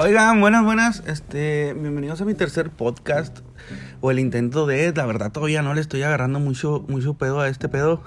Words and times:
Oigan, 0.00 0.40
buenas, 0.40 0.64
buenas. 0.64 1.02
Este, 1.06 1.74
bienvenidos 1.74 2.20
a 2.20 2.24
mi 2.24 2.34
tercer 2.34 2.70
podcast 2.70 3.40
o 4.00 4.12
el 4.12 4.20
intento 4.20 4.64
de, 4.64 4.92
la 4.94 5.04
verdad 5.06 5.32
todavía 5.32 5.60
no 5.60 5.74
le 5.74 5.80
estoy 5.80 6.02
agarrando 6.02 6.38
mucho 6.38 6.84
mucho 6.88 7.14
pedo 7.14 7.40
a 7.40 7.48
este 7.48 7.68
pedo. 7.68 8.02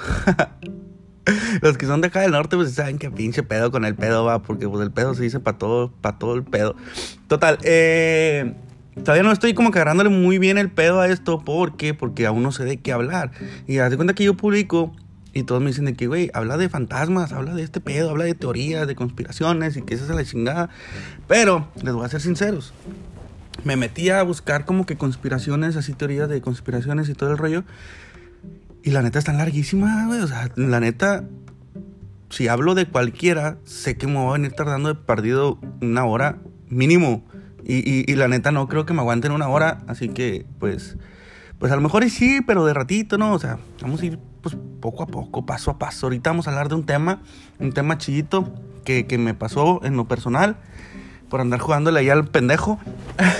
Los 1.61 1.77
que 1.77 1.85
son 1.85 1.99
de 1.99 2.07
acá 2.07 2.21
del 2.21 2.31
norte 2.31 2.55
pues 2.55 2.73
saben 2.73 2.97
que 2.97 3.11
pinche 3.11 3.43
pedo 3.43 3.71
con 3.71 3.83
el 3.83 3.95
pedo 3.95 4.23
va, 4.23 4.41
porque 4.41 4.69
pues 4.69 4.81
el 4.81 4.91
pedo 4.91 5.13
se 5.15 5.23
dice 5.23 5.41
para 5.41 5.57
todo, 5.57 5.91
para 5.91 6.17
todo 6.17 6.35
el 6.35 6.43
pedo. 6.43 6.75
Total, 7.27 7.57
eh 7.63 8.55
Todavía 8.95 9.23
no 9.23 9.31
estoy 9.31 9.53
como 9.53 9.71
que 9.71 9.79
agarrándole 9.79 10.09
muy 10.09 10.37
bien 10.37 10.57
el 10.57 10.69
pedo 10.69 10.99
a 10.99 11.07
esto. 11.07 11.39
¿Por 11.39 11.77
qué? 11.77 11.93
Porque 11.93 12.25
aún 12.25 12.43
no 12.43 12.51
sé 12.51 12.65
de 12.65 12.77
qué 12.77 12.91
hablar. 12.91 13.31
Y 13.67 13.77
haz 13.77 13.89
de 13.89 13.95
cuenta 13.95 14.13
que 14.13 14.23
yo 14.23 14.35
publico 14.35 14.93
y 15.33 15.43
todos 15.43 15.61
me 15.61 15.67
dicen 15.67 15.85
de 15.85 15.93
que, 15.93 16.07
güey, 16.07 16.29
habla 16.33 16.57
de 16.57 16.67
fantasmas, 16.67 17.31
habla 17.31 17.53
de 17.53 17.63
este 17.63 17.79
pedo, 17.79 18.09
habla 18.09 18.25
de 18.25 18.35
teorías, 18.35 18.85
de 18.85 18.95
conspiraciones 18.95 19.77
y 19.77 19.81
que 19.81 19.93
esa 19.93 20.03
es 20.03 20.09
la 20.09 20.25
chingada. 20.25 20.69
Pero, 21.27 21.69
les 21.81 21.93
voy 21.93 22.05
a 22.05 22.09
ser 22.09 22.21
sinceros. 22.21 22.73
Me 23.63 23.77
metí 23.77 24.09
a 24.09 24.23
buscar 24.23 24.65
como 24.65 24.85
que 24.85 24.97
conspiraciones, 24.97 25.77
así 25.77 25.93
teorías 25.93 26.27
de 26.27 26.41
conspiraciones 26.41 27.07
y 27.07 27.13
todo 27.13 27.31
el 27.31 27.37
rollo. 27.37 27.63
Y 28.83 28.91
la 28.91 29.01
neta 29.03 29.19
están 29.19 29.37
larguísimas, 29.37 30.07
güey. 30.07 30.19
O 30.19 30.27
sea, 30.27 30.51
la 30.55 30.81
neta, 30.81 31.23
si 32.29 32.49
hablo 32.49 32.75
de 32.75 32.87
cualquiera, 32.87 33.57
sé 33.63 33.97
que 33.97 34.07
me 34.07 34.15
voy 34.15 34.29
a 34.29 34.33
venir 34.33 34.51
tardando 34.51 34.89
de 34.89 34.95
perdido 34.95 35.59
una 35.81 36.03
hora 36.03 36.39
mínimo. 36.67 37.25
Y, 37.63 38.11
y, 38.11 38.15
la 38.15 38.27
neta 38.27 38.51
no 38.51 38.67
creo 38.67 38.85
que 38.85 38.93
me 38.93 39.01
aguanten 39.01 39.31
una 39.31 39.47
hora, 39.47 39.83
así 39.87 40.09
que 40.09 40.45
pues, 40.59 40.97
pues 41.59 41.71
a 41.71 41.75
lo 41.75 41.81
mejor 41.81 42.09
sí, 42.09 42.41
pero 42.45 42.65
de 42.65 42.73
ratito, 42.73 43.17
¿no? 43.17 43.33
O 43.33 43.39
sea, 43.39 43.59
vamos 43.81 44.01
a 44.01 44.05
ir 44.05 44.19
pues 44.41 44.57
poco 44.79 45.03
a 45.03 45.07
poco, 45.07 45.45
paso 45.45 45.71
a 45.71 45.77
paso. 45.77 46.07
Ahorita 46.07 46.31
vamos 46.31 46.47
a 46.47 46.51
hablar 46.51 46.69
de 46.69 46.75
un 46.75 46.85
tema, 46.85 47.21
un 47.59 47.71
tema 47.71 47.97
chillito 47.97 48.51
que, 48.83 49.05
que 49.05 49.17
me 49.17 49.33
pasó 49.33 49.79
en 49.83 49.95
lo 49.95 50.05
personal 50.07 50.57
por 51.29 51.39
andar 51.39 51.59
jugándole 51.59 51.99
ahí 51.99 52.09
al 52.09 52.27
pendejo. 52.27 52.79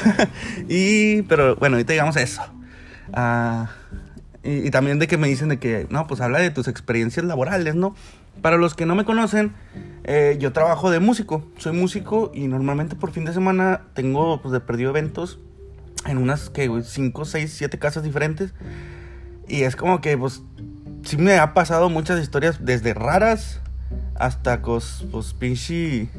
y, 0.69 1.23
pero 1.23 1.56
bueno, 1.56 1.75
ahorita 1.75 1.94
llegamos 1.94 2.16
eso. 2.16 2.41
Ah, 3.13 3.69
y, 4.44 4.67
y, 4.67 4.72
también 4.72 5.00
de 5.00 5.08
que 5.08 5.17
me 5.17 5.28
dicen 5.28 5.50
de 5.50 5.59
que, 5.59 5.88
no, 5.89 6.08
pues 6.08 6.22
habla 6.22 6.39
de 6.39 6.52
tus 6.52 6.67
experiencias 6.67 7.25
laborales, 7.25 7.75
¿no? 7.75 7.95
Para 8.41 8.57
los 8.57 8.73
que 8.73 8.85
no 8.85 8.95
me 8.95 9.05
conocen, 9.05 9.53
eh, 10.03 10.37
yo 10.39 10.51
trabajo 10.51 10.89
de 10.89 10.99
músico. 10.99 11.43
Soy 11.57 11.73
músico 11.73 12.31
y 12.33 12.47
normalmente 12.47 12.95
por 12.95 13.11
fin 13.11 13.25
de 13.25 13.33
semana 13.33 13.81
tengo 13.93 14.41
pues, 14.41 14.51
de 14.51 14.59
perdido 14.59 14.89
eventos 14.89 15.39
en 16.05 16.17
unas 16.17 16.49
que 16.49 16.69
5, 16.83 17.25
6, 17.25 17.53
7 17.53 17.79
casas 17.79 18.03
diferentes. 18.03 18.53
Y 19.47 19.63
es 19.63 19.75
como 19.75 20.01
que 20.01 20.17
pues 20.17 20.41
sí 21.03 21.17
me 21.17 21.38
ha 21.38 21.53
pasado 21.53 21.89
muchas 21.89 22.21
historias 22.21 22.65
desde 22.65 22.93
raras 22.93 23.59
hasta 24.15 24.61
cos, 24.61 25.05
pues 25.11 25.33
pinche 25.33 26.09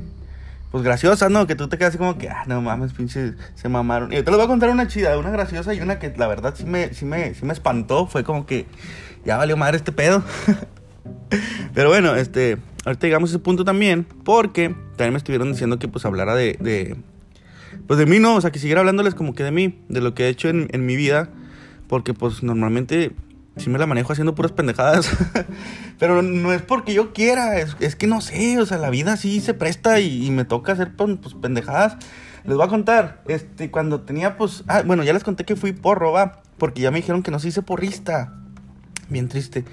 pues 0.73 0.83
graciosas, 0.83 1.31
¿no? 1.31 1.47
Que 1.47 1.55
tú 1.55 1.69
te 1.69 1.77
quedas 1.77 1.91
así 1.91 1.99
como 1.99 2.17
que, 2.17 2.31
ah, 2.31 2.45
no 2.47 2.63
mames, 2.63 2.95
pinche, 2.95 3.35
se 3.55 3.69
mamaron. 3.69 4.11
Y 4.11 4.17
yo 4.17 4.25
te 4.25 4.31
les 4.31 4.39
voy 4.39 4.47
a 4.47 4.49
contar 4.49 4.71
una 4.71 4.89
chida, 4.89 5.19
una 5.19 5.31
graciosa 5.31 5.75
y 5.75 5.81
una 5.81 5.99
que 5.99 6.15
la 6.17 6.27
verdad 6.27 6.55
sí 6.57 6.65
me, 6.65 6.95
sí 6.95 7.05
me, 7.05 7.35
sí 7.35 7.45
me 7.45 7.53
espantó. 7.53 8.07
Fue 8.07 8.25
como 8.25 8.47
que 8.47 8.67
ya 9.25 9.37
valió 9.37 9.57
madre 9.59 9.77
este 9.77 9.93
pedo. 9.93 10.25
Pero 11.75 11.89
bueno, 11.89 12.15
este, 12.15 12.59
ahorita 12.85 13.07
llegamos 13.07 13.31
a 13.31 13.33
ese 13.33 13.39
punto 13.39 13.65
también, 13.65 14.05
porque 14.25 14.75
también 14.97 15.13
me 15.13 15.19
estuvieron 15.19 15.53
diciendo 15.53 15.79
que 15.79 15.89
pues 15.89 16.05
hablara 16.05 16.35
de, 16.35 16.97
pues 17.87 17.99
de 17.99 18.07
mí, 18.07 18.19
¿no? 18.19 18.37
O 18.37 18.41
sea, 18.41 18.51
que 18.51 18.59
siguiera 18.59 18.81
hablándoles 18.81 19.15
como 19.15 19.35
que 19.35 19.45
de 19.45 19.51
mí, 19.51 19.79
de 19.89 20.01
lo 20.01 20.15
que 20.15 20.25
he 20.25 20.29
hecho 20.29 20.49
en, 20.49 20.87
mi 20.87 20.97
vida, 20.97 21.31
porque 21.89 22.15
pues 22.15 22.43
normalmente 22.43 23.13
sí 23.57 23.71
me 23.71 23.79
la 23.79 23.87
manejo 23.87 24.13
haciendo 24.13 24.35
puras 24.35 24.53
pendejadas, 24.53 25.11
pero 25.99 26.23
no 26.23 26.53
es 26.53 26.63
porque 26.63 26.95
yo 26.95 27.13
quiera, 27.13 27.59
es, 27.59 27.77
es, 27.81 27.97
que 27.97 28.07
no 28.07 28.21
sé, 28.21 28.59
o 28.59 28.67
sea, 28.67 28.79
la 28.79 28.91
vida 28.91 29.17
sí 29.17 29.41
se 29.41 29.55
presta 29.55 30.01
y, 30.01 30.31
me 30.31 30.45
toca 30.45 30.73
hacer 30.73 30.93
pues, 30.95 31.35
pendejadas. 31.41 31.97
Les 32.45 32.57
voy 32.57 32.67
a 32.67 32.69
contar, 32.69 33.23
este, 33.29 33.71
cuando 33.71 34.01
tenía 34.01 34.37
pues, 34.37 34.65
ah, 34.67 34.83
bueno, 34.85 35.05
ya 35.05 35.13
les 35.13 35.23
conté 35.23 35.45
que 35.45 35.55
fui 35.55 35.73
porro, 35.73 36.11
va, 36.11 36.43
porque 36.59 36.83
ya 36.83 36.91
me 36.91 36.99
dijeron 36.99 37.23
que 37.23 37.31
no 37.31 37.39
se 37.39 37.49
hice 37.49 37.63
porrista 37.63 38.42
bien 39.13 39.29
triste. 39.29 39.65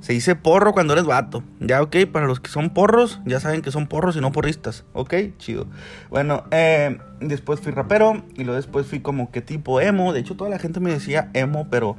Se 0.00 0.12
dice 0.12 0.34
porro 0.34 0.72
cuando 0.72 0.94
eres 0.94 1.04
vato. 1.04 1.42
Ya, 1.60 1.82
ok, 1.82 1.96
para 2.10 2.26
los 2.26 2.40
que 2.40 2.50
son 2.50 2.70
porros, 2.70 3.20
ya 3.24 3.40
saben 3.40 3.62
que 3.62 3.70
son 3.70 3.86
porros 3.86 4.16
y 4.16 4.20
no 4.20 4.32
porristas. 4.32 4.84
Ok, 4.92 5.14
chido. 5.38 5.66
Bueno, 6.10 6.44
eh, 6.50 6.98
después 7.20 7.60
fui 7.60 7.72
rapero 7.72 8.24
y 8.34 8.44
luego 8.44 8.56
después 8.56 8.86
fui 8.86 9.00
como 9.00 9.30
que 9.30 9.42
tipo 9.42 9.80
emo. 9.80 10.12
De 10.12 10.20
hecho, 10.20 10.36
toda 10.36 10.50
la 10.50 10.58
gente 10.58 10.80
me 10.80 10.90
decía 10.90 11.30
emo, 11.34 11.68
pero 11.70 11.96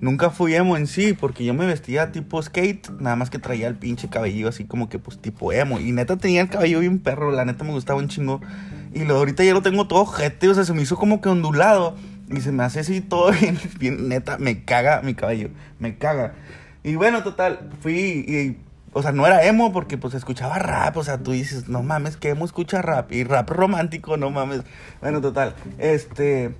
nunca 0.00 0.30
fui 0.30 0.54
emo 0.54 0.76
en 0.76 0.86
sí, 0.86 1.12
porque 1.12 1.44
yo 1.44 1.54
me 1.54 1.66
vestía 1.66 2.12
tipo 2.12 2.42
skate, 2.42 2.90
nada 2.98 3.16
más 3.16 3.30
que 3.30 3.38
traía 3.38 3.68
el 3.68 3.76
pinche 3.76 4.08
cabello 4.08 4.48
así 4.48 4.64
como 4.64 4.88
que 4.88 4.98
pues 4.98 5.18
tipo 5.18 5.52
emo. 5.52 5.80
Y 5.80 5.92
neta 5.92 6.16
tenía 6.16 6.42
el 6.42 6.48
cabello 6.48 6.80
bien 6.80 6.98
perro, 6.98 7.30
la 7.30 7.44
neta 7.44 7.64
me 7.64 7.72
gustaba 7.72 7.98
un 7.98 8.08
chingo. 8.08 8.40
Y 8.92 9.00
luego 9.00 9.18
ahorita 9.18 9.44
ya 9.44 9.54
lo 9.54 9.62
tengo 9.62 9.86
todo 9.86 10.04
jete, 10.06 10.48
o 10.48 10.54
sea, 10.54 10.64
se 10.64 10.72
me 10.72 10.82
hizo 10.82 10.96
como 10.96 11.20
que 11.20 11.28
ondulado. 11.28 11.94
Y 12.30 12.40
se 12.40 12.52
me 12.52 12.62
hace 12.62 12.80
así 12.80 13.00
todo 13.00 13.32
bien, 13.40 13.58
bien 13.78 14.08
neta, 14.08 14.38
me 14.38 14.64
caga 14.64 15.02
mi 15.02 15.14
cabello, 15.14 15.50
me 15.78 15.96
caga. 15.98 16.34
Y 16.82 16.94
bueno, 16.94 17.22
total, 17.22 17.70
fui 17.80 17.94
y, 18.26 18.56
o 18.92 19.02
sea, 19.02 19.12
no 19.12 19.26
era 19.26 19.44
emo 19.44 19.72
porque 19.72 19.98
pues 19.98 20.14
escuchaba 20.14 20.58
rap, 20.58 20.96
o 20.96 21.04
sea, 21.04 21.18
tú 21.18 21.32
dices, 21.32 21.68
no 21.68 21.82
mames, 21.82 22.16
que 22.16 22.30
emo 22.30 22.44
escucha 22.44 22.82
rap 22.82 23.12
y 23.12 23.24
rap 23.24 23.50
romántico, 23.50 24.16
no 24.16 24.30
mames. 24.30 24.62
Bueno, 25.00 25.20
total, 25.20 25.54
este, 25.78 26.54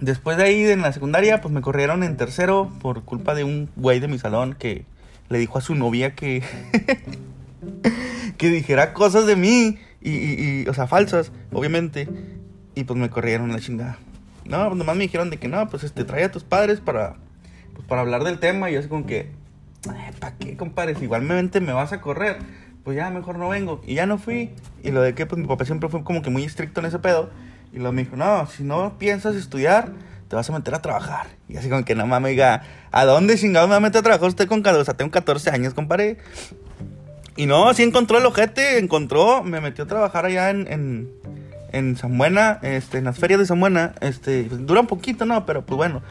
después 0.00 0.36
de 0.36 0.44
ahí 0.44 0.64
en 0.64 0.82
la 0.82 0.92
secundaria, 0.92 1.40
pues 1.40 1.52
me 1.52 1.60
corrieron 1.60 2.02
en 2.02 2.16
tercero 2.16 2.70
por 2.80 3.02
culpa 3.04 3.34
de 3.34 3.44
un 3.44 3.68
güey 3.76 4.00
de 4.00 4.08
mi 4.08 4.18
salón 4.18 4.54
que 4.54 4.84
le 5.28 5.38
dijo 5.38 5.58
a 5.58 5.60
su 5.60 5.74
novia 5.74 6.14
que, 6.14 6.42
que 8.38 8.48
dijera 8.48 8.92
cosas 8.92 9.26
de 9.26 9.36
mí 9.36 9.78
y, 10.00 10.68
o 10.68 10.74
sea, 10.74 10.86
falsas, 10.86 11.32
obviamente, 11.52 12.08
y 12.74 12.84
pues 12.84 12.98
me 12.98 13.08
corrieron 13.08 13.52
la 13.52 13.60
chingada. 13.60 13.98
No, 14.44 14.66
pues 14.66 14.76
nomás 14.76 14.96
me 14.96 15.02
dijeron 15.02 15.30
de 15.30 15.38
que 15.38 15.48
no, 15.48 15.68
pues 15.68 15.84
este, 15.84 16.04
trae 16.04 16.24
a 16.24 16.30
tus 16.30 16.44
padres 16.44 16.80
para, 16.80 17.16
pues, 17.74 17.86
para 17.86 18.02
hablar 18.02 18.24
del 18.24 18.38
tema. 18.38 18.70
Y 18.70 18.74
yo 18.74 18.80
así 18.80 18.88
como 18.88 19.06
que, 19.06 19.30
¿para 20.20 20.36
qué, 20.36 20.56
compadres? 20.56 21.00
Igualmente 21.02 21.60
me 21.60 21.72
vas 21.72 21.92
a 21.92 22.00
correr. 22.00 22.38
Pues 22.84 22.96
ya, 22.96 23.08
mejor 23.10 23.38
no 23.38 23.48
vengo. 23.48 23.80
Y 23.86 23.94
ya 23.94 24.06
no 24.06 24.18
fui. 24.18 24.50
Y 24.82 24.90
lo 24.90 25.00
de 25.00 25.14
que, 25.14 25.24
pues 25.24 25.40
mi 25.40 25.48
papá 25.48 25.64
siempre 25.64 25.88
fue 25.88 26.04
como 26.04 26.20
que 26.20 26.30
muy 26.30 26.44
estricto 26.44 26.80
en 26.80 26.86
ese 26.86 26.98
pedo. 26.98 27.30
Y 27.72 27.78
luego 27.78 27.92
me 27.92 28.04
dijo, 28.04 28.16
no, 28.16 28.46
si 28.46 28.62
no 28.62 28.98
piensas 28.98 29.34
estudiar, 29.34 29.92
te 30.28 30.36
vas 30.36 30.48
a 30.50 30.52
meter 30.52 30.74
a 30.74 30.82
trabajar. 30.82 31.28
Y 31.48 31.56
así 31.56 31.70
como 31.70 31.84
que, 31.84 31.94
no 31.94 32.06
mames, 32.06 32.32
diga, 32.32 32.62
¿a 32.92 33.04
dónde 33.06 33.38
chingado 33.38 33.66
me 33.66 33.72
va 33.72 33.76
a 33.78 33.80
meter 33.80 34.00
a 34.00 34.02
trabajar 34.02 34.28
usted 34.28 34.46
con 34.46 34.62
14? 34.62 34.82
O 34.82 34.84
sea, 34.84 34.94
tengo 34.94 35.10
14 35.10 35.50
años, 35.50 35.72
compadre. 35.72 36.18
Y 37.36 37.46
no, 37.46 37.72
sí 37.74 37.82
encontró 37.82 38.18
el 38.18 38.26
ojete, 38.26 38.78
encontró, 38.78 39.42
me 39.42 39.60
metió 39.60 39.84
a 39.84 39.86
trabajar 39.86 40.26
allá 40.26 40.50
en, 40.50 40.70
en 40.70 41.10
en 41.74 41.96
San 41.96 42.16
Buena, 42.16 42.58
este, 42.62 42.98
en 42.98 43.04
las 43.04 43.18
ferias 43.18 43.40
de 43.40 43.46
San 43.46 43.60
Buena, 43.60 43.94
este, 44.00 44.44
pues, 44.44 44.64
dura 44.64 44.80
un 44.80 44.86
poquito, 44.86 45.26
¿no? 45.26 45.44
Pero 45.44 45.66
pues 45.66 45.76
bueno, 45.76 46.02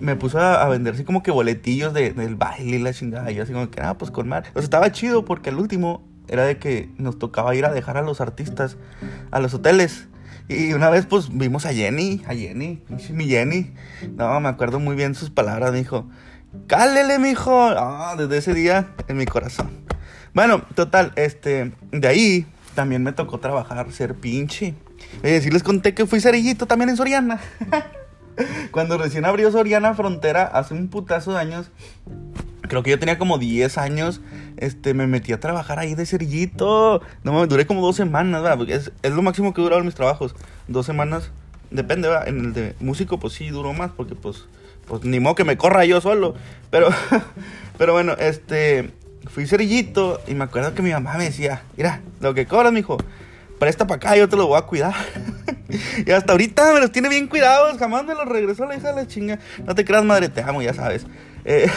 me 0.00 0.16
puso 0.16 0.40
a, 0.40 0.66
vender 0.68 0.94
así 0.94 1.04
como 1.04 1.22
que 1.22 1.30
boletillos 1.30 1.92
de, 1.92 2.12
del 2.12 2.34
baile 2.34 2.76
y 2.76 2.80
la 2.80 2.92
chingada. 2.92 3.30
Y 3.30 3.34
yo 3.34 3.42
así 3.42 3.52
como 3.52 3.70
que, 3.70 3.80
ah, 3.80 3.94
pues 3.94 4.10
con 4.10 4.28
sea, 4.28 4.42
estaba 4.56 4.90
chido 4.90 5.24
porque 5.24 5.50
el 5.50 5.56
último 5.56 6.02
era 6.28 6.44
de 6.44 6.58
que 6.58 6.88
nos 6.96 7.18
tocaba 7.18 7.54
ir 7.54 7.64
a 7.66 7.72
dejar 7.72 7.96
a 7.96 8.02
los 8.02 8.20
artistas 8.20 8.76
a 9.30 9.40
los 9.40 9.52
hoteles. 9.52 10.08
Y 10.48 10.72
una 10.72 10.90
vez 10.90 11.06
pues 11.06 11.28
vimos 11.30 11.64
a 11.66 11.72
Jenny, 11.72 12.22
a 12.26 12.34
Jenny, 12.34 12.82
mi 13.12 13.26
Jenny. 13.26 13.72
No, 14.16 14.40
me 14.40 14.48
acuerdo 14.48 14.80
muy 14.80 14.96
bien 14.96 15.14
sus 15.14 15.30
palabras, 15.30 15.72
me 15.72 15.78
dijo, 15.78 16.08
cálele, 16.66 17.18
mijo. 17.18 17.68
Ah, 17.76 18.14
desde 18.16 18.38
ese 18.38 18.54
día 18.54 18.88
en 19.08 19.16
mi 19.16 19.26
corazón. 19.26 19.70
Bueno, 20.32 20.62
total, 20.74 21.12
este, 21.16 21.72
de 21.92 22.08
ahí 22.08 22.46
también 22.74 23.02
me 23.02 23.12
tocó 23.12 23.38
trabajar, 23.38 23.90
ser 23.92 24.14
pinche. 24.14 24.74
Eh, 25.22 25.40
sí 25.40 25.50
les 25.50 25.62
conté 25.62 25.94
que 25.94 26.06
fui 26.06 26.20
cerillito 26.20 26.66
también 26.66 26.90
en 26.90 26.96
Soriana. 26.96 27.40
Cuando 28.70 28.96
recién 28.96 29.24
abrió 29.24 29.50
Soriana 29.50 29.94
Frontera, 29.94 30.44
hace 30.44 30.74
un 30.74 30.88
putazo 30.88 31.32
de 31.32 31.38
años, 31.38 31.70
creo 32.68 32.82
que 32.82 32.90
yo 32.90 32.98
tenía 32.98 33.18
como 33.18 33.38
10 33.38 33.76
años, 33.78 34.20
este, 34.56 34.94
me 34.94 35.06
metí 35.06 35.32
a 35.32 35.40
trabajar 35.40 35.78
ahí 35.78 35.94
de 35.94 36.06
cerillito. 36.06 37.02
No 37.24 37.32
me 37.32 37.46
duré 37.46 37.66
como 37.66 37.82
dos 37.82 37.96
semanas, 37.96 38.42
¿verdad? 38.42 38.56
Porque 38.56 38.74
es, 38.74 38.92
es, 39.02 39.12
lo 39.12 39.22
máximo 39.22 39.52
que 39.52 39.60
he 39.60 39.64
durado 39.64 39.80
en 39.80 39.86
mis 39.86 39.94
trabajos. 39.94 40.34
Dos 40.68 40.86
semanas, 40.86 41.30
depende, 41.70 42.08
¿verdad? 42.08 42.28
En 42.28 42.38
el 42.38 42.52
de 42.52 42.74
músico, 42.80 43.18
pues 43.18 43.34
sí, 43.34 43.50
duró 43.50 43.72
más, 43.72 43.90
porque 43.90 44.14
pues, 44.14 44.46
pues 44.86 45.04
ni 45.04 45.20
modo 45.20 45.34
que 45.34 45.44
me 45.44 45.56
corra 45.56 45.84
yo 45.84 46.00
solo. 46.00 46.34
Pero, 46.70 46.88
pero 47.78 47.92
bueno, 47.92 48.14
este, 48.18 48.90
fui 49.28 49.46
cerillito 49.46 50.20
y 50.26 50.34
me 50.34 50.44
acuerdo 50.44 50.74
que 50.74 50.82
mi 50.82 50.90
mamá 50.90 51.16
me 51.16 51.24
decía, 51.24 51.62
mira, 51.76 52.00
lo 52.20 52.34
que 52.34 52.46
cobras, 52.46 52.72
mijo, 52.72 52.98
presta 53.58 53.86
para 53.86 53.96
acá, 53.96 54.16
yo 54.16 54.28
te 54.28 54.36
lo 54.36 54.46
voy 54.46 54.58
a 54.58 54.62
cuidar. 54.62 54.94
y 56.06 56.10
hasta 56.10 56.32
ahorita 56.32 56.72
me 56.72 56.80
los 56.80 56.92
tiene 56.92 57.08
bien 57.08 57.28
cuidados, 57.28 57.78
jamás 57.78 58.04
me 58.04 58.14
los 58.14 58.26
regresó 58.26 58.66
la 58.66 58.76
hija 58.76 58.88
de 58.88 58.94
la 58.94 59.06
chinga. 59.06 59.38
No 59.64 59.74
te 59.74 59.84
creas, 59.84 60.04
madre, 60.04 60.28
te 60.28 60.42
amo, 60.42 60.62
ya 60.62 60.74
sabes. 60.74 61.06
Eh, 61.44 61.70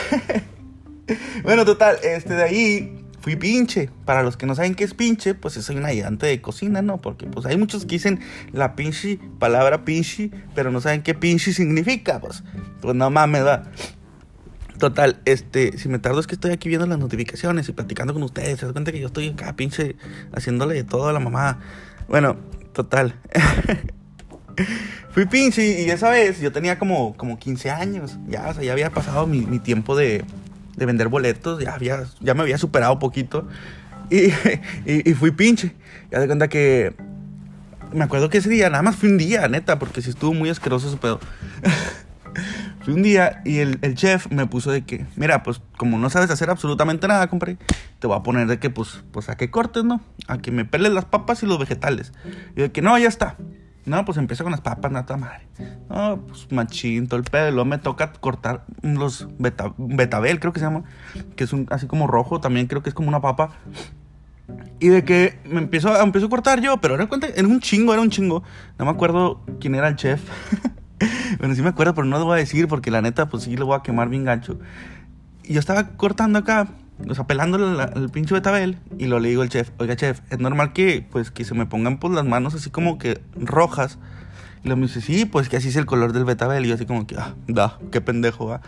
bueno, 1.43 1.65
total, 1.65 1.97
este 2.03 2.33
de 2.33 2.43
ahí 2.43 3.05
fui 3.19 3.35
pinche. 3.35 3.89
Para 4.05 4.23
los 4.23 4.37
que 4.37 4.45
no 4.45 4.55
saben 4.55 4.75
qué 4.75 4.83
es 4.83 4.93
pinche, 4.93 5.33
pues 5.33 5.53
soy 5.53 5.77
un 5.77 5.85
ayudante 5.85 6.25
de 6.25 6.41
cocina, 6.41 6.81
¿no? 6.81 6.99
Porque 6.99 7.25
pues 7.25 7.45
hay 7.45 7.57
muchos 7.57 7.83
que 7.83 7.95
dicen 7.95 8.19
la 8.51 8.75
pinche 8.75 9.19
palabra 9.39 9.85
pinche, 9.85 10.31
pero 10.55 10.71
no 10.71 10.81
saben 10.81 11.03
qué 11.03 11.13
pinche 11.13 11.53
significa, 11.53 12.19
pues. 12.19 12.43
Pues 12.81 12.95
no 12.95 13.09
mames, 13.09 13.43
¿verdad? 13.43 13.71
Total, 14.83 15.21
este, 15.23 15.77
si 15.77 15.87
me 15.87 15.97
tardo 15.97 16.19
es 16.19 16.27
que 16.27 16.35
estoy 16.35 16.51
aquí 16.51 16.67
viendo 16.67 16.85
las 16.85 16.99
notificaciones 16.99 17.69
y 17.69 17.71
platicando 17.71 18.13
con 18.13 18.21
ustedes. 18.21 18.59
Se 18.59 18.65
das 18.65 18.73
cuenta 18.73 18.91
que 18.91 18.99
yo 18.99 19.07
estoy 19.07 19.29
acá, 19.29 19.55
pinche, 19.55 19.95
haciéndole 20.35 20.83
todo 20.83 21.07
a 21.07 21.13
la 21.13 21.21
mamá. 21.21 21.61
Bueno, 22.09 22.35
total. 22.73 23.15
Fui 25.11 25.25
pinche 25.25 25.83
y 25.83 25.89
esa 25.89 26.09
vez 26.09 26.41
yo 26.41 26.51
tenía 26.51 26.79
como, 26.79 27.15
como 27.15 27.39
15 27.39 27.71
años. 27.71 28.17
Ya, 28.27 28.49
o 28.49 28.53
sea, 28.53 28.61
ya 28.61 28.73
había 28.73 28.89
pasado 28.89 29.25
mi, 29.25 29.57
tiempo 29.59 29.95
de, 29.95 30.25
de, 30.75 30.85
vender 30.85 31.07
boletos. 31.07 31.63
Ya, 31.63 31.75
había, 31.75 32.03
ya 32.19 32.33
me 32.33 32.41
había 32.41 32.57
superado 32.57 32.99
poquito. 32.99 33.47
Y, 34.09 34.33
y, 34.85 35.13
fui 35.13 35.31
pinche. 35.31 35.73
Ya 36.11 36.19
de 36.19 36.27
cuenta 36.27 36.49
que 36.49 36.93
me 37.93 38.03
acuerdo 38.03 38.29
que 38.29 38.39
ese 38.39 38.49
día, 38.49 38.69
nada 38.69 38.83
más 38.83 38.97
fui 38.97 39.07
un 39.07 39.17
día, 39.17 39.47
neta, 39.47 39.79
porque 39.79 40.01
si 40.01 40.09
estuvo 40.09 40.33
muy 40.33 40.49
asqueroso 40.49 40.91
su 40.91 40.97
pedo. 40.97 41.21
fui 42.83 42.93
un 42.93 43.03
día 43.03 43.41
y 43.45 43.59
el, 43.59 43.79
el, 43.81 43.95
chef 43.95 44.31
me 44.31 44.45
puso 44.45 44.71
de 44.71 44.83
que, 44.83 45.05
mira, 45.15 45.43
pues 45.43 45.61
como 45.77 45.97
no 45.97 46.09
sabes 46.09 46.29
hacer 46.29 46.49
absolutamente 46.49 47.07
nada, 47.07 47.27
compré, 47.27 47.57
te 47.99 48.07
voy 48.07 48.17
a 48.17 48.23
poner 48.23 48.47
de 48.47 48.59
que, 48.59 48.69
pues, 48.69 49.03
pues 49.11 49.29
a 49.29 49.37
que 49.37 49.49
cortes, 49.49 49.83
¿no? 49.83 50.01
A 50.27 50.37
que 50.37 50.51
me 50.51 50.65
peles 50.65 50.91
las 50.91 51.05
papas 51.05 51.43
y 51.43 51.45
los 51.45 51.59
vegetales. 51.59 52.13
Y 52.55 52.61
de 52.61 52.71
que, 52.71 52.81
no, 52.81 52.97
ya 52.97 53.07
está. 53.07 53.37
No, 53.85 54.05
pues 54.05 54.17
empiezo 54.17 54.43
con 54.43 54.51
las 54.51 54.61
papas, 54.61 54.91
nada 54.91 55.17
madre. 55.17 55.47
No, 55.89 56.21
pues 56.25 56.49
machín, 56.51 57.07
todo 57.07 57.19
el 57.19 57.25
pedo. 57.25 57.51
Luego 57.51 57.65
me 57.65 57.77
toca 57.77 58.13
cortar 58.13 58.65
los 58.81 59.27
beta, 59.39 59.73
betabel, 59.77 60.39
creo 60.39 60.53
que 60.53 60.59
se 60.59 60.65
llama. 60.65 60.83
Que 61.35 61.43
es 61.43 61.51
un, 61.51 61.67
así 61.69 61.87
como 61.87 62.07
rojo, 62.07 62.39
también 62.39 62.67
creo 62.67 62.81
que 62.81 62.89
es 62.89 62.95
como 62.95 63.09
una 63.09 63.19
papa. 63.19 63.49
Y 64.79 64.87
de 64.87 65.03
que 65.03 65.39
me 65.45 65.59
empiezo, 65.59 65.99
empiezo 66.01 66.27
a 66.27 66.29
cortar 66.29 66.61
yo, 66.61 66.77
pero 66.77 66.95
era, 66.95 67.09
era 67.35 67.47
un 67.47 67.59
chingo, 67.59 67.93
era 67.93 68.01
un 68.01 68.09
chingo. 68.09 68.43
No 68.77 68.85
me 68.85 68.91
acuerdo 68.91 69.41
quién 69.59 69.75
era 69.75 69.89
el 69.89 69.95
chef. 69.97 70.21
bueno, 71.39 71.55
sí 71.55 71.61
me 71.61 71.69
acuerdo, 71.69 71.93
pero 71.93 72.05
no 72.05 72.19
lo 72.19 72.25
voy 72.25 72.35
a 72.35 72.37
decir 72.37 72.67
porque 72.67 72.91
la 72.91 73.01
neta, 73.01 73.29
pues 73.29 73.43
sí 73.43 73.55
le 73.55 73.63
voy 73.63 73.75
a 73.75 73.81
quemar 73.81 74.09
bien 74.09 74.23
gancho. 74.23 74.59
Y 75.43 75.53
yo 75.53 75.59
estaba 75.59 75.89
cortando 75.89 76.39
acá, 76.39 76.67
o 77.07 77.15
sea, 77.15 77.25
pelándole 77.25 77.83
el 77.95 78.09
pinche 78.09 78.33
betabel. 78.33 78.77
Y 78.97 79.07
lo 79.07 79.19
le 79.19 79.29
digo 79.29 79.41
al 79.41 79.49
chef, 79.49 79.71
oiga 79.77 79.95
chef, 79.95 80.21
es 80.29 80.39
normal 80.39 80.73
que, 80.73 81.05
pues, 81.11 81.31
que 81.31 81.43
se 81.43 81.53
me 81.53 81.65
pongan 81.65 81.97
pues 81.97 82.13
las 82.13 82.25
manos 82.25 82.53
así 82.55 82.69
como 82.69 82.97
que 82.97 83.21
rojas. 83.35 83.99
Y 84.63 84.69
lo 84.69 84.77
me 84.77 84.83
dice, 84.83 85.01
sí, 85.01 85.25
pues 85.25 85.49
que 85.49 85.57
así 85.57 85.69
es 85.69 85.75
el 85.75 85.85
color 85.85 86.13
del 86.13 86.25
betabel. 86.25 86.65
Y 86.65 86.69
yo 86.69 86.75
así 86.75 86.85
como 86.85 87.05
que, 87.05 87.15
ah, 87.17 87.35
da, 87.47 87.79
qué 87.91 88.01
pendejo, 88.01 88.45
va. 88.45 88.61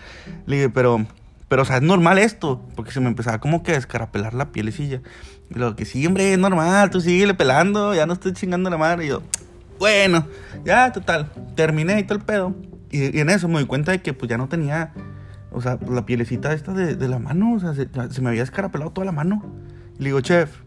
Le 0.45 0.57
dije, 0.57 0.69
pero 0.69 1.05
pero, 1.47 1.61
o 1.61 1.65
sea, 1.65 1.77
es 1.77 1.83
normal 1.83 2.17
esto, 2.17 2.61
porque 2.75 2.91
se 2.91 2.99
me 2.99 3.07
empezaba 3.07 3.39
como 3.39 3.61
que 3.61 3.71
a 3.71 3.75
descarapelar 3.75 4.33
la 4.33 4.51
pielecilla. 4.51 5.01
Y 5.49 5.59
lo 5.59 5.75
que 5.75 5.85
sí, 5.85 6.05
hombre, 6.05 6.33
es 6.33 6.39
normal, 6.39 6.89
tú 6.89 7.01
síguele 7.01 7.35
pelando, 7.35 7.93
ya 7.93 8.05
no 8.05 8.13
estoy 8.13 8.33
chingando 8.33 8.69
la 8.69 8.77
madre. 8.77 9.05
Y 9.05 9.09
yo, 9.09 9.21
bueno, 9.79 10.27
ya, 10.63 10.91
total, 10.91 11.31
terminé 11.55 11.99
y 11.99 12.03
todo 12.03 12.17
el 12.17 12.23
pedo. 12.23 12.55
Y, 12.91 13.19
en 13.19 13.29
eso 13.29 13.47
me 13.47 13.59
di 13.59 13.65
cuenta 13.65 13.91
de 13.91 14.01
que 14.01 14.13
pues 14.13 14.29
ya 14.29 14.37
no 14.37 14.47
tenía, 14.47 14.93
o 15.51 15.61
sea, 15.61 15.77
la 15.89 16.05
pielecita 16.05 16.53
esta 16.53 16.73
de, 16.73 16.95
de 16.95 17.07
la 17.07 17.19
mano, 17.19 17.53
o 17.53 17.59
sea, 17.59 17.73
se, 17.73 17.87
se, 18.09 18.21
me 18.21 18.29
había 18.29 18.41
descarapelado 18.41 18.91
toda 18.91 19.05
la 19.05 19.11
mano. 19.11 19.43
Y 19.97 20.03
le 20.03 20.09
digo, 20.09 20.21
chef, 20.21 20.61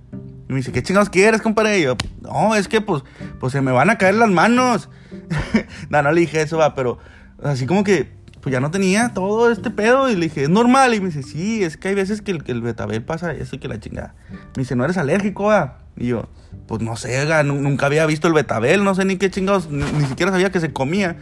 y 0.49 0.53
me 0.53 0.57
dice, 0.57 0.73
¿qué 0.73 0.83
chingados 0.83 1.11
quieres, 1.11 1.43
compadre? 1.43 1.79
Y 1.79 1.83
yo, 1.83 1.97
no, 2.23 2.55
es 2.55 2.69
que 2.69 2.81
pues, 2.81 3.03
pues 3.39 3.53
se 3.53 3.61
me 3.61 3.73
van 3.73 3.91
a 3.91 3.99
caer 3.99 4.15
las 4.15 4.31
manos. 4.31 4.89
no, 5.91 6.03
no 6.03 6.13
le 6.13 6.21
dije 6.21 6.41
eso, 6.41 6.59
va, 6.59 6.75
pero 6.75 6.99
así 7.43 7.67
como 7.67 7.85
que 7.85 8.18
pues 8.41 8.53
ya 8.53 8.61
no 8.61 8.71
tenía 8.71 9.13
todo 9.15 9.51
este 9.51 9.71
pedo. 9.71 10.09
Y 10.11 10.15
le 10.15 10.27
dije, 10.27 10.45
es 10.45 10.49
normal. 10.49 10.95
Y 10.95 11.01
me 11.01 11.07
dice, 11.07 11.23
sí, 11.23 11.63
es 11.63 11.77
que 11.77 11.89
hay 11.89 11.95
veces 11.95 12.23
que 12.23 12.31
el, 12.31 12.43
que 12.45 12.53
el 12.53 12.63
betabel 12.63 13.03
pasa 13.03 13.33
eso 13.33 13.57
y 13.57 13.59
que 13.59 13.69
la 13.69 13.81
chingada. 13.81 14.15
Me 14.31 14.63
dice, 14.63 14.77
¿no 14.77 14.85
eres 14.85 14.97
alérgico, 14.97 15.45
va? 15.45 15.79
Y 15.97 16.09
yo, 16.09 16.29
pues 16.67 16.81
no 16.81 16.97
sé, 16.97 17.27
nunca 17.45 17.87
había 17.87 18.07
visto 18.07 18.29
el 18.29 18.35
betabel, 18.35 18.85
no 18.85 18.95
sé 18.95 19.05
ni 19.05 19.17
qué 19.17 19.31
chingados, 19.31 19.69
ni, 19.71 19.85
ni, 19.85 20.07
siquiera 20.07 20.31
sabía 20.31 20.53
que 20.53 20.61
se 20.61 20.73
comía. 20.73 21.17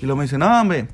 Y 0.00 0.06
luego 0.06 0.16
me 0.16 0.24
dice, 0.24 0.38
no, 0.38 0.60
hombre, 0.60 0.88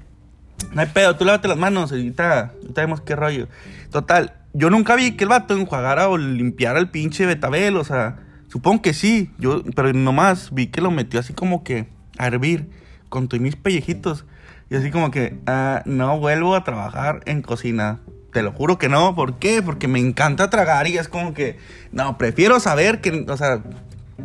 no 0.73 0.81
hay 0.81 0.89
pedo, 0.89 1.17
tú 1.17 1.25
lávate 1.25 1.47
las 1.47 1.57
manos, 1.57 1.93
y 1.93 1.97
ahorita, 1.97 2.53
ahorita 2.61 2.81
vemos 2.81 3.01
qué 3.01 3.15
rollo. 3.15 3.49
Total, 3.91 4.35
yo 4.53 4.71
nunca 4.71 4.97
vi 4.97 5.13
que 5.13 5.25
el 5.25 5.31
vato 5.31 5.57
enjuagara 5.57 6.09
o 6.09 6.19
limpiara 6.19 6.79
el 6.79 6.91
pinche 6.91 7.27
betabel, 7.27 7.77
o 7.77 7.85
sea, 7.85 8.17
supongo 8.49 8.83
que 8.83 8.93
sí, 8.93 9.31
yo, 9.39 9.63
pero 9.77 9.93
nomás 9.93 10.53
vi 10.53 10.67
que 10.67 10.81
lo 10.81 10.91
metió 10.91 11.21
así 11.21 11.33
como 11.33 11.63
que 11.63 11.89
a 12.19 12.27
hervir 12.27 12.69
con 13.09 13.29
todos 13.29 13.41
mis 13.41 13.57
pellejitos. 13.57 14.25
Y 14.71 14.77
así 14.77 14.91
como 14.91 15.11
que, 15.11 15.39
ah, 15.47 15.83
no 15.87 16.19
vuelvo 16.19 16.55
a 16.55 16.65
trabajar 16.65 17.21
en 17.27 17.43
cocina. 17.43 18.01
Te 18.33 18.43
lo 18.43 18.53
juro 18.53 18.79
que 18.79 18.89
no. 18.89 19.15
¿Por 19.15 19.39
qué? 19.39 19.63
Porque 19.63 19.89
me 19.89 19.99
encanta 19.99 20.51
tragar 20.51 20.87
y 20.87 20.99
es 20.99 21.09
como 21.09 21.33
que, 21.33 21.59
no, 21.93 22.19
prefiero 22.19 22.61
saber 22.61 23.01
que, 23.01 23.25
o 23.29 23.37
sea, 23.37 23.63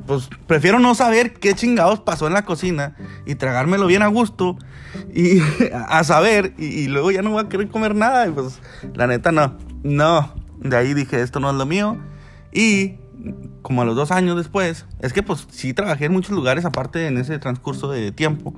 pues 0.05 0.29
prefiero 0.47 0.79
no 0.79 0.95
saber 0.95 1.33
qué 1.33 1.53
chingados 1.53 1.99
pasó 2.01 2.27
en 2.27 2.33
la 2.33 2.43
cocina 2.43 2.95
y 3.25 3.35
tragármelo 3.35 3.87
bien 3.87 4.01
a 4.01 4.07
gusto 4.07 4.57
y 5.13 5.39
a 5.87 6.03
saber 6.03 6.53
y, 6.57 6.65
y, 6.65 6.87
luego 6.87 7.11
ya 7.11 7.21
no 7.21 7.31
voy 7.31 7.43
a 7.43 7.49
querer 7.49 7.69
comer 7.69 7.95
nada. 7.95 8.27
Y 8.27 8.31
pues 8.31 8.59
la 8.93 9.07
neta 9.07 9.31
no, 9.31 9.57
no. 9.83 10.33
De 10.59 10.75
ahí 10.75 10.93
dije, 10.93 11.21
esto 11.21 11.39
no 11.39 11.49
es 11.49 11.55
lo 11.55 11.65
mío. 11.65 11.97
Y 12.51 12.95
como 13.61 13.81
a 13.81 13.85
los 13.85 13.95
dos 13.95 14.11
años 14.11 14.35
después, 14.35 14.85
es 14.99 15.13
que 15.13 15.23
pues 15.23 15.47
sí 15.49 15.73
trabajé 15.73 16.05
en 16.05 16.11
muchos 16.11 16.31
lugares 16.31 16.65
aparte 16.65 17.07
en 17.07 17.17
ese 17.17 17.39
transcurso 17.39 17.89
de 17.89 18.11
tiempo. 18.11 18.53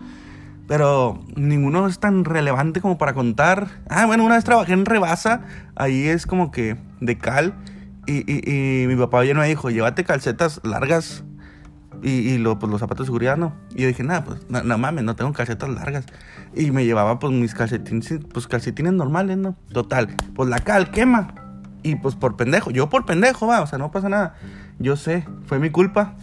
Pero 0.67 1.19
ninguno 1.35 1.87
es 1.87 1.99
tan 1.99 2.25
relevante 2.25 2.81
como 2.81 2.97
para 2.97 3.13
contar. 3.13 3.67
Ah, 3.89 4.05
bueno, 4.05 4.25
una 4.25 4.35
vez 4.35 4.43
trabajé 4.43 4.73
en 4.73 4.85
Rebasa. 4.85 5.41
Ahí 5.75 6.07
es 6.07 6.25
como 6.25 6.51
que 6.51 6.75
de 7.01 7.17
cal. 7.17 7.53
Y, 8.07 8.23
y, 8.31 8.83
y 8.83 8.87
mi 8.87 8.95
papá 8.95 9.23
ya 9.25 9.33
me 9.33 9.47
dijo, 9.47 9.69
llévate 9.69 10.03
calcetas 10.03 10.61
largas. 10.63 11.23
Y, 12.01 12.09
y 12.09 12.37
lo, 12.37 12.59
pues, 12.59 12.71
los 12.71 12.79
zapatos 12.79 13.05
de 13.05 13.07
seguridad, 13.07 13.37
¿no? 13.37 13.53
Y 13.73 13.83
yo 13.83 13.87
dije, 13.87 14.03
nada, 14.03 14.23
pues, 14.23 14.39
no, 14.49 14.63
no, 14.63 14.77
mames, 14.77 15.03
no 15.03 15.15
tengo 15.15 15.33
calcetas 15.33 15.69
largas. 15.69 16.05
Y 16.53 16.71
me 16.71 16.85
llevaba, 16.85 17.19
pues, 17.19 17.33
mis 17.33 17.53
calcetines, 17.53 18.19
pues, 18.31 18.47
calcetines 18.47 18.93
normales, 18.93 19.37
¿no? 19.37 19.55
Total, 19.71 20.09
pues, 20.35 20.49
la 20.49 20.59
cal 20.59 20.91
quema. 20.91 21.33
Y, 21.83 21.95
pues, 21.95 22.15
por 22.15 22.35
pendejo. 22.35 22.71
Yo 22.71 22.89
por 22.89 23.05
pendejo, 23.05 23.47
va, 23.47 23.61
o 23.61 23.67
sea, 23.67 23.79
no 23.79 23.91
pasa 23.91 24.09
nada. 24.09 24.35
Yo 24.77 24.97
sé, 24.97 25.25
fue 25.45 25.59
mi 25.59 25.69
culpa. 25.69 26.15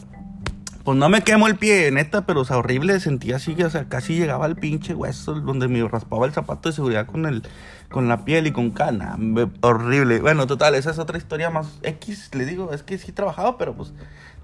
Pues 0.84 0.98
no 0.98 1.08
me 1.08 1.22
quemo 1.22 1.46
el 1.46 1.56
pie, 1.56 1.92
neta, 1.92 2.26
pero 2.26 2.40
o 2.40 2.44
sea, 2.44 2.58
horrible. 2.58 2.98
Sentía 2.98 3.36
así 3.36 3.54
o 3.62 3.70
sea, 3.70 3.88
casi 3.88 4.16
llegaba 4.16 4.46
al 4.46 4.56
pinche 4.56 4.94
hueso 4.94 5.34
donde 5.34 5.68
me 5.68 5.86
raspaba 5.86 6.26
el 6.26 6.32
zapato 6.32 6.68
de 6.68 6.74
seguridad 6.74 7.06
con 7.06 7.24
el, 7.26 7.44
con 7.88 8.08
la 8.08 8.24
piel 8.24 8.48
y 8.48 8.52
con 8.52 8.70
cana. 8.72 9.16
Horrible. 9.60 10.20
Bueno, 10.20 10.48
total, 10.48 10.74
esa 10.74 10.90
es 10.90 10.98
otra 10.98 11.18
historia 11.18 11.50
más 11.50 11.78
X, 11.82 12.30
le 12.34 12.46
digo. 12.46 12.72
Es 12.72 12.82
que 12.82 12.98
sí 12.98 13.10
he 13.10 13.14
trabajado, 13.14 13.56
pero 13.58 13.74
pues. 13.74 13.92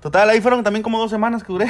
Total, 0.00 0.30
ahí 0.30 0.40
fueron 0.40 0.62
también 0.62 0.84
como 0.84 0.98
dos 0.98 1.10
semanas 1.10 1.42
que 1.42 1.52
duré. 1.52 1.66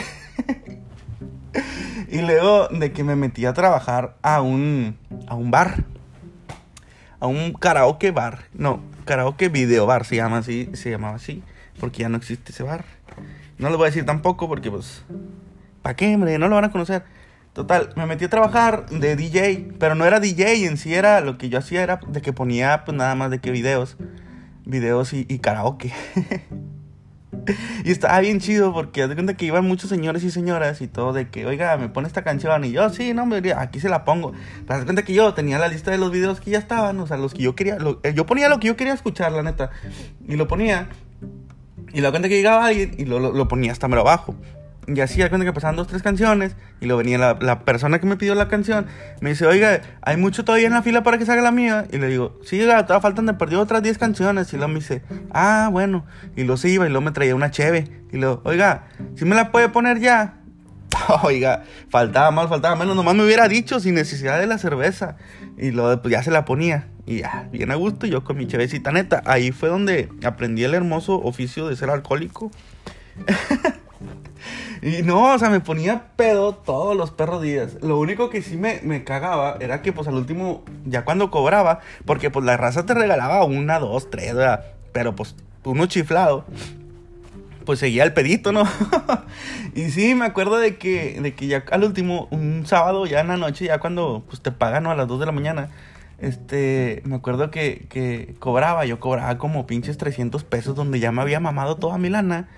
y 2.10 2.20
luego 2.20 2.68
de 2.68 2.92
que 2.92 3.04
me 3.04 3.16
metí 3.16 3.46
a 3.46 3.54
trabajar 3.54 4.16
a 4.20 4.42
un, 4.42 4.98
a 5.28 5.34
un 5.34 5.50
bar. 5.50 5.84
A 7.20 7.26
un 7.26 7.54
karaoke 7.54 8.10
bar. 8.10 8.44
No, 8.52 8.80
karaoke 9.06 9.48
video 9.48 9.86
bar 9.86 10.04
se 10.04 10.16
llama 10.16 10.38
así, 10.38 10.68
se 10.74 10.90
llamaba 10.90 11.16
así. 11.16 11.42
Porque 11.80 12.02
ya 12.02 12.10
no 12.10 12.18
existe 12.18 12.52
ese 12.52 12.64
bar. 12.64 12.84
No 13.58 13.68
les 13.68 13.76
voy 13.76 13.86
a 13.86 13.90
decir 13.90 14.04
tampoco 14.04 14.48
porque 14.48 14.70
pues... 14.70 15.04
¿Para 15.82 15.96
qué, 15.96 16.14
hombre? 16.14 16.38
No 16.38 16.48
lo 16.48 16.54
van 16.56 16.64
a 16.64 16.70
conocer. 16.70 17.04
Total, 17.52 17.90
me 17.96 18.06
metí 18.06 18.24
a 18.24 18.30
trabajar 18.30 18.88
de 18.88 19.16
DJ, 19.16 19.74
pero 19.78 19.94
no 19.94 20.04
era 20.04 20.20
DJ 20.20 20.66
en 20.66 20.76
sí, 20.76 20.94
era 20.94 21.20
lo 21.20 21.38
que 21.38 21.48
yo 21.48 21.58
hacía 21.58 21.82
era 21.82 21.98
de 22.06 22.22
que 22.22 22.32
ponía 22.32 22.84
pues 22.84 22.96
nada 22.96 23.14
más 23.16 23.30
de 23.30 23.40
que 23.40 23.50
videos, 23.50 23.96
videos 24.64 25.12
y, 25.12 25.26
y 25.28 25.38
karaoke. 25.40 25.92
y 27.84 27.90
estaba 27.90 28.20
bien 28.20 28.40
chido 28.40 28.72
porque 28.72 29.06
de 29.08 29.14
cuenta 29.14 29.34
que 29.34 29.46
iban 29.46 29.64
muchos 29.64 29.90
señores 29.90 30.22
y 30.24 30.30
señoras 30.30 30.80
y 30.80 30.88
todo 30.88 31.12
de 31.12 31.28
que, 31.30 31.46
oiga, 31.46 31.76
me 31.76 31.88
pone 31.88 32.06
esta 32.06 32.22
canción 32.22 32.64
y 32.64 32.72
yo, 32.72 32.88
sí, 32.90 33.12
no, 33.14 33.26
me 33.26 33.38
aquí 33.52 33.80
se 33.80 33.88
la 33.88 34.04
pongo. 34.04 34.32
Pero 34.66 34.80
de 34.80 34.84
cuenta 34.84 35.02
que 35.02 35.14
yo 35.14 35.34
tenía 35.34 35.58
la 35.58 35.68
lista 35.68 35.90
de 35.90 35.98
los 35.98 36.10
videos 36.12 36.40
que 36.40 36.50
ya 36.50 36.58
estaban, 36.58 36.98
o 37.00 37.06
sea, 37.06 37.16
los 37.16 37.34
que 37.34 37.42
yo 37.42 37.54
quería, 37.54 37.78
lo, 37.78 38.00
yo 38.02 38.26
ponía 38.26 38.48
lo 38.48 38.60
que 38.60 38.68
yo 38.68 38.76
quería 38.76 38.94
escuchar, 38.94 39.32
la 39.32 39.42
neta, 39.42 39.70
y 40.26 40.36
lo 40.36 40.46
ponía 40.46 40.88
y 41.92 42.00
luego 42.00 42.12
cuenta 42.12 42.28
que 42.28 42.36
llegaba 42.36 42.66
alguien 42.66 42.94
y 42.98 43.04
lo, 43.04 43.18
lo, 43.18 43.32
lo 43.32 43.48
ponía 43.48 43.72
hasta 43.72 43.88
mero 43.88 44.02
abajo. 44.02 44.34
Y 44.88 45.00
así, 45.00 45.20
da 45.20 45.28
cuenta 45.28 45.44
que 45.44 45.52
pasaban 45.52 45.76
dos, 45.76 45.86
tres 45.86 46.02
canciones. 46.02 46.56
Y 46.80 46.86
luego 46.86 46.98
venía 46.98 47.18
la, 47.18 47.36
la, 47.40 47.60
persona 47.60 47.98
que 47.98 48.06
me 48.06 48.16
pidió 48.16 48.34
la 48.34 48.48
canción. 48.48 48.86
Me 49.20 49.30
dice, 49.30 49.46
oiga, 49.46 49.82
hay 50.00 50.16
mucho 50.16 50.44
todavía 50.44 50.66
en 50.66 50.72
la 50.72 50.82
fila 50.82 51.02
para 51.02 51.18
que 51.18 51.26
salga 51.26 51.42
la 51.42 51.50
mía. 51.50 51.86
Y 51.92 51.98
le 51.98 52.06
digo, 52.06 52.38
sí, 52.42 52.58
oiga, 52.58 52.86
todavía 52.86 53.02
faltan 53.02 53.26
de 53.26 53.34
perdido 53.34 53.60
otras 53.60 53.82
10 53.82 53.98
canciones. 53.98 54.50
Y 54.54 54.56
luego 54.56 54.68
me 54.68 54.78
dice, 54.78 55.02
ah, 55.30 55.68
bueno. 55.70 56.06
Y 56.36 56.44
luego 56.44 56.56
se 56.56 56.70
iba 56.70 56.86
y 56.86 56.88
luego 56.88 57.02
me 57.04 57.10
traía 57.10 57.34
una 57.34 57.50
cheve. 57.50 58.02
Y 58.10 58.16
luego, 58.16 58.40
oiga, 58.44 58.86
si 59.14 59.26
me 59.26 59.36
la 59.36 59.52
puede 59.52 59.68
poner 59.68 60.00
ya. 60.00 60.38
Oiga, 61.22 61.64
faltaba 61.90 62.30
más, 62.30 62.48
faltaba 62.48 62.74
menos. 62.74 62.96
Nomás 62.96 63.14
me 63.14 63.24
hubiera 63.24 63.46
dicho 63.46 63.80
sin 63.80 63.94
necesidad 63.94 64.38
de 64.38 64.46
la 64.46 64.56
cerveza. 64.56 65.16
Y 65.58 65.70
luego 65.70 66.00
pues 66.00 66.12
ya 66.12 66.22
se 66.22 66.30
la 66.30 66.46
ponía. 66.46 66.88
Y 67.08 67.20
ya, 67.20 67.48
bien 67.50 67.70
a 67.70 67.74
gusto, 67.74 68.06
yo 68.06 68.22
con 68.22 68.36
mi 68.36 68.46
chevecita 68.46 68.92
neta. 68.92 69.22
Ahí 69.24 69.50
fue 69.50 69.70
donde 69.70 70.10
aprendí 70.24 70.64
el 70.64 70.74
hermoso 70.74 71.14
oficio 71.14 71.66
de 71.66 71.74
ser 71.74 71.88
alcohólico. 71.88 72.50
y 74.82 75.00
no, 75.00 75.32
o 75.32 75.38
sea, 75.38 75.48
me 75.48 75.60
ponía 75.60 76.08
pedo 76.16 76.54
todos 76.54 76.94
los 76.94 77.10
perros 77.10 77.40
días. 77.40 77.78
Lo 77.80 77.98
único 77.98 78.28
que 78.28 78.42
sí 78.42 78.58
me, 78.58 78.80
me 78.82 79.04
cagaba 79.04 79.56
era 79.58 79.80
que, 79.80 79.90
pues, 79.90 80.06
al 80.06 80.16
último, 80.16 80.64
ya 80.84 81.06
cuando 81.06 81.30
cobraba, 81.30 81.80
porque, 82.04 82.28
pues, 82.28 82.44
la 82.44 82.58
raza 82.58 82.84
te 82.84 82.92
regalaba 82.92 83.42
una, 83.44 83.78
dos, 83.78 84.10
tres, 84.10 84.34
¿verdad? 84.34 84.66
Pero, 84.92 85.16
pues, 85.16 85.34
uno 85.64 85.86
chiflado, 85.86 86.44
pues, 87.64 87.78
seguía 87.78 88.04
el 88.04 88.12
pedito, 88.12 88.52
¿no? 88.52 88.64
y 89.74 89.88
sí, 89.88 90.14
me 90.14 90.26
acuerdo 90.26 90.58
de 90.58 90.76
que, 90.76 91.18
de 91.22 91.34
que 91.34 91.46
ya 91.46 91.64
al 91.70 91.84
último, 91.84 92.28
un 92.32 92.66
sábado, 92.66 93.06
ya 93.06 93.20
en 93.20 93.28
la 93.28 93.38
noche, 93.38 93.64
ya 93.64 93.78
cuando, 93.78 94.24
pues, 94.28 94.42
te 94.42 94.52
pagan, 94.52 94.82
¿no? 94.82 94.90
A 94.90 94.94
las 94.94 95.08
dos 95.08 95.18
de 95.18 95.24
la 95.24 95.32
mañana 95.32 95.70
este, 96.18 97.02
me 97.04 97.16
acuerdo 97.16 97.50
que, 97.50 97.86
que 97.88 98.34
cobraba, 98.38 98.84
yo 98.84 99.00
cobraba 99.00 99.38
como 99.38 99.66
pinches 99.66 99.98
300 99.98 100.44
pesos 100.44 100.74
donde 100.74 101.00
ya 101.00 101.12
me 101.12 101.22
había 101.22 101.40
mamado 101.40 101.76
toda 101.76 101.98
mi 101.98 102.08
lana. 102.08 102.48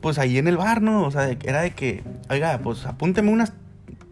Pues 0.00 0.18
ahí 0.18 0.38
en 0.38 0.48
el 0.48 0.56
bar, 0.56 0.80
¿no? 0.80 1.02
O 1.04 1.10
sea, 1.10 1.30
era 1.44 1.60
de 1.62 1.72
que, 1.72 2.02
oiga, 2.30 2.58
pues 2.62 2.86
apúnteme 2.86 3.30
unas 3.30 3.52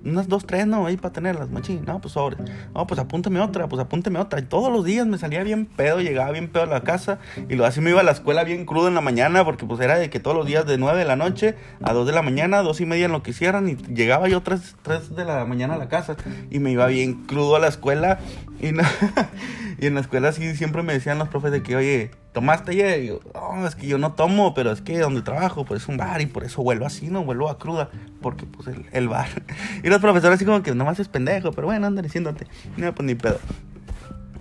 unas 0.05 0.29
dos, 0.29 0.47
tres, 0.47 0.67
no, 0.67 0.87
ahí 0.87 0.97
para 0.97 1.13
tenerlas, 1.13 1.51
machín. 1.51 1.85
No, 1.87 2.01
pues 2.01 2.15
sobre. 2.15 2.37
No, 2.75 2.87
pues 2.87 2.99
apúntame 3.01 3.41
otra, 3.41 3.69
pues 3.69 3.81
apúntame 3.81 4.19
otra. 4.19 4.41
Y 4.41 4.43
todos 4.45 4.73
los 4.73 4.85
días 4.85 5.07
me 5.07 5.19
salía 5.19 5.43
bien 5.43 5.67
pedo, 5.67 6.01
llegaba 6.01 6.31
bien 6.33 6.49
pedo 6.49 6.65
a 6.65 6.67
la 6.67 6.83
casa. 6.83 7.19
Y 7.49 7.55
lo 7.55 7.67
así 7.67 7.81
me 7.81 7.91
iba 7.91 8.01
a 8.01 8.05
la 8.05 8.13
escuela 8.13 8.45
bien 8.45 8.65
crudo 8.65 8.89
en 8.89 8.95
la 8.95 9.01
mañana, 9.01 9.45
porque 9.45 9.67
pues 9.67 9.81
era 9.81 9.99
de 9.99 10.11
que 10.11 10.21
todos 10.21 10.37
los 10.37 10.47
días 10.47 10.67
de 10.67 10.79
nueve 10.79 10.99
de 10.99 11.05
la 11.05 11.17
noche 11.17 11.55
a 11.83 11.93
dos 11.93 12.07
de 12.07 12.13
la 12.13 12.23
mañana, 12.23 12.63
dos 12.63 12.81
y 12.81 12.87
media 12.87 13.07
en 13.07 13.13
lo 13.13 13.23
que 13.23 13.33
hicieran. 13.33 13.69
Y 13.69 13.77
llegaba 13.77 14.29
yo 14.29 14.43
tres, 14.43 14.77
tres 14.83 15.15
de 15.15 15.25
la 15.25 15.45
mañana 15.45 15.75
a 15.75 15.79
la 15.79 15.89
casa. 15.89 16.17
Y 16.51 16.59
me 16.59 16.71
iba 16.71 16.87
bien 16.87 17.27
crudo 17.27 17.57
a 17.57 17.59
la 17.59 17.69
escuela. 17.69 18.19
Y, 18.61 18.73
y 19.81 19.87
en 19.87 19.95
la 19.95 20.01
escuela 20.03 20.31
sí 20.33 20.55
siempre 20.57 20.83
me 20.83 20.93
decían 20.93 21.19
los 21.19 21.29
profes 21.29 21.53
de 21.53 21.63
que, 21.63 21.75
oye, 21.75 22.11
¿tomaste 22.33 22.73
ayer? 22.73 23.03
Y 23.03 23.07
yo, 23.07 23.21
no, 23.35 23.67
es 23.67 23.75
que 23.75 23.87
yo 23.87 23.97
no 23.97 24.13
tomo, 24.13 24.53
pero 24.53 24.73
es 24.73 24.83
que 24.83 24.99
donde 24.99 25.23
trabajo, 25.23 25.65
pues 25.65 25.83
es 25.83 25.89
un 25.89 25.97
bar 25.97 26.21
y 26.21 26.27
por 26.27 26.45
eso 26.45 26.63
vuelvo 26.63 26.85
así, 26.85 27.09
¿no? 27.09 27.25
Vuelvo 27.25 27.49
a 27.49 27.59
cruda, 27.59 27.89
porque 28.21 28.45
pues 28.45 28.69
el, 28.69 28.85
el 28.93 29.09
bar. 29.09 29.29
Y 29.83 29.89
los 29.89 30.03
profesores 30.03 30.37
así 30.37 30.45
como 30.45 30.63
que 30.63 30.75
no 30.75 30.85
más 30.85 31.01
es 31.01 31.09
pendejo, 31.09 31.53
pero 31.53 31.67
bueno, 31.67 31.87
andan 31.87 32.05
diciéndote. 32.05 32.47
No, 32.77 32.95
pues 32.95 33.07
ni 33.07 33.15
pedo. 33.15 33.39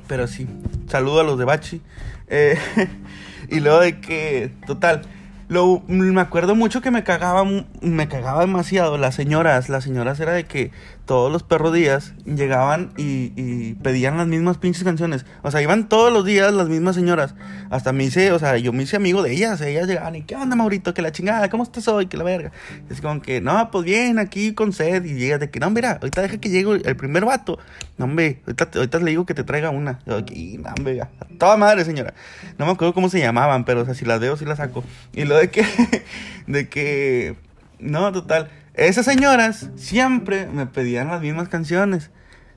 Pero 0.08 0.28
sí, 0.28 0.46
saludo 0.90 1.22
a 1.22 1.24
los 1.24 1.40
de 1.40 1.46
Bachi. 1.46 1.82
Eh, 2.28 2.58
y 3.50 3.62
luego 3.62 3.80
de 3.80 4.02
que, 4.02 4.52
total, 4.68 5.04
lo, 5.48 5.82
me 5.88 6.20
acuerdo 6.20 6.54
mucho 6.54 6.82
que 6.82 6.92
me 6.92 7.04
cagaba, 7.06 7.44
me 7.82 8.08
cagaba 8.10 8.42
demasiado 8.42 8.98
las 8.98 9.16
señoras. 9.16 9.70
Las 9.70 9.86
señoras 9.86 10.20
era 10.20 10.34
de 10.34 10.44
que 10.44 10.72
todos 11.10 11.32
los 11.32 11.42
perros 11.42 11.74
días 11.74 12.14
llegaban 12.24 12.92
y, 12.96 13.74
pedían 13.82 14.18
las 14.18 14.28
mismas 14.28 14.60
pinches 14.60 14.84
canciones. 14.84 15.26
O 15.42 15.50
sea, 15.50 15.60
iban 15.60 15.90
todos 15.90 16.14
los 16.14 16.24
días 16.24 16.54
las 16.54 16.70
mismas 16.70 16.94
señoras. 16.94 17.34
Hasta 17.72 17.94
me 17.94 18.04
hice, 18.04 18.32
o 18.32 18.38
sea, 18.38 18.58
yo 18.58 18.74
me 18.74 18.84
hice 18.84 18.98
amigo 18.98 19.24
de 19.24 19.32
ellas. 19.32 19.60
Ellas 19.62 19.88
llegaban 19.88 20.16
y, 20.18 20.22
¿qué 20.22 20.36
onda, 20.36 20.56
Maurito? 20.56 20.94
Que 20.94 21.02
la 21.02 21.12
chingada, 21.12 21.50
¿cómo 21.50 21.64
estás 21.64 21.88
hoy? 21.88 22.06
Que 22.06 22.16
la 22.16 22.24
verga. 22.24 22.52
Es 22.92 23.02
como 23.02 23.24
que, 23.24 23.42
no, 23.42 23.72
pues 23.72 23.86
bien, 23.86 24.20
aquí 24.20 24.54
con 24.54 24.72
sed. 24.72 25.04
Y 25.04 25.16
llegas 25.16 25.40
de 25.40 25.50
que, 25.50 25.60
no, 25.60 25.72
mira, 25.72 25.94
ahorita 25.94 26.22
deja 26.22 26.38
que 26.38 26.50
llegue 26.50 26.80
el 26.86 26.96
primer 26.96 27.26
vato. 27.26 27.58
No, 27.98 28.06
hombre, 28.06 28.44
ahorita, 28.46 28.70
ahorita 28.76 29.00
le 29.00 29.10
digo 29.10 29.26
que 29.26 29.34
te 29.34 29.44
traiga 29.44 29.72
una. 29.72 30.02
Yo, 30.06 30.16
aquí, 30.16 30.60
no, 30.60 30.70
hombre, 30.78 31.02
toda 31.40 31.58
madre, 31.58 31.86
señora. 31.86 32.14
No 32.60 32.68
me 32.68 32.74
acuerdo 32.74 32.94
cómo 32.94 33.10
se 33.10 33.18
llamaban, 33.18 33.66
pero, 33.66 33.82
o 33.82 33.86
sea, 33.86 33.96
si 33.96 34.06
las 34.06 34.20
veo, 34.20 34.38
sí 34.38 34.46
las 34.46 34.58
saco. 34.58 34.84
Y 35.14 35.26
lo 35.26 35.38
de 35.38 35.50
que, 35.50 35.66
de 36.46 36.70
que, 36.70 37.36
no, 37.80 38.12
total 38.12 38.52
esas 38.88 39.06
señoras 39.06 39.70
siempre 39.76 40.48
me 40.48 40.66
pedían 40.66 41.10
las 41.10 41.22
mismas 41.22 41.50
canciones. 41.50 42.12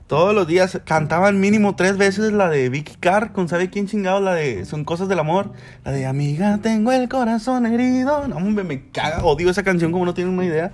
Todos 0.07 0.35
los 0.35 0.47
días 0.47 0.79
cantaban 0.85 1.39
mínimo 1.39 1.75
tres 1.75 1.97
veces 1.97 2.31
la 2.33 2.49
de 2.49 2.69
Vicky 2.69 2.95
Carr 2.99 3.31
con 3.31 3.49
sabe 3.49 3.69
quién 3.69 3.87
chingado, 3.87 4.19
la 4.19 4.33
de 4.33 4.63
Son 4.65 4.85
cosas 4.85 5.07
del 5.07 5.19
amor, 5.19 5.51
la 5.83 5.91
de 5.91 6.05
Amiga, 6.05 6.59
tengo 6.61 6.91
el 6.91 7.09
corazón 7.09 7.65
herido. 7.65 8.27
No, 8.27 8.37
hombre, 8.37 8.63
me 8.63 8.89
caga, 8.91 9.23
odio 9.23 9.49
esa 9.49 9.63
canción 9.63 9.91
como 9.91 10.05
no 10.05 10.13
tienen 10.13 10.33
una 10.33 10.45
idea. 10.45 10.71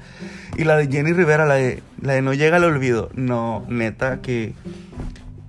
Y 0.58 0.66
la 0.66 0.78
de 0.78 0.88
Jenny 0.88 1.14
Rivera, 1.14 1.46
la 1.46 1.56
de, 1.56 1.82
la 2.02 2.14
de 2.14 2.22
No 2.22 2.34
llega 2.34 2.58
al 2.58 2.64
olvido. 2.64 3.10
No, 3.14 3.66
neta, 3.70 4.22
que 4.22 4.54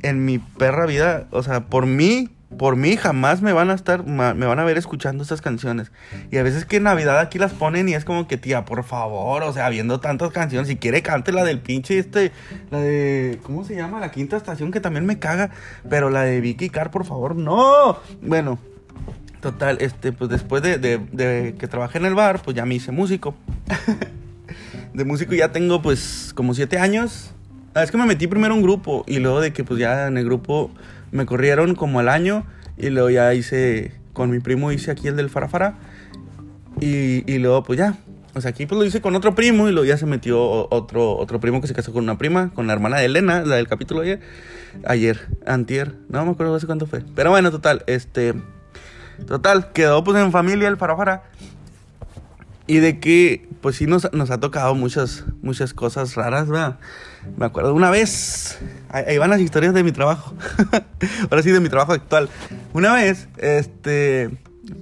en 0.02 0.24
mi 0.24 0.38
perra 0.38 0.86
vida, 0.86 1.26
o 1.30 1.42
sea, 1.42 1.66
por 1.66 1.86
mí 1.86 2.28
por 2.58 2.76
mí 2.76 2.96
jamás 2.96 3.42
me 3.42 3.52
van 3.52 3.70
a 3.70 3.74
estar, 3.74 4.04
me 4.04 4.46
van 4.46 4.58
a 4.58 4.64
ver 4.64 4.76
escuchando 4.76 5.22
estas 5.22 5.40
canciones. 5.40 5.92
Y 6.30 6.38
a 6.38 6.42
veces 6.42 6.64
que 6.64 6.76
en 6.76 6.84
Navidad 6.84 7.18
aquí 7.18 7.38
las 7.38 7.52
ponen 7.52 7.88
y 7.88 7.94
es 7.94 8.04
como 8.04 8.26
que, 8.26 8.36
tía, 8.36 8.64
por 8.64 8.82
favor, 8.84 9.42
o 9.42 9.52
sea, 9.52 9.68
viendo 9.68 10.00
tantas 10.00 10.32
canciones, 10.32 10.68
si 10.68 10.76
quiere 10.76 11.02
cante 11.02 11.32
la 11.32 11.44
del 11.44 11.60
pinche 11.60 11.98
este, 11.98 12.32
la 12.70 12.80
de, 12.80 13.38
¿cómo 13.42 13.64
se 13.64 13.76
llama? 13.76 14.00
La 14.00 14.10
quinta 14.10 14.36
estación 14.36 14.72
que 14.72 14.80
también 14.80 15.06
me 15.06 15.18
caga, 15.18 15.50
pero 15.88 16.10
la 16.10 16.22
de 16.22 16.40
Vicky 16.40 16.70
Carr, 16.70 16.90
por 16.90 17.04
favor, 17.04 17.36
no. 17.36 17.98
Bueno, 18.20 18.58
total, 19.40 19.78
este, 19.80 20.12
pues 20.12 20.28
después 20.28 20.62
de, 20.62 20.78
de 20.78 21.54
que 21.58 21.68
trabajé 21.68 21.98
en 21.98 22.06
el 22.06 22.14
bar, 22.14 22.42
pues 22.42 22.56
ya 22.56 22.66
me 22.66 22.74
hice 22.74 22.90
músico. 22.90 23.34
de 24.94 25.04
músico 25.04 25.34
ya 25.34 25.52
tengo 25.52 25.82
pues 25.82 26.32
como 26.34 26.54
siete 26.54 26.78
años. 26.78 27.32
Ah, 27.74 27.84
es 27.84 27.92
que 27.92 27.96
me 27.96 28.06
metí 28.06 28.26
primero 28.26 28.54
en 28.54 28.58
un 28.58 28.64
grupo 28.64 29.04
y 29.06 29.20
luego 29.20 29.40
de 29.40 29.52
que 29.52 29.62
pues 29.62 29.78
ya 29.78 30.08
en 30.08 30.18
el 30.18 30.24
grupo 30.24 30.72
me 31.12 31.26
corrieron 31.26 31.74
como 31.74 32.00
al 32.00 32.08
año 32.08 32.44
y 32.76 32.90
luego 32.90 33.10
ya 33.10 33.34
hice, 33.34 33.92
con 34.12 34.30
mi 34.30 34.40
primo 34.40 34.72
hice 34.72 34.90
aquí 34.90 35.08
el 35.08 35.16
del 35.16 35.30
Farafara 35.30 35.78
y, 36.80 37.30
y 37.30 37.38
luego 37.38 37.62
pues 37.62 37.78
ya, 37.78 37.98
o 38.34 38.40
sea, 38.40 38.50
aquí 38.50 38.66
pues 38.66 38.78
lo 38.78 38.84
hice 38.84 39.00
con 39.00 39.16
otro 39.16 39.34
primo 39.34 39.68
y 39.68 39.72
luego 39.72 39.84
ya 39.84 39.96
se 39.96 40.06
metió 40.06 40.68
otro, 40.70 41.16
otro 41.16 41.40
primo 41.40 41.60
que 41.60 41.66
se 41.66 41.74
casó 41.74 41.92
con 41.92 42.04
una 42.04 42.16
prima, 42.16 42.50
con 42.54 42.66
la 42.66 42.72
hermana 42.72 42.98
de 42.98 43.06
Elena, 43.06 43.42
la 43.44 43.56
del 43.56 43.66
capítulo 43.66 44.02
ayer, 44.02 44.20
ayer, 44.84 45.28
antier, 45.46 45.96
no 46.08 46.24
me 46.24 46.30
acuerdo 46.30 46.54
hace 46.54 46.66
cuánto 46.66 46.86
fue, 46.86 47.02
pero 47.16 47.30
bueno, 47.30 47.50
total, 47.50 47.82
este, 47.86 48.34
total, 49.26 49.72
quedó 49.72 50.04
pues 50.04 50.16
en 50.22 50.30
familia 50.30 50.68
el 50.68 50.76
Farafara. 50.76 51.24
Y 52.66 52.78
de 52.78 53.00
que, 53.00 53.48
pues 53.60 53.74
sí, 53.74 53.86
nos, 53.86 54.12
nos 54.12 54.30
ha 54.30 54.38
tocado 54.38 54.76
muchas, 54.76 55.24
muchas 55.42 55.74
cosas 55.74 56.14
raras, 56.14 56.48
¿verdad? 56.48 56.78
Me 57.36 57.46
acuerdo 57.46 57.74
una 57.74 57.90
vez, 57.90 58.58
ahí 58.88 59.18
van 59.18 59.30
las 59.30 59.40
historias 59.40 59.74
de 59.74 59.82
mi 59.82 59.92
trabajo, 59.92 60.34
ahora 61.30 61.42
sí 61.42 61.50
de 61.50 61.60
mi 61.60 61.68
trabajo 61.68 61.92
actual. 61.92 62.28
Una 62.72 62.94
vez, 62.94 63.28
este, 63.36 64.30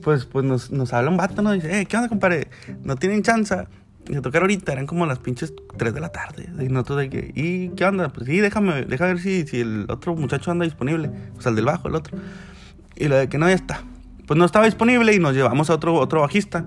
pues, 0.03 0.25
pues 0.25 0.45
nos, 0.45 0.71
nos 0.71 0.93
habla 0.93 1.11
un 1.11 1.17
vato, 1.17 1.43
¿no? 1.43 1.53
Dice, 1.53 1.81
eh, 1.81 1.87
¿qué 1.87 1.97
onda, 1.97 2.09
compadre? 2.09 2.49
No 2.83 2.97
tienen 2.97 3.23
chance 3.23 3.67
de 4.07 4.21
tocar 4.21 4.43
ahorita, 4.43 4.73
eran 4.73 4.87
como 4.87 5.05
las 5.07 5.19
pinches 5.19 5.53
3 5.77 5.93
de 5.93 6.01
la 6.01 6.11
tarde. 6.11 6.49
Y 6.61 6.69
nosotros 6.69 6.99
de 6.99 7.11
que, 7.11 7.33
¿y 7.35 7.71
qué 7.71 7.85
onda? 7.85 8.09
Pues 8.09 8.27
sí, 8.27 8.39
déjame, 8.39 8.85
déjame 8.85 9.15
ver 9.15 9.23
si, 9.23 9.47
si 9.47 9.61
el 9.61 9.87
otro 9.89 10.15
muchacho 10.15 10.51
anda 10.51 10.65
disponible, 10.65 11.11
o 11.37 11.41
sea, 11.41 11.51
el 11.51 11.57
del 11.57 11.65
bajo, 11.67 11.89
el 11.89 11.95
otro. 11.95 12.17
Y 12.97 13.09
lo 13.09 13.17
de 13.17 13.29
que 13.29 13.39
no, 13.39 13.49
ya 13.49 13.55
está. 13.55 13.83
Pues 14.27 14.39
no 14.39 14.45
estaba 14.45 14.67
disponible 14.67 15.15
y 15.15 15.19
nos 15.19 15.35
llevamos 15.35 15.71
a 15.71 15.75
otro, 15.75 15.95
otro 15.95 16.21
bajista. 16.21 16.65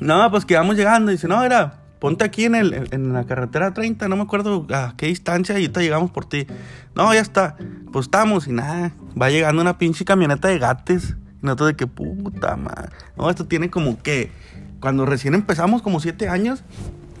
No, 0.00 0.30
pues 0.30 0.44
que 0.44 0.56
vamos 0.56 0.76
llegando. 0.76 1.10
Y 1.10 1.14
dice, 1.14 1.28
no, 1.28 1.42
era, 1.44 1.81
ponte 2.02 2.24
aquí 2.24 2.46
en, 2.46 2.56
el, 2.56 2.88
en 2.90 3.12
la 3.12 3.22
carretera 3.26 3.72
30, 3.72 4.08
no 4.08 4.16
me 4.16 4.22
acuerdo 4.22 4.66
a 4.70 4.94
qué 4.96 5.06
distancia, 5.06 5.54
y 5.54 5.62
ahorita 5.62 5.82
llegamos 5.82 6.10
por 6.10 6.24
ti. 6.24 6.48
No, 6.96 7.14
ya 7.14 7.20
está. 7.20 7.56
Pues 7.92 8.06
estamos 8.06 8.48
y 8.48 8.52
nada. 8.52 8.90
Va 9.20 9.30
llegando 9.30 9.62
una 9.62 9.78
pinche 9.78 10.04
camioneta 10.04 10.48
de 10.48 10.58
gates. 10.58 11.14
Y 11.40 11.46
nosotros 11.46 11.68
de 11.68 11.76
que 11.76 11.86
puta 11.86 12.56
madre. 12.56 12.90
No, 13.16 13.30
esto 13.30 13.46
tiene 13.46 13.70
como 13.70 14.02
que. 14.02 14.32
Cuando 14.80 15.06
recién 15.06 15.34
empezamos, 15.34 15.80
como 15.80 16.00
siete 16.00 16.28
años. 16.28 16.64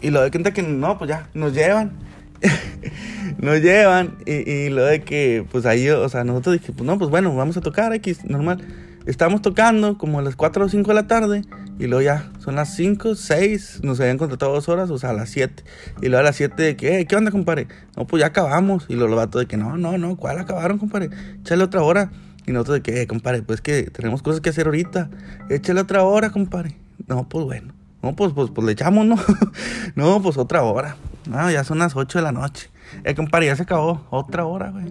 Y 0.00 0.10
lo 0.10 0.20
de 0.20 0.32
cuenta 0.32 0.52
que 0.52 0.64
no, 0.64 0.98
pues 0.98 1.10
ya, 1.10 1.28
nos 1.32 1.54
llevan. 1.54 1.92
nos 3.38 3.60
llevan. 3.60 4.16
Y, 4.26 4.50
y, 4.50 4.68
lo 4.68 4.84
de 4.84 5.02
que, 5.02 5.46
pues 5.52 5.64
ahí, 5.64 5.88
o 5.90 6.08
sea, 6.08 6.24
nosotros 6.24 6.58
dije, 6.58 6.72
pues 6.72 6.84
no, 6.84 6.98
pues 6.98 7.08
bueno, 7.08 7.32
vamos 7.36 7.56
a 7.56 7.60
tocar 7.60 7.94
X, 7.94 8.24
normal. 8.24 8.66
Estamos 9.06 9.42
tocando 9.42 9.96
como 9.96 10.18
a 10.18 10.22
las 10.22 10.34
4 10.34 10.64
o 10.64 10.68
5 10.68 10.88
de 10.88 10.94
la 10.94 11.06
tarde. 11.06 11.42
Y 11.78 11.86
luego 11.86 12.02
ya, 12.02 12.30
son 12.38 12.54
las 12.54 12.74
5, 12.74 13.14
6, 13.14 13.80
nos 13.82 13.98
habían 14.00 14.18
contratado 14.18 14.52
dos 14.52 14.68
horas, 14.68 14.90
o 14.90 14.98
sea, 14.98 15.10
a 15.10 15.12
las 15.14 15.30
7. 15.30 15.64
Y 16.02 16.06
luego 16.06 16.18
a 16.20 16.22
las 16.22 16.36
7 16.36 16.62
de 16.62 16.76
que, 16.76 17.06
¿qué 17.06 17.16
onda, 17.16 17.30
compadre? 17.30 17.66
No, 17.96 18.06
pues 18.06 18.20
ya 18.20 18.28
acabamos. 18.28 18.86
Y 18.88 18.94
luego 18.94 19.08
lo 19.08 19.16
vato 19.16 19.38
de 19.38 19.46
que, 19.46 19.56
no, 19.56 19.76
no, 19.76 19.98
no, 19.98 20.16
¿cuál 20.16 20.38
acabaron, 20.38 20.78
compadre? 20.78 21.10
Échale 21.40 21.64
otra 21.64 21.82
hora. 21.82 22.12
Y 22.46 22.52
nosotros 22.52 22.76
de 22.76 22.82
que, 22.82 23.02
eh, 23.02 23.06
compadre, 23.06 23.42
pues 23.42 23.60
que 23.60 23.84
tenemos 23.84 24.22
cosas 24.22 24.40
que 24.40 24.50
hacer 24.50 24.66
ahorita. 24.66 25.10
Échale 25.48 25.80
otra 25.80 26.02
hora, 26.02 26.30
compadre. 26.30 26.76
No, 27.06 27.28
pues 27.28 27.44
bueno. 27.44 27.74
No, 28.02 28.14
pues, 28.14 28.32
pues, 28.32 28.50
pues 28.50 28.66
le 28.66 28.72
echamos, 28.72 29.06
¿no? 29.06 29.16
no, 29.94 30.20
pues 30.22 30.36
otra 30.36 30.62
hora. 30.62 30.96
No, 31.28 31.50
ya 31.50 31.64
son 31.64 31.78
las 31.78 31.96
8 31.96 32.18
de 32.18 32.22
la 32.22 32.32
noche. 32.32 32.68
Eh, 33.04 33.14
compadre, 33.14 33.46
ya 33.46 33.56
se 33.56 33.62
acabó. 33.62 34.06
Otra 34.10 34.44
hora, 34.44 34.70
güey. 34.70 34.86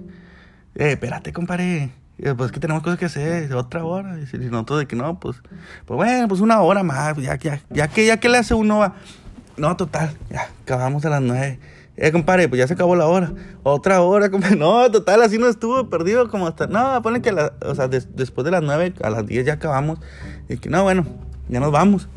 Eh, 0.75 0.93
espérate, 0.93 1.33
compadre 1.33 1.91
pues 2.37 2.51
que 2.51 2.59
tenemos 2.59 2.83
cosas 2.83 2.99
que 2.99 3.05
hacer, 3.05 3.53
otra 3.53 3.83
hora. 3.83 4.17
Y 4.19 4.37
nosotros 4.37 4.79
de 4.79 4.85
que 4.87 4.95
no, 4.95 5.19
pues, 5.19 5.37
pues 5.85 5.95
bueno, 5.97 6.27
pues 6.27 6.41
una 6.41 6.61
hora 6.61 6.83
más, 6.83 7.17
ya, 7.17 7.37
ya, 7.37 7.61
ya 7.69 7.87
que 7.87 8.05
ya 8.05 8.17
que 8.17 8.29
le 8.29 8.37
hace 8.37 8.53
uno 8.53 8.79
va. 8.79 8.95
No, 9.57 9.75
total, 9.75 10.15
ya, 10.29 10.49
acabamos 10.63 11.05
a 11.05 11.09
las 11.09 11.21
nueve. 11.21 11.59
Eh, 11.97 12.11
compadre, 12.11 12.47
pues 12.47 12.57
ya 12.57 12.67
se 12.67 12.73
acabó 12.73 12.95
la 12.95 13.05
hora. 13.07 13.33
Otra 13.63 14.01
hora, 14.01 14.29
compadre. 14.31 14.55
No, 14.61 14.89
total, 14.89 15.21
así 15.21 15.37
no 15.37 15.47
estuvo 15.47 15.89
perdido 15.89 16.29
como 16.29 16.47
hasta. 16.47 16.67
No, 16.67 17.01
ponen 17.01 17.21
que, 17.21 17.31
la, 17.31 17.53
o 17.65 17.75
sea, 17.75 17.87
después 17.87 18.45
de 18.45 18.51
las 18.51 18.63
nueve, 18.63 18.93
a 19.03 19.09
las 19.09 19.25
diez 19.25 19.45
ya 19.45 19.53
acabamos. 19.53 19.99
Y 20.49 20.57
que 20.57 20.69
no, 20.69 20.83
bueno, 20.83 21.05
ya 21.49 21.59
nos 21.59 21.71
vamos. 21.71 22.07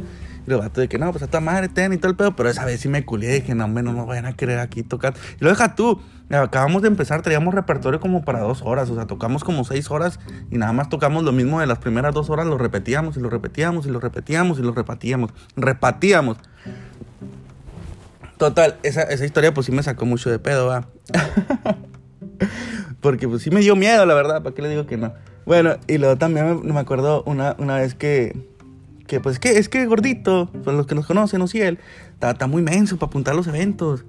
Y 0.46 0.50
los 0.50 0.60
vatos 0.60 0.82
de 0.82 0.88
que 0.88 0.98
no, 0.98 1.10
pues 1.10 1.22
a 1.22 1.26
tu 1.26 1.40
madre, 1.40 1.68
ten 1.68 1.92
y 1.92 1.96
todo 1.96 2.10
el 2.10 2.16
pedo. 2.16 2.36
Pero 2.36 2.48
esa 2.48 2.64
vez 2.64 2.80
sí 2.80 2.88
me 2.88 3.04
culié. 3.04 3.32
Dije, 3.32 3.54
no, 3.54 3.64
hombre, 3.64 3.82
no 3.82 3.92
nos 3.92 4.06
vayan 4.06 4.26
a 4.26 4.34
querer 4.34 4.58
aquí 4.58 4.82
tocar. 4.82 5.14
Y 5.40 5.44
lo 5.44 5.50
deja 5.50 5.74
tú. 5.74 6.00
Acabamos 6.30 6.82
de 6.82 6.88
empezar, 6.88 7.22
traíamos 7.22 7.54
repertorio 7.54 8.00
como 8.00 8.24
para 8.24 8.40
dos 8.40 8.62
horas. 8.62 8.90
O 8.90 8.94
sea, 8.94 9.06
tocamos 9.06 9.44
como 9.44 9.64
seis 9.64 9.90
horas 9.90 10.20
y 10.50 10.58
nada 10.58 10.72
más 10.72 10.88
tocamos 10.88 11.22
lo 11.22 11.32
mismo 11.32 11.60
de 11.60 11.66
las 11.66 11.78
primeras 11.78 12.14
dos 12.14 12.30
horas. 12.30 12.46
Lo 12.46 12.58
repetíamos 12.58 13.16
y 13.16 13.20
lo 13.20 13.30
repetíamos 13.30 13.86
y 13.86 13.90
lo 13.90 14.00
repetíamos 14.00 14.58
y 14.58 14.62
lo 14.62 14.72
repetíamos. 14.72 15.30
Repatíamos. 15.56 16.38
Total, 18.36 18.76
esa, 18.82 19.02
esa 19.02 19.24
historia 19.24 19.54
pues 19.54 19.66
sí 19.66 19.72
me 19.72 19.82
sacó 19.82 20.06
mucho 20.06 20.30
de 20.30 20.38
pedo, 20.38 20.66
va. 20.66 20.88
Porque 23.00 23.28
pues 23.28 23.42
sí 23.42 23.50
me 23.50 23.60
dio 23.60 23.76
miedo, 23.76 24.04
la 24.06 24.14
verdad. 24.14 24.42
¿Para 24.42 24.54
qué 24.54 24.62
le 24.62 24.68
digo 24.68 24.86
que 24.86 24.96
no? 24.96 25.14
Bueno, 25.46 25.76
y 25.86 25.98
luego 25.98 26.16
también 26.16 26.62
me, 26.64 26.72
me 26.72 26.80
acuerdo 26.80 27.22
una, 27.24 27.54
una 27.58 27.76
vez 27.76 27.94
que 27.94 28.53
que 29.06 29.20
pues 29.20 29.38
que 29.38 29.58
es 29.58 29.68
que 29.68 29.86
gordito, 29.86 30.50
pues 30.64 30.76
los 30.76 30.86
que 30.86 30.94
nos 30.94 31.06
conocen, 31.06 31.42
o 31.42 31.46
si 31.46 31.60
él, 31.60 31.78
está, 32.14 32.46
muy 32.46 32.62
menso 32.62 32.96
para 32.96 33.08
apuntar 33.08 33.34
los 33.34 33.46
eventos. 33.46 34.04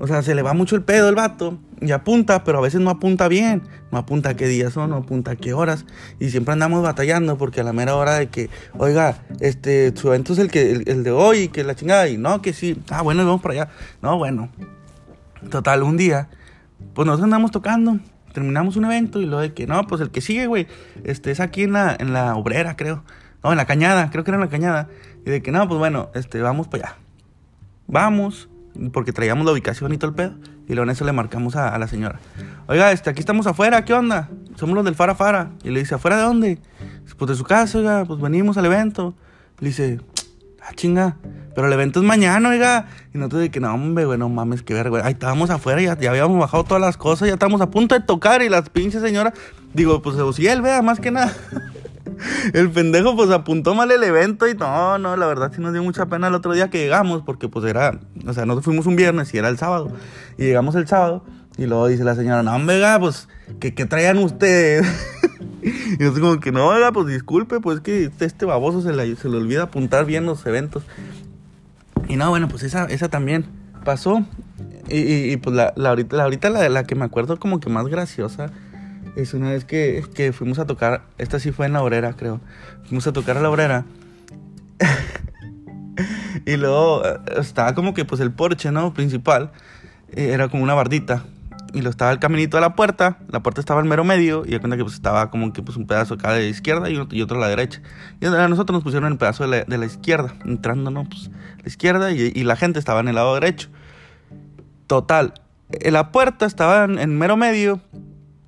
O 0.00 0.06
sea, 0.06 0.22
se 0.22 0.34
le 0.34 0.42
va 0.42 0.52
mucho 0.52 0.74
el 0.74 0.82
pedo 0.82 1.08
el 1.08 1.14
vato 1.14 1.58
y 1.80 1.92
apunta, 1.92 2.42
pero 2.42 2.58
a 2.58 2.60
veces 2.60 2.80
no 2.80 2.90
apunta 2.90 3.28
bien. 3.28 3.62
No 3.92 3.98
apunta 3.98 4.34
qué 4.34 4.48
días 4.48 4.72
son, 4.72 4.90
no 4.90 4.96
apunta 4.96 5.36
qué 5.36 5.52
horas. 5.52 5.84
Y 6.18 6.30
siempre 6.30 6.52
andamos 6.52 6.82
batallando 6.82 7.38
porque 7.38 7.60
a 7.60 7.64
la 7.64 7.72
mera 7.72 7.94
hora 7.94 8.14
de 8.14 8.28
que, 8.28 8.50
oiga, 8.78 9.18
este, 9.40 9.96
su 9.96 10.08
evento 10.08 10.32
es 10.32 10.40
el, 10.40 10.50
que, 10.50 10.72
el, 10.72 11.04
de 11.04 11.10
hoy, 11.12 11.48
que 11.48 11.62
la 11.62 11.76
chingada. 11.76 12.08
Y 12.08 12.18
no, 12.18 12.42
que 12.42 12.52
sí. 12.52 12.82
Ah, 12.90 13.02
bueno, 13.02 13.24
vamos 13.24 13.42
para 13.42 13.54
allá. 13.54 13.68
No, 14.02 14.18
bueno. 14.18 14.48
Total, 15.50 15.84
un 15.84 15.96
día, 15.96 16.28
pues 16.94 17.06
nos 17.06 17.22
andamos 17.22 17.52
tocando. 17.52 17.98
Terminamos 18.32 18.76
un 18.76 18.86
evento 18.86 19.20
y 19.20 19.26
lo 19.26 19.38
de 19.38 19.54
que, 19.54 19.66
no, 19.66 19.86
pues 19.86 20.00
el 20.00 20.10
que 20.10 20.20
sigue, 20.20 20.46
güey, 20.46 20.66
este, 21.04 21.30
es 21.30 21.40
aquí 21.40 21.62
en 21.62 21.72
la, 21.72 21.96
en 21.98 22.12
la 22.12 22.34
obrera, 22.34 22.76
creo. 22.76 23.04
No, 23.46 23.52
en 23.52 23.58
la 23.58 23.64
cañada, 23.64 24.10
creo 24.10 24.24
que 24.24 24.32
era 24.32 24.38
en 24.38 24.40
la 24.40 24.48
cañada. 24.50 24.88
Y 25.24 25.30
de 25.30 25.40
que, 25.40 25.52
no, 25.52 25.68
pues 25.68 25.78
bueno, 25.78 26.10
este, 26.14 26.40
vamos 26.40 26.66
para 26.66 26.88
allá. 26.88 26.96
Vamos 27.86 28.48
porque 28.92 29.12
traíamos 29.12 29.46
la 29.46 29.52
ubicación 29.52 29.94
y 29.94 29.98
todo 29.98 30.10
el 30.10 30.16
pedo. 30.16 30.32
Y 30.66 30.74
luego 30.74 30.82
en 30.82 30.90
eso 30.90 31.04
le 31.04 31.12
marcamos 31.12 31.54
a, 31.54 31.78
la 31.78 31.86
señora. 31.86 32.18
Oiga, 32.66 32.90
este, 32.90 33.08
aquí 33.08 33.20
estamos 33.20 33.46
afuera, 33.46 33.84
¿qué 33.84 33.94
onda? 33.94 34.30
Somos 34.56 34.74
los 34.74 34.84
del 34.84 34.96
Fara 34.96 35.14
Fara. 35.14 35.52
Y 35.62 35.70
le 35.70 35.78
dice, 35.78 35.94
¿afuera 35.94 36.16
de 36.16 36.24
dónde? 36.24 36.58
Pues 37.16 37.28
de 37.28 37.36
su 37.36 37.44
casa, 37.44 37.78
oiga, 37.78 38.04
pues 38.04 38.20
venimos 38.20 38.56
al 38.56 38.64
evento. 38.64 39.14
Le 39.60 39.68
dice, 39.68 40.00
ah, 40.60 40.72
chinga, 40.74 41.14
pero 41.54 41.68
el 41.68 41.72
evento 41.72 42.00
es 42.00 42.04
mañana, 42.04 42.48
oiga. 42.48 42.88
Y 43.14 43.18
nosotros 43.18 43.42
de 43.42 43.52
que 43.52 43.60
no, 43.60 43.72
hombre, 43.72 44.06
güey, 44.06 44.18
no 44.18 44.28
mames, 44.28 44.64
qué 44.64 44.74
verga, 44.74 45.06
Ahí 45.06 45.12
estábamos 45.12 45.50
afuera, 45.50 45.80
ya, 45.80 45.96
ya 45.96 46.10
habíamos 46.10 46.40
bajado 46.40 46.64
todas 46.64 46.80
las 46.80 46.96
cosas, 46.96 47.28
ya 47.28 47.34
estábamos 47.34 47.60
a 47.60 47.70
punto 47.70 47.94
de 47.94 48.00
tocar. 48.00 48.42
Y 48.42 48.48
las 48.48 48.70
pinches 48.70 49.02
señoras, 49.02 49.34
digo, 49.72 50.02
pues 50.02 50.16
él 50.36 50.62
vea, 50.62 50.82
más 50.82 50.98
que 50.98 51.12
nada. 51.12 51.32
el 52.52 52.70
pendejo 52.70 53.16
pues 53.16 53.30
apuntó 53.30 53.74
mal 53.74 53.90
el 53.90 54.02
evento 54.02 54.48
y 54.48 54.54
no, 54.54 54.98
no, 54.98 55.16
la 55.16 55.26
verdad 55.26 55.52
sí 55.54 55.60
nos 55.60 55.72
dio 55.72 55.82
mucha 55.82 56.06
pena 56.06 56.28
el 56.28 56.34
otro 56.34 56.52
día 56.52 56.68
que 56.70 56.78
llegamos 56.78 57.22
porque 57.22 57.48
pues 57.48 57.64
era, 57.66 57.98
o 58.26 58.32
sea, 58.32 58.46
nosotros 58.46 58.64
fuimos 58.64 58.86
un 58.86 58.96
viernes 58.96 59.32
y 59.34 59.38
era 59.38 59.48
el 59.48 59.58
sábado 59.58 59.90
y 60.38 60.44
llegamos 60.44 60.74
el 60.74 60.86
sábado 60.86 61.24
y 61.58 61.66
luego 61.66 61.86
dice 61.88 62.04
la 62.04 62.14
señora, 62.14 62.42
no, 62.42 62.52
venga, 62.66 62.98
pues, 63.00 63.28
¿qué, 63.60 63.74
qué 63.74 63.86
traían 63.86 64.18
ustedes? 64.18 64.86
y 65.62 66.02
yo 66.02 66.12
como 66.12 66.38
que 66.38 66.52
no, 66.52 66.68
venga, 66.68 66.92
pues 66.92 67.06
disculpe, 67.06 67.60
pues 67.60 67.80
que 67.80 68.10
este 68.20 68.44
baboso 68.44 68.82
se 68.82 68.92
le, 68.92 69.16
se 69.16 69.28
le 69.28 69.38
olvida 69.38 69.64
apuntar 69.64 70.04
bien 70.04 70.26
los 70.26 70.44
eventos. 70.44 70.82
Y 72.08 72.16
no, 72.16 72.28
bueno, 72.28 72.48
pues 72.48 72.62
esa, 72.62 72.84
esa 72.84 73.08
también 73.08 73.46
pasó. 73.84 74.24
Y, 74.88 75.32
y, 75.32 75.36
pues 75.38 75.56
la, 75.56 75.72
la 75.76 75.88
ahorita, 75.88 76.16
la, 76.16 76.24
ahorita 76.24 76.50
la, 76.50 76.68
la 76.68 76.84
que 76.84 76.94
me 76.94 77.04
acuerdo 77.04 77.38
como 77.38 77.58
que 77.58 77.70
más 77.70 77.86
graciosa 77.88 78.52
es 79.16 79.32
una 79.32 79.50
vez 79.50 79.64
que, 79.64 80.04
que 80.14 80.32
fuimos 80.32 80.58
a 80.58 80.66
tocar, 80.66 81.06
esta 81.16 81.40
sí 81.40 81.50
fue 81.50 81.66
en 81.66 81.72
la 81.72 81.82
obrera, 81.82 82.12
creo. 82.12 82.40
Fuimos 82.84 83.06
a 83.06 83.12
tocar 83.12 83.38
a 83.38 83.40
la 83.40 83.50
obrera. 83.50 83.86
y 86.46 86.56
luego 86.56 87.02
eh, 87.04 87.18
estaba 87.38 87.74
como 87.74 87.94
que 87.94 88.04
pues 88.04 88.20
el 88.20 88.30
porche, 88.30 88.70
¿no? 88.70 88.92
Principal. 88.92 89.52
Eh, 90.12 90.30
era 90.32 90.48
como 90.48 90.62
una 90.62 90.74
bardita. 90.74 91.24
Y 91.72 91.80
lo 91.80 91.88
estaba 91.88 92.12
el 92.12 92.18
caminito 92.18 92.58
a 92.58 92.60
la 92.60 92.76
puerta. 92.76 93.18
La 93.28 93.42
puerta 93.42 93.60
estaba 93.60 93.80
al 93.80 93.86
mero 93.86 94.04
medio. 94.04 94.44
Y 94.44 94.50
de 94.50 94.60
cuenta 94.60 94.76
que 94.76 94.82
pues 94.82 94.94
estaba 94.94 95.30
como 95.30 95.50
que 95.54 95.62
pues 95.62 95.78
un 95.78 95.86
pedazo 95.86 96.14
acá 96.14 96.32
de 96.32 96.48
izquierda 96.48 96.90
y 96.90 96.96
otro, 96.96 97.16
y 97.16 97.22
otro 97.22 97.38
a 97.38 97.40
la 97.40 97.48
derecha. 97.48 97.80
Y 98.20 98.26
a 98.26 98.48
nosotros 98.48 98.74
nos 98.74 98.84
pusieron 98.84 99.10
el 99.10 99.18
pedazo 99.18 99.48
de 99.48 99.66
la, 99.66 99.86
izquierda. 99.86 100.34
Entrando, 100.44 100.90
¿no? 100.90 101.04
Pues 101.04 101.30
la 101.62 101.68
izquierda 101.68 102.12
y, 102.12 102.44
la 102.44 102.56
gente 102.56 102.78
estaba 102.78 103.00
en 103.00 103.08
el 103.08 103.14
lado 103.14 103.32
derecho. 103.34 103.70
Total. 104.86 105.32
Eh, 105.70 105.90
la 105.90 106.12
puerta 106.12 106.44
estaba 106.44 106.84
en 106.84 107.18
mero 107.18 107.38
medio 107.38 107.80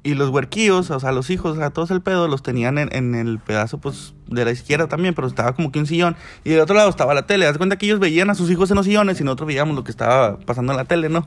y 0.04 0.14
los 0.14 0.30
huerquillos, 0.30 0.90
o 0.90 1.00
sea, 1.00 1.12
los 1.12 1.28
hijos, 1.28 1.56
sea, 1.56 1.70
todos 1.70 1.90
el 1.90 2.00
pedo, 2.00 2.28
los 2.28 2.42
tenían 2.42 2.78
en, 2.78 3.14
el 3.14 3.38
pedazo, 3.40 3.78
pues, 3.78 4.14
de 4.28 4.44
la 4.44 4.52
izquierda 4.52 4.86
también, 4.86 5.14
pero 5.14 5.26
estaba 5.26 5.54
como 5.54 5.72
que 5.72 5.80
un 5.80 5.86
sillón. 5.86 6.16
Y 6.44 6.50
del 6.50 6.60
otro 6.60 6.76
lado 6.76 6.88
estaba 6.88 7.14
la 7.14 7.26
tele. 7.26 7.46
Haz 7.46 7.58
cuenta 7.58 7.76
que 7.76 7.86
ellos 7.86 7.98
veían 7.98 8.30
a 8.30 8.34
sus 8.34 8.50
hijos 8.50 8.70
en 8.70 8.76
los 8.76 8.86
sillones 8.86 9.20
y 9.20 9.24
nosotros 9.24 9.48
veíamos 9.48 9.74
lo 9.74 9.84
que 9.84 9.90
estaba 9.90 10.38
pasando 10.38 10.72
en 10.72 10.78
la 10.78 10.84
tele, 10.84 11.08
¿no? 11.08 11.26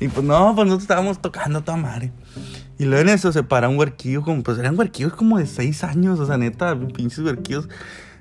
Y 0.00 0.08
pues 0.08 0.24
no, 0.24 0.54
pues 0.54 0.66
nosotros 0.66 0.82
estábamos 0.82 1.20
tocando 1.20 1.60
a 1.60 1.62
toda 1.62 1.78
madre. 1.78 2.12
Y 2.78 2.84
luego 2.84 3.02
en 3.02 3.08
eso 3.08 3.32
se 3.32 3.42
para 3.42 3.68
un 3.68 3.78
huerquillo, 3.78 4.22
como, 4.22 4.42
pues 4.42 4.58
eran 4.58 4.78
huerquillos 4.78 5.14
como 5.14 5.38
de 5.38 5.46
seis 5.46 5.82
años, 5.82 6.20
o 6.20 6.26
sea, 6.26 6.36
neta, 6.36 6.78
pinches 6.78 7.20
huerquillos. 7.20 7.68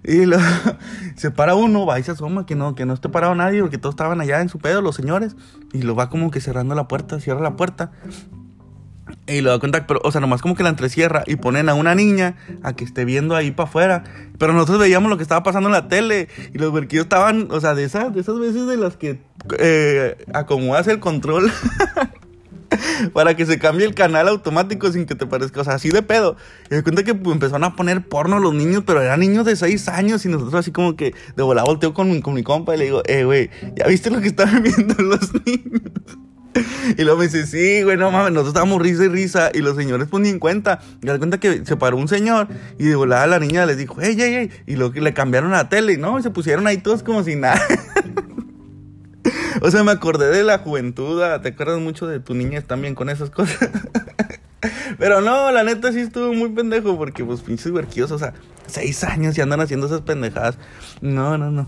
Y 0.04 0.26
luego 0.26 0.44
se 1.18 1.30
para 1.30 1.56
uno, 1.56 1.86
va 1.86 2.00
y 2.00 2.04
se 2.04 2.12
asoma, 2.12 2.46
que 2.46 2.56
no, 2.56 2.74
que 2.74 2.86
no 2.86 2.94
esté 2.94 3.10
parado 3.10 3.36
nadie, 3.36 3.62
porque 3.62 3.78
todos 3.78 3.94
estaban 3.94 4.22
allá 4.22 4.42
en 4.42 4.50
su 4.50 4.60
pedo, 4.60 4.82
los 4.82 4.96
señores. 4.96 5.36
Y 5.74 5.82
lo 5.82 5.94
va 5.94 6.10
como 6.10 6.32
que 6.32 6.40
cerrando 6.40 6.74
la 6.74 6.88
puerta, 6.88 7.20
cierra 7.20 7.42
la 7.42 7.56
puerta. 7.58 7.92
Y 9.28 9.42
lo 9.42 9.52
da 9.52 9.60
cuenta, 9.60 9.86
pero, 9.86 10.02
o 10.04 10.12
sea, 10.12 10.22
nomás 10.22 10.42
como 10.42 10.56
que 10.56 10.64
la 10.64 10.70
entrecierra 10.70 11.24
y 11.28 11.36
ponen 11.36 11.70
a 11.70 11.74
una 11.74 11.96
niña 11.96 12.36
a 12.64 12.74
que 12.74 12.84
esté 12.84 13.06
viendo 13.06 13.36
ahí 13.36 13.52
para 13.52 13.70
afuera. 13.70 14.04
Pero 14.38 14.54
nosotros 14.54 14.80
veíamos 14.80 15.10
lo 15.10 15.18
que 15.18 15.24
estaba 15.24 15.44
pasando 15.44 15.70
en 15.70 15.74
la 15.74 15.88
tele 15.88 16.28
y 16.54 16.58
los 16.58 16.74
verquillos 16.74 17.06
estaban, 17.06 17.48
o 17.52 17.60
sea, 17.60 17.76
de 17.76 17.84
esas, 17.84 18.14
de 18.14 18.22
esas 18.22 18.40
veces 18.40 18.68
de 18.68 18.78
las 18.78 18.98
que 18.98 19.20
eh, 19.60 20.18
acomodas 20.34 20.88
el 20.88 21.00
control 21.00 21.52
para 23.14 23.36
que 23.36 23.46
se 23.46 23.60
cambie 23.60 23.86
el 23.86 23.96
canal 23.96 24.28
automático 24.28 24.92
sin 24.92 25.06
que 25.06 25.16
te 25.16 25.26
parezca, 25.26 25.62
o 25.62 25.64
sea, 25.64 25.76
así 25.76 25.90
de 25.90 26.02
pedo. 26.02 26.36
Y 26.70 26.76
me 26.76 26.84
cuenta 26.84 27.04
que 27.04 27.14
pues, 27.14 27.34
empezaron 27.34 27.64
a 27.64 27.76
poner 27.76 28.08
porno 28.08 28.40
los 28.40 28.54
niños, 28.54 28.84
pero 28.86 29.02
eran 29.02 29.20
niños 29.20 29.46
de 29.46 29.56
6 29.56 29.88
años 29.90 30.26
y 30.26 30.30
nosotros 30.30 30.56
así 30.56 30.72
como 30.72 30.96
que 30.96 31.14
de 31.36 31.44
volada 31.44 31.66
volteo 31.66 31.94
con, 31.94 32.22
con 32.22 32.34
mi 32.34 32.44
compa 32.44 32.76
y 32.76 32.80
le 32.80 32.86
digo, 32.86 33.02
eh, 33.06 33.24
güey, 33.24 33.50
¿ya 33.76 33.88
viste 33.88 34.10
lo 34.10 34.22
que 34.22 34.28
estaban 34.28 34.64
viendo 34.64 34.96
los 34.96 35.34
niños? 35.46 35.82
Y 36.98 37.04
luego 37.04 37.20
me 37.20 37.26
dice, 37.26 37.46
sí, 37.46 37.84
güey, 37.84 37.98
no 37.98 38.12
mames, 38.12 38.32
nosotros 38.32 38.50
estábamos 38.50 38.82
risa 38.82 39.06
y 39.06 39.08
risa. 39.08 39.52
Y 39.54 39.60
los 39.60 39.76
señores 39.76 40.08
pues 40.10 40.24
ni 40.24 40.30
en 40.30 40.40
cuenta. 40.40 40.80
Y 41.02 41.08
cuenta 41.08 41.40
que 41.40 41.66
se 41.66 41.78
paró 41.78 41.98
un 41.98 42.08
señor 42.08 42.48
y 42.78 42.86
de 42.86 42.96
volada 42.96 43.28
la 43.28 43.40
niña 43.40 43.66
les 43.66 43.78
dijo, 43.78 44.02
ey, 44.02 44.20
ey, 44.20 44.36
ey. 44.36 44.52
Y 44.66 44.76
luego 44.76 44.94
le 45.00 45.14
cambiaron 45.14 45.52
la 45.52 45.70
tele, 45.70 45.98
¿no? 45.98 46.20
Y 46.20 46.24
se 46.24 46.32
pusieron 46.32 46.68
ahí 46.68 46.78
todos 46.78 47.04
como 47.04 47.24
si 47.24 47.36
nada. 47.36 47.62
o 49.62 49.72
sea, 49.72 49.84
me 49.84 49.92
acordé 49.92 50.30
de 50.30 50.44
la 50.44 50.60
juventud. 50.60 51.22
Ah, 51.22 51.42
¿Te 51.42 51.50
acuerdas 51.50 51.80
mucho 51.80 52.08
de 52.08 52.20
tu 52.20 52.34
niña 52.34 52.62
también 52.62 52.96
con 52.96 53.10
esas 53.10 53.30
cosas? 53.30 53.70
Pero 54.98 55.22
no, 55.22 55.52
la 55.52 55.64
neta 55.64 55.92
sí 55.94 56.00
estuvo 56.00 56.34
muy 56.34 56.50
pendejo 56.50 56.98
porque 56.98 57.24
pues 57.24 57.42
pinches 57.42 57.72
huerquillos, 57.72 58.12
o 58.12 58.20
sea, 58.20 58.34
seis 58.68 59.04
años 59.04 59.38
y 59.38 59.42
andan 59.42 59.62
haciendo 59.62 59.88
esas 59.88 60.02
pendejadas. 60.02 60.58
No, 61.02 61.38
no, 61.38 61.50
no. 61.50 61.68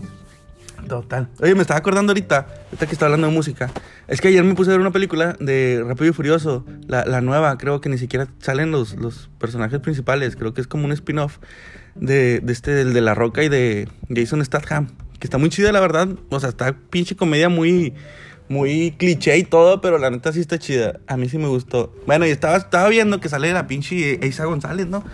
Total. 0.88 1.28
Oye, 1.40 1.54
me 1.54 1.62
estaba 1.62 1.78
acordando 1.78 2.10
ahorita, 2.10 2.46
ahorita 2.64 2.86
que 2.86 2.92
estaba 2.92 3.06
hablando 3.06 3.28
de 3.28 3.34
música. 3.34 3.70
Es 4.08 4.20
que 4.20 4.28
ayer 4.28 4.42
me 4.44 4.54
puse 4.54 4.70
a 4.70 4.72
ver 4.72 4.80
una 4.80 4.90
película 4.90 5.36
de 5.38 5.82
Rápido 5.86 6.10
y 6.10 6.12
Furioso, 6.12 6.64
la, 6.86 7.04
la 7.04 7.20
nueva, 7.20 7.56
creo 7.58 7.80
que 7.80 7.88
ni 7.88 7.98
siquiera 7.98 8.28
salen 8.38 8.70
los, 8.70 8.94
los 8.94 9.30
personajes 9.38 9.80
principales, 9.80 10.36
creo 10.36 10.54
que 10.54 10.60
es 10.60 10.66
como 10.66 10.84
un 10.84 10.92
spin-off 10.92 11.38
de, 11.94 12.40
de, 12.40 12.52
este, 12.52 12.72
del 12.72 12.92
de 12.92 13.00
La 13.00 13.14
Roca 13.14 13.42
y 13.42 13.48
de 13.48 13.88
Jason 14.14 14.44
Statham, 14.44 14.88
que 15.18 15.26
está 15.26 15.38
muy 15.38 15.50
chida, 15.50 15.72
la 15.72 15.80
verdad. 15.80 16.08
O 16.30 16.40
sea, 16.40 16.48
está 16.48 16.72
pinche 16.90 17.16
comedia 17.16 17.48
muy, 17.48 17.94
muy 18.48 18.92
cliché 18.98 19.36
y 19.38 19.44
todo, 19.44 19.80
pero 19.80 19.98
la 19.98 20.10
neta 20.10 20.32
sí 20.32 20.40
está 20.40 20.58
chida. 20.58 21.00
A 21.06 21.16
mí 21.16 21.28
sí 21.28 21.38
me 21.38 21.48
gustó. 21.48 21.94
Bueno, 22.06 22.26
y 22.26 22.30
estaba, 22.30 22.56
estaba 22.56 22.88
viendo 22.88 23.20
que 23.20 23.28
sale 23.28 23.52
la 23.52 23.66
pinche 23.66 24.24
Eisa 24.24 24.44
González, 24.44 24.86
¿no? 24.86 25.04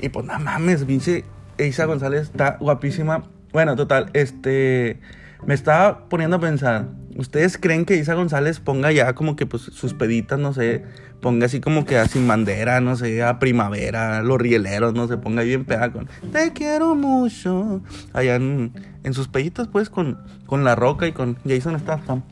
Y 0.00 0.08
pues 0.08 0.26
no 0.26 0.38
mames, 0.38 0.84
pinche 0.84 1.24
Eisa 1.58 1.84
González 1.84 2.22
está 2.22 2.56
guapísima 2.60 3.24
bueno, 3.52 3.76
total, 3.76 4.10
este. 4.12 5.00
Me 5.44 5.54
estaba 5.54 6.08
poniendo 6.08 6.36
a 6.36 6.40
pensar. 6.40 6.86
¿Ustedes 7.16 7.58
creen 7.58 7.84
que 7.84 7.96
Isa 7.96 8.14
González 8.14 8.60
ponga 8.60 8.92
ya 8.92 9.12
como 9.14 9.34
que 9.34 9.44
pues 9.44 9.62
sus 9.62 9.92
peditas, 9.92 10.38
no 10.38 10.54
sé, 10.54 10.84
ponga 11.20 11.46
así 11.46 11.60
como 11.60 11.84
que 11.84 11.98
a 11.98 12.06
Sin 12.06 12.26
Bandera, 12.26 12.80
no 12.80 12.96
sé, 12.96 13.22
a 13.22 13.38
Primavera, 13.38 14.22
Los 14.22 14.40
Rieleros, 14.40 14.94
no 14.94 15.08
sé, 15.08 15.18
ponga 15.18 15.42
bien 15.42 15.64
pega 15.64 15.92
con 15.92 16.08
Te 16.32 16.52
quiero 16.52 16.94
mucho. 16.94 17.82
Allá 18.12 18.36
en, 18.36 18.72
sus 19.12 19.28
peditas, 19.28 19.68
pues, 19.68 19.90
con, 19.90 20.18
con 20.46 20.64
La 20.64 20.74
Roca 20.74 21.06
y 21.06 21.12
con 21.12 21.36
Jason 21.46 21.78
Statham. 21.78 22.22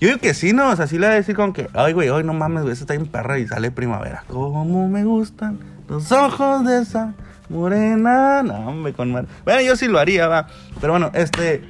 Yo 0.00 0.08
digo 0.08 0.20
que 0.20 0.34
sí, 0.34 0.52
¿no? 0.52 0.70
O 0.70 0.76
sea, 0.76 0.86
sí 0.86 0.98
le 0.98 1.06
voy 1.06 1.14
a 1.14 1.16
decir 1.16 1.36
que, 1.54 1.68
ay, 1.74 1.92
güey, 1.92 2.08
hoy 2.10 2.22
no 2.22 2.32
mames, 2.32 2.62
güey, 2.62 2.72
esa 2.72 2.84
está 2.84 2.94
en 2.94 3.06
perra 3.06 3.38
y 3.38 3.46
sale 3.46 3.70
Primavera. 3.70 4.24
¿Cómo 4.28 4.88
me 4.88 5.04
gustan 5.04 5.58
los 5.88 6.10
ojos 6.12 6.64
de 6.64 6.82
esa 6.82 7.14
Morena, 7.48 8.42
no, 8.42 8.54
hombre, 8.68 8.92
con 8.92 9.12
mar. 9.12 9.26
Bueno, 9.44 9.60
yo 9.62 9.76
sí 9.76 9.86
lo 9.86 9.98
haría, 9.98 10.26
va. 10.26 10.46
Pero 10.80 10.92
bueno, 10.92 11.10
este. 11.14 11.62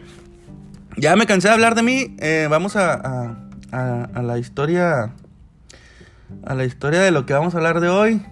Ya 0.96 1.14
me 1.16 1.26
cansé 1.26 1.48
de 1.48 1.54
hablar 1.54 1.74
de 1.74 1.82
mí. 1.82 2.16
Eh, 2.20 2.46
vamos 2.50 2.76
a, 2.76 3.36
a, 3.70 4.22
la 4.22 4.38
historia. 4.38 5.12
A 6.44 6.54
la 6.54 6.64
historia 6.64 7.00
de 7.00 7.10
lo 7.10 7.26
que 7.26 7.34
vamos 7.34 7.54
a 7.54 7.58
hablar 7.58 7.80
de 7.80 7.88
hoy. 7.88 8.22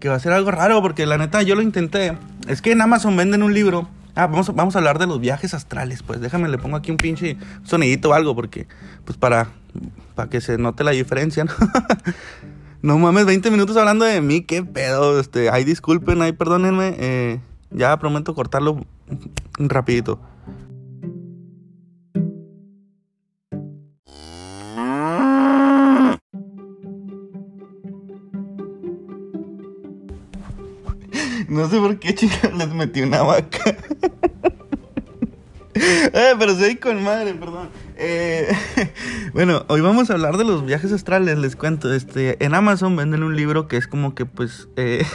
Que 0.00 0.08
va 0.08 0.16
a 0.16 0.20
ser 0.20 0.32
algo 0.32 0.50
raro, 0.50 0.80
porque 0.80 1.06
la 1.06 1.18
neta 1.18 1.42
yo 1.42 1.54
lo 1.54 1.62
intenté. 1.62 2.16
Es 2.48 2.62
que 2.62 2.72
en 2.72 2.80
Amazon 2.80 3.16
venden 3.16 3.42
un 3.42 3.52
libro. 3.52 3.88
Ah, 4.14 4.26
vamos, 4.26 4.54
vamos 4.54 4.74
a 4.74 4.78
hablar 4.78 4.98
de 4.98 5.06
los 5.06 5.20
viajes 5.20 5.54
astrales. 5.54 6.02
Pues 6.02 6.20
déjame, 6.20 6.48
le 6.48 6.58
pongo 6.58 6.76
aquí 6.76 6.90
un 6.90 6.96
pinche 6.96 7.36
sonidito 7.64 8.10
o 8.10 8.12
algo, 8.14 8.34
porque. 8.34 8.66
Pues 9.04 9.18
para. 9.18 9.48
Para 10.14 10.28
que 10.28 10.40
se 10.40 10.58
note 10.58 10.84
la 10.84 10.90
diferencia, 10.90 11.44
¿no? 11.44 11.52
No 12.82 12.98
mames, 12.98 13.26
20 13.26 13.48
minutos 13.52 13.76
hablando 13.76 14.04
de 14.04 14.20
mí, 14.20 14.40
qué 14.42 14.64
pedo. 14.64 15.20
Este, 15.20 15.50
ay, 15.50 15.62
disculpen, 15.62 16.20
ay, 16.20 16.32
perdónenme. 16.32 16.96
Eh, 16.98 17.40
ya 17.70 17.96
prometo 17.96 18.34
cortarlo 18.34 18.84
rapidito. 19.56 20.18
No 31.48 31.68
sé 31.68 31.78
por 31.78 31.98
qué, 31.98 32.14
chicas, 32.14 32.54
les 32.54 32.72
metí 32.72 33.02
una 33.02 33.22
vaca. 33.22 33.62
eh, 35.74 36.34
pero 36.38 36.56
soy 36.56 36.76
con 36.76 37.02
madre, 37.02 37.34
perdón. 37.34 37.68
Eh, 38.04 38.48
bueno, 39.32 39.64
hoy 39.68 39.80
vamos 39.80 40.10
a 40.10 40.14
hablar 40.14 40.36
de 40.36 40.42
los 40.42 40.66
viajes 40.66 40.90
astrales, 40.90 41.38
les 41.38 41.54
cuento. 41.54 41.94
Este, 41.94 42.44
en 42.44 42.52
Amazon 42.52 42.96
venden 42.96 43.22
un 43.22 43.36
libro 43.36 43.68
que 43.68 43.76
es 43.76 43.86
como 43.86 44.16
que, 44.16 44.26
pues, 44.26 44.68
eh, 44.74 45.06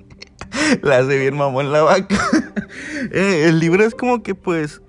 la 0.82 0.98
hace 0.98 1.18
bien 1.18 1.36
mamón 1.36 1.72
la 1.72 1.82
vaca. 1.82 2.16
Eh, 3.10 3.46
el 3.48 3.58
libro 3.58 3.84
es 3.84 3.94
como 3.94 4.22
que, 4.22 4.34
pues, 4.34 4.80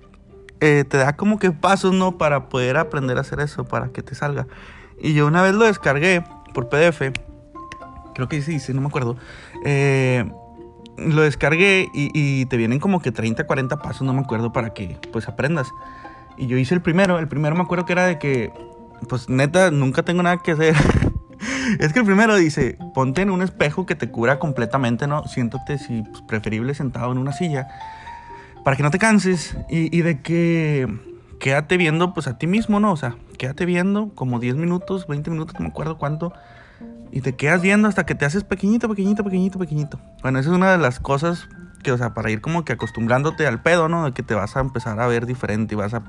te 0.60 0.84
da 0.84 1.16
como 1.16 1.38
que 1.38 1.50
pasos, 1.50 1.92
¿no? 1.92 2.16
Para 2.16 2.48
poder 2.48 2.76
aprender 2.76 3.18
a 3.18 3.22
hacer 3.22 3.40
eso, 3.40 3.64
para 3.64 3.88
que 3.88 4.02
te 4.02 4.14
salga. 4.14 4.46
Y 5.02 5.12
yo 5.12 5.26
una 5.26 5.42
vez 5.42 5.54
lo 5.54 5.64
descargué 5.64 6.24
por 6.54 6.68
PDF. 6.68 7.12
Creo 8.14 8.28
que 8.28 8.40
sí, 8.40 8.60
sí, 8.60 8.72
no 8.72 8.80
me 8.80 8.86
acuerdo. 8.86 9.16
lo 10.96 11.22
descargué 11.22 11.88
y, 11.92 12.10
y, 12.14 12.46
te 12.46 12.56
vienen 12.56 12.78
como 12.78 13.02
que 13.02 13.10
30, 13.10 13.46
40 13.46 13.78
pasos, 13.78 14.02
no 14.02 14.14
me 14.14 14.20
acuerdo, 14.20 14.52
para 14.52 14.72
que 14.72 14.96
pues 15.12 15.28
aprendas. 15.28 15.68
Y 16.36 16.46
yo 16.46 16.56
hice 16.56 16.74
el 16.74 16.82
primero. 16.82 17.18
El 17.18 17.28
primero 17.28 17.54
me 17.54 17.62
acuerdo 17.62 17.84
que 17.84 17.92
era 17.92 18.06
de 18.06 18.18
que, 18.18 18.52
pues 19.08 19.28
neta, 19.28 19.70
nunca 19.70 20.02
tengo 20.02 20.22
nada 20.22 20.38
que 20.38 20.52
hacer. 20.52 20.74
es 21.78 21.92
que 21.92 22.00
el 22.00 22.04
primero 22.04 22.36
dice, 22.36 22.78
ponte 22.94 23.22
en 23.22 23.30
un 23.30 23.42
espejo 23.42 23.86
que 23.86 23.94
te 23.94 24.10
cubra 24.10 24.38
completamente, 24.38 25.06
¿no? 25.06 25.26
Siéntate, 25.26 25.78
si 25.78 26.02
pues, 26.02 26.22
preferible, 26.22 26.74
sentado 26.74 27.12
en 27.12 27.18
una 27.18 27.32
silla. 27.32 27.68
Para 28.64 28.76
que 28.76 28.82
no 28.82 28.90
te 28.90 28.98
canses. 28.98 29.56
Y, 29.68 30.00
de 30.02 30.20
que 30.22 30.88
quédate 31.38 31.76
viendo, 31.76 32.14
pues 32.14 32.26
a 32.26 32.38
ti 32.38 32.46
mismo, 32.46 32.80
¿no? 32.80 32.92
O 32.92 32.96
sea, 32.96 33.16
quédate 33.38 33.66
viendo 33.66 34.10
como 34.14 34.40
10 34.40 34.56
minutos, 34.56 35.06
20 35.06 35.30
minutos, 35.30 35.54
no 35.54 35.60
me 35.60 35.68
acuerdo 35.68 35.98
cuánto. 35.98 36.32
Y 37.12 37.20
te 37.20 37.36
quedas 37.36 37.62
viendo 37.62 37.86
hasta 37.86 38.06
que 38.06 38.14
te 38.14 38.24
haces 38.24 38.42
pequeñito, 38.42 38.88
pequeñito, 38.88 39.22
pequeñito, 39.22 39.58
pequeñito. 39.58 40.00
Bueno, 40.22 40.38
esa 40.38 40.50
es 40.50 40.56
una 40.56 40.72
de 40.72 40.78
las 40.78 40.98
cosas 40.98 41.48
que, 41.84 41.92
o 41.92 41.98
sea, 41.98 42.14
para 42.14 42.32
ir 42.32 42.40
como 42.40 42.64
que 42.64 42.72
acostumbrándote 42.72 43.46
al 43.46 43.62
pedo, 43.62 43.88
¿no? 43.88 44.04
De 44.04 44.12
que 44.12 44.24
te 44.24 44.34
vas 44.34 44.56
a 44.56 44.60
empezar 44.60 44.98
a 45.00 45.06
ver 45.06 45.26
diferente 45.26 45.74
y 45.74 45.76
vas 45.76 45.94
a, 45.94 46.02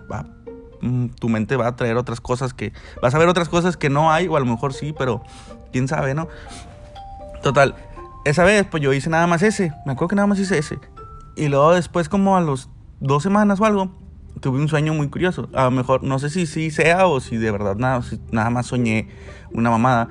mm, 0.82 1.10
tu 1.20 1.30
mente 1.30 1.56
va 1.56 1.68
a 1.68 1.76
traer 1.76 1.98
otras 1.98 2.20
cosas 2.20 2.56
que, 2.56 2.74
vas 3.04 3.14
a 3.14 3.20
ver 3.20 3.28
otras 3.28 3.50
cosas 3.50 3.78
que 3.78 3.92
no 3.92 4.12
hay, 4.12 4.28
o 4.28 4.36
a 4.36 4.40
lo 4.40 4.48
mejor 4.48 4.74
sí, 4.74 4.96
pero 4.98 5.22
quién 5.72 5.88
sabe, 5.88 6.16
¿no? 6.16 6.28
Total, 7.44 7.76
esa 8.24 8.44
vez 8.44 8.66
pues 8.66 8.82
yo 8.82 8.92
hice 8.92 9.12
nada 9.12 9.28
más 9.28 9.44
ese, 9.44 9.72
me 9.86 9.92
acuerdo 9.92 10.08
que 10.08 10.16
nada 10.16 10.28
más 10.28 10.40
hice 10.40 10.58
ese. 10.58 10.80
Y 11.36 11.48
luego 11.50 11.74
después 11.74 12.10
como 12.10 12.36
a 12.36 12.42
los 12.42 12.70
dos 13.00 13.22
semanas 13.22 13.60
o 13.60 13.66
algo, 13.66 13.92
tuve 14.40 14.60
un 14.60 14.68
sueño 14.68 14.94
muy 14.94 15.10
curioso. 15.10 15.50
A 15.54 15.66
lo 15.66 15.72
mejor, 15.72 16.04
no 16.04 16.18
sé 16.20 16.30
si 16.30 16.46
sí 16.46 16.72
sea 16.72 17.08
o 17.08 17.20
si 17.20 17.38
de 17.38 17.52
verdad 17.52 17.76
nada, 17.76 18.02
nada 18.32 18.50
más 18.50 18.68
soñé 18.68 19.10
una 19.52 19.70
mamada. 19.70 20.10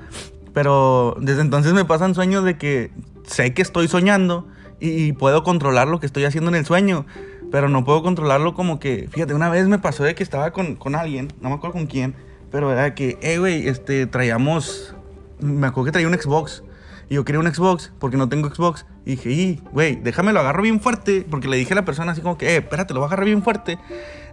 Pero 0.53 1.17
desde 1.19 1.41
entonces 1.41 1.73
me 1.73 1.83
pasan 1.83 2.15
sueños 2.15 2.43
de 2.43 2.57
que 2.57 2.91
sé 3.23 3.53
que 3.53 3.61
estoy 3.61 3.87
soñando 3.87 4.47
y, 4.79 5.13
puedo 5.13 5.43
controlar 5.43 5.87
lo 5.87 5.99
que 5.99 6.05
estoy 6.05 6.25
haciendo 6.25 6.49
en 6.49 6.55
el 6.55 6.65
sueño, 6.65 7.05
pero 7.51 7.69
no 7.69 7.83
puedo 7.83 8.03
controlarlo 8.03 8.53
como 8.53 8.79
que, 8.79 9.07
fíjate, 9.09 9.33
una 9.33 9.49
vez 9.49 9.67
me 9.67 9.79
pasó 9.79 10.03
de 10.03 10.15
que 10.15 10.23
estaba 10.23 10.51
con, 10.51 10.75
con 10.75 10.95
alguien, 10.95 11.29
no 11.41 11.49
me 11.49 11.55
acuerdo 11.55 11.73
con 11.73 11.87
quién, 11.87 12.15
pero 12.51 12.71
era 12.71 12.95
que, 12.95 13.17
eh, 13.21 13.37
güey, 13.37 13.67
este, 13.67 14.07
traíamos, 14.07 14.95
me 15.39 15.67
acuerdo 15.67 15.85
que 15.85 15.91
traía 15.91 16.07
un 16.07 16.13
Xbox. 16.13 16.63
Y 17.09 17.15
yo 17.15 17.25
quería 17.25 17.39
un 17.39 17.53
Xbox 17.53 17.91
porque 17.99 18.17
no 18.17 18.29
tengo 18.29 18.49
Xbox. 18.49 18.85
Y 19.05 19.11
dije, 19.11 19.29
y, 19.29 19.61
güey, 19.71 19.95
déjame 19.95 20.33
lo 20.33 20.39
agarro 20.39 20.63
bien 20.63 20.79
fuerte. 20.79 21.25
Porque 21.29 21.47
le 21.47 21.57
dije 21.57 21.73
a 21.73 21.75
la 21.75 21.85
persona 21.85 22.13
así 22.13 22.21
como 22.21 22.37
que, 22.37 22.55
eh, 22.55 22.57
espérate, 22.57 22.93
lo 22.93 23.01
voy 23.01 23.05
a 23.05 23.07
agarrar 23.09 23.25
bien 23.25 23.43
fuerte. 23.43 23.77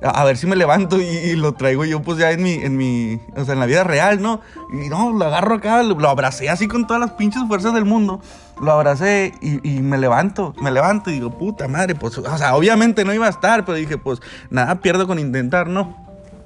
A, 0.02 0.24
ver 0.24 0.36
si 0.36 0.46
me 0.46 0.56
levanto 0.56 0.98
y, 1.00 1.36
lo 1.36 1.52
traigo 1.52 1.84
yo, 1.84 2.00
pues 2.00 2.18
ya 2.18 2.30
en 2.30 2.42
mi, 2.42 2.54
en 2.54 2.76
mi, 2.76 3.20
o 3.36 3.44
sea, 3.44 3.54
en 3.54 3.60
la 3.60 3.66
vida 3.66 3.84
real, 3.84 4.22
¿no? 4.22 4.40
Y 4.72 4.88
no, 4.88 5.12
lo 5.12 5.24
agarro 5.24 5.56
acá, 5.56 5.82
lo, 5.82 5.98
lo 5.98 6.08
abracé 6.08 6.48
así 6.48 6.66
con 6.66 6.86
todas 6.86 7.00
las 7.00 7.12
pinches 7.12 7.42
fuerzas 7.46 7.74
del 7.74 7.84
mundo 7.84 8.20
lo 8.62 8.72
abracé 8.72 9.34
y, 9.40 9.80
me 9.80 9.98
levanto, 9.98 10.54
me 10.62 10.70
levanto 10.70 11.10
y 11.10 11.14
digo, 11.14 11.36
puta 11.36 11.66
madre, 11.66 11.96
pues, 11.96 12.16
o 12.16 12.38
sea, 12.38 12.54
obviamente 12.54 13.04
no 13.04 13.12
iba 13.12 13.26
a 13.26 13.30
estar, 13.30 13.64
pero 13.64 13.76
dije, 13.76 13.98
pues, 13.98 14.20
nada 14.50 14.76
pierdo 14.76 15.06
con 15.06 15.18
intentar, 15.18 15.66
¿no? 15.66 16.00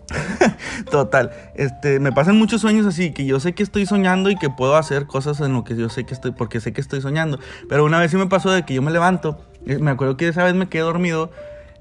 Total, 0.91 1.31
este, 1.55 2.01
me 2.01 2.13
pasan 2.13 2.39
muchos 2.39 2.63
sueños 2.63 2.87
así, 2.87 3.13
que 3.13 3.27
yo 3.27 3.39
sé 3.39 3.53
que 3.53 3.63
estoy 3.63 3.85
soñando 3.85 4.31
y 4.31 4.37
que 4.37 4.49
puedo 4.49 4.77
hacer 4.77 5.07
cosas 5.07 5.41
en 5.41 5.53
lo 5.53 5.65
que 5.65 5.77
yo 5.77 5.91
sé 5.91 6.05
que 6.05 6.15
estoy, 6.15 6.31
porque 6.31 6.61
sé 6.61 6.73
que 6.73 6.81
estoy 6.81 7.03
soñando. 7.03 7.39
Pero 7.69 7.85
una 7.85 7.99
vez 7.99 8.11
sí 8.11 8.17
me 8.17 8.27
pasó 8.27 8.51
de 8.51 8.65
que 8.65 8.73
yo 8.73 8.81
me 8.81 8.91
levanto, 8.91 9.39
eh, 9.67 9.79
me 9.79 9.91
acuerdo 9.91 10.17
que 10.17 10.29
esa 10.29 10.43
vez 10.43 10.55
me 10.55 10.69
quedé 10.69 10.83
dormido 10.83 11.31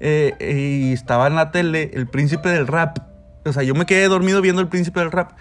eh, 0.00 0.34
y 0.40 0.92
estaba 0.92 1.28
en 1.28 1.34
la 1.34 1.50
tele 1.50 1.90
el 1.94 2.08
príncipe 2.08 2.50
del 2.50 2.66
rap. 2.66 2.98
O 3.46 3.52
sea, 3.52 3.62
yo 3.62 3.74
me 3.74 3.86
quedé 3.86 4.08
dormido 4.08 4.42
viendo 4.42 4.60
el 4.60 4.68
príncipe 4.68 5.00
del 5.00 5.12
rap 5.12 5.32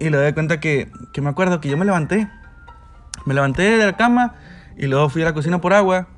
y 0.00 0.08
le 0.08 0.16
doy 0.16 0.32
cuenta 0.32 0.58
que, 0.58 0.90
que 1.12 1.20
me 1.20 1.28
acuerdo 1.28 1.60
que 1.60 1.68
yo 1.68 1.76
me 1.76 1.84
levanté 1.84 2.28
me 3.24 3.34
levanté 3.34 3.62
de 3.62 3.84
la 3.84 3.96
cama 3.96 4.34
y 4.76 4.86
luego 4.86 5.08
fui 5.08 5.22
a 5.22 5.26
la 5.26 5.34
cocina 5.34 5.60
por 5.60 5.72
agua 5.72 6.08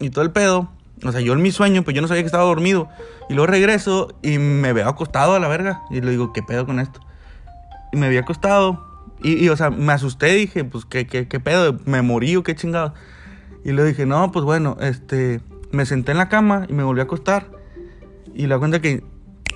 y 0.00 0.10
todo 0.10 0.24
el 0.24 0.30
pedo. 0.30 0.70
O 1.04 1.12
sea, 1.12 1.20
yo 1.20 1.34
en 1.34 1.42
mi 1.42 1.50
sueño, 1.50 1.82
pues 1.82 1.94
yo 1.94 2.00
no 2.00 2.08
sabía 2.08 2.22
que 2.22 2.26
estaba 2.26 2.44
dormido. 2.44 2.88
Y 3.28 3.34
luego 3.34 3.48
regreso 3.48 4.14
y 4.22 4.38
me 4.38 4.72
veo 4.72 4.88
acostado 4.88 5.34
a 5.34 5.40
la 5.40 5.48
verga. 5.48 5.82
Y 5.90 6.00
le 6.00 6.10
digo, 6.10 6.32
¿qué 6.32 6.42
pedo 6.42 6.64
con 6.64 6.80
esto? 6.80 7.00
Y 7.92 7.96
me 7.96 8.06
había 8.06 8.20
acostado. 8.20 8.84
Y, 9.22 9.48
o 9.48 9.56
sea, 9.56 9.70
me 9.70 9.92
asusté. 9.92 10.32
Dije, 10.34 10.64
pues, 10.64 10.84
¿qué, 10.84 11.06
qué, 11.06 11.28
qué 11.28 11.40
pedo? 11.40 11.78
¿Me 11.84 12.00
morí 12.02 12.36
o 12.36 12.42
qué 12.42 12.54
chingado? 12.54 12.94
Y 13.64 13.72
le 13.72 13.84
dije, 13.84 14.06
no, 14.06 14.32
pues 14.32 14.44
bueno, 14.44 14.76
este... 14.80 15.40
Me 15.72 15.84
senté 15.84 16.12
en 16.12 16.18
la 16.18 16.28
cama 16.28 16.64
y 16.68 16.72
me 16.72 16.84
volví 16.84 17.00
a 17.00 17.04
acostar. 17.04 17.48
Y 18.34 18.46
la 18.46 18.58
cuenta 18.58 18.80
que 18.80 19.02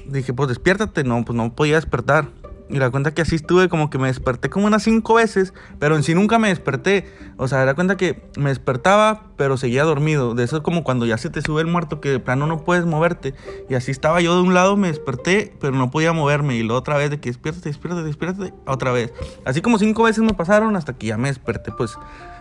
dije, 0.06 0.34
pues 0.34 0.48
despiértate. 0.48 1.04
No, 1.04 1.24
pues 1.24 1.36
no 1.36 1.54
podía 1.54 1.76
despertar. 1.76 2.28
Y 2.70 2.78
la 2.78 2.88
cuenta 2.90 3.12
que 3.12 3.22
así 3.22 3.34
estuve, 3.34 3.68
como 3.68 3.90
que 3.90 3.98
me 3.98 4.06
desperté 4.06 4.48
como 4.48 4.66
unas 4.68 4.84
cinco 4.84 5.14
veces, 5.14 5.52
pero 5.80 5.96
en 5.96 6.04
sí 6.04 6.14
nunca 6.14 6.38
me 6.38 6.48
desperté. 6.48 7.04
O 7.36 7.48
sea, 7.48 7.62
era 7.62 7.74
cuenta 7.74 7.96
que 7.96 8.22
me 8.36 8.50
despertaba, 8.50 9.24
pero 9.36 9.56
seguía 9.56 9.82
dormido. 9.82 10.34
De 10.36 10.44
eso 10.44 10.58
es 10.58 10.62
como 10.62 10.84
cuando 10.84 11.04
ya 11.04 11.18
se 11.18 11.30
te 11.30 11.42
sube 11.42 11.62
el 11.62 11.66
muerto, 11.66 12.00
que 12.00 12.10
de 12.10 12.20
plano 12.20 12.46
no 12.46 12.64
puedes 12.64 12.86
moverte. 12.86 13.34
Y 13.68 13.74
así 13.74 13.90
estaba 13.90 14.20
yo 14.20 14.36
de 14.36 14.42
un 14.42 14.54
lado, 14.54 14.76
me 14.76 14.86
desperté, 14.86 15.52
pero 15.60 15.72
no 15.72 15.90
podía 15.90 16.12
moverme. 16.12 16.54
Y 16.54 16.62
luego 16.62 16.78
otra 16.78 16.96
vez 16.96 17.10
de 17.10 17.18
que 17.18 17.30
despiértate, 17.30 17.68
despiértate, 17.68 18.04
despiértate, 18.04 18.54
otra 18.66 18.92
vez. 18.92 19.12
Así 19.44 19.60
como 19.62 19.76
cinco 19.78 20.04
veces 20.04 20.22
me 20.22 20.34
pasaron 20.34 20.76
hasta 20.76 20.92
que 20.92 21.08
ya 21.08 21.16
me 21.16 21.28
desperté, 21.28 21.72
pues 21.72 21.98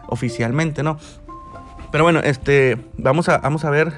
oficialmente, 0.08 0.84
¿no? 0.84 0.98
Pero 1.92 2.04
bueno, 2.04 2.20
este, 2.20 2.78
vamos 2.98 3.30
a, 3.30 3.40
vamos 3.40 3.66
a 3.66 3.72
ver. 3.72 3.94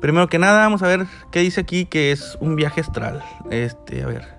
Primero 0.00 0.28
que 0.28 0.38
nada, 0.38 0.60
vamos 0.62 0.82
a 0.82 0.88
ver 0.88 1.06
qué 1.30 1.38
dice 1.40 1.60
aquí 1.60 1.86
que 1.86 2.10
es 2.10 2.36
un 2.40 2.56
viaje 2.56 2.80
astral. 2.80 3.24
Este, 3.50 4.02
a 4.02 4.06
ver. 4.06 4.35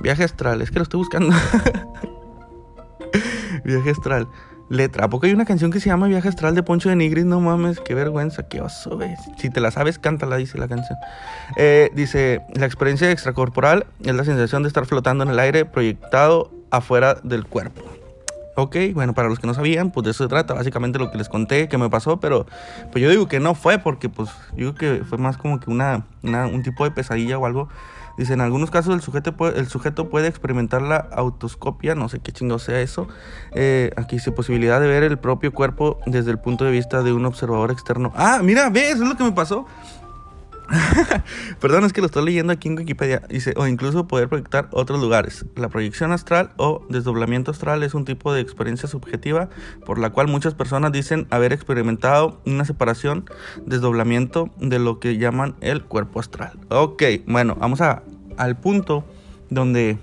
Viaje 0.00 0.24
astral, 0.24 0.62
es 0.62 0.70
que 0.70 0.78
lo 0.78 0.82
estoy 0.82 0.98
buscando. 0.98 1.34
Viaje 3.64 3.90
astral. 3.90 4.28
Letra. 4.68 5.04
¿A 5.04 5.10
poco 5.10 5.26
hay 5.26 5.32
una 5.32 5.44
canción 5.44 5.70
que 5.70 5.80
se 5.80 5.90
llama 5.90 6.06
Viaje 6.06 6.28
astral 6.28 6.54
de 6.54 6.62
Poncho 6.62 6.88
de 6.88 6.96
Nigris? 6.96 7.26
No 7.26 7.40
mames, 7.40 7.78
qué 7.80 7.94
vergüenza, 7.94 8.48
qué 8.48 8.62
oso, 8.62 8.96
ves. 8.96 9.20
Si 9.36 9.50
te 9.50 9.60
la 9.60 9.70
sabes, 9.70 9.98
cántala, 9.98 10.36
dice 10.36 10.56
la 10.56 10.66
canción. 10.66 10.98
Eh, 11.56 11.90
dice, 11.94 12.40
la 12.54 12.64
experiencia 12.64 13.10
extracorporal 13.10 13.86
es 14.02 14.14
la 14.14 14.24
sensación 14.24 14.62
de 14.62 14.68
estar 14.68 14.86
flotando 14.86 15.24
en 15.24 15.30
el 15.30 15.38
aire 15.38 15.66
proyectado 15.66 16.50
afuera 16.70 17.18
del 17.22 17.46
cuerpo. 17.46 17.82
Ok, 18.54 18.76
bueno, 18.92 19.14
para 19.14 19.28
los 19.28 19.38
que 19.38 19.46
no 19.46 19.54
sabían, 19.54 19.90
pues 19.90 20.04
de 20.04 20.10
eso 20.10 20.24
se 20.24 20.28
trata, 20.28 20.52
básicamente 20.52 20.98
lo 20.98 21.10
que 21.10 21.16
les 21.16 21.30
conté 21.30 21.68
que 21.68 21.78
me 21.78 21.88
pasó, 21.88 22.20
pero 22.20 22.46
pues 22.90 23.02
yo 23.02 23.08
digo 23.08 23.26
que 23.26 23.40
no 23.40 23.54
fue 23.54 23.78
porque 23.78 24.10
pues 24.10 24.28
digo 24.54 24.74
que 24.74 25.02
fue 25.08 25.16
más 25.16 25.38
como 25.38 25.58
que 25.58 25.70
una, 25.70 26.04
un 26.22 26.62
tipo 26.62 26.84
de 26.84 26.90
pesadilla 26.90 27.38
o 27.38 27.46
algo 27.46 27.70
Dice, 28.16 28.34
en 28.34 28.40
algunos 28.40 28.70
casos 28.70 28.94
el 28.94 29.00
sujeto 29.00 29.36
puede, 29.36 29.58
el 29.58 29.68
sujeto 29.68 30.08
puede 30.08 30.28
experimentar 30.28 30.82
la 30.82 30.96
autoscopia, 30.96 31.94
no 31.94 32.08
sé 32.08 32.20
qué 32.20 32.32
chingo 32.32 32.58
sea 32.58 32.80
eso. 32.80 33.08
Eh, 33.52 33.90
aquí 33.96 34.16
dice 34.16 34.32
posibilidad 34.32 34.80
de 34.80 34.86
ver 34.86 35.02
el 35.02 35.18
propio 35.18 35.52
cuerpo 35.52 35.98
desde 36.06 36.30
el 36.30 36.38
punto 36.38 36.64
de 36.64 36.70
vista 36.70 37.02
de 37.02 37.12
un 37.12 37.24
observador 37.24 37.70
externo. 37.70 38.12
Ah, 38.14 38.40
mira, 38.42 38.68
ve, 38.70 38.90
eso 38.90 39.02
es 39.02 39.08
lo 39.08 39.16
que 39.16 39.24
me 39.24 39.32
pasó. 39.32 39.66
Perdón, 41.60 41.84
es 41.84 41.92
que 41.92 42.00
lo 42.00 42.06
estoy 42.06 42.24
leyendo 42.24 42.52
aquí 42.52 42.68
en 42.68 42.78
Wikipedia. 42.78 43.22
Dice, 43.28 43.54
o 43.56 43.66
incluso 43.66 44.06
poder 44.06 44.28
proyectar 44.28 44.68
otros 44.72 45.00
lugares. 45.00 45.44
La 45.56 45.68
proyección 45.68 46.12
astral 46.12 46.52
o 46.56 46.84
desdoblamiento 46.88 47.50
astral 47.50 47.82
es 47.82 47.94
un 47.94 48.04
tipo 48.04 48.32
de 48.32 48.40
experiencia 48.40 48.88
subjetiva 48.88 49.48
por 49.84 49.98
la 49.98 50.10
cual 50.10 50.28
muchas 50.28 50.54
personas 50.54 50.92
dicen 50.92 51.26
haber 51.30 51.52
experimentado 51.52 52.40
una 52.46 52.64
separación, 52.64 53.24
desdoblamiento 53.66 54.50
de 54.58 54.78
lo 54.78 55.00
que 55.00 55.18
llaman 55.18 55.56
el 55.60 55.84
cuerpo 55.84 56.20
astral. 56.20 56.58
Ok, 56.68 57.02
bueno, 57.26 57.56
vamos 57.58 57.80
a, 57.80 58.02
al 58.36 58.58
punto 58.58 59.04
donde, 59.50 59.98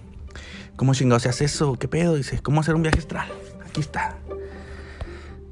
¿cómo 0.75 0.93
chingados 0.93 1.23
se 1.23 1.29
hace 1.29 1.45
eso? 1.45 1.75
¿Qué 1.79 1.87
pedo? 1.87 2.15
Dice, 2.15 2.39
¿cómo 2.41 2.61
hacer 2.61 2.75
un 2.75 2.83
viaje 2.83 2.99
astral? 2.99 3.27
Aquí 3.67 3.81
está. 3.81 4.17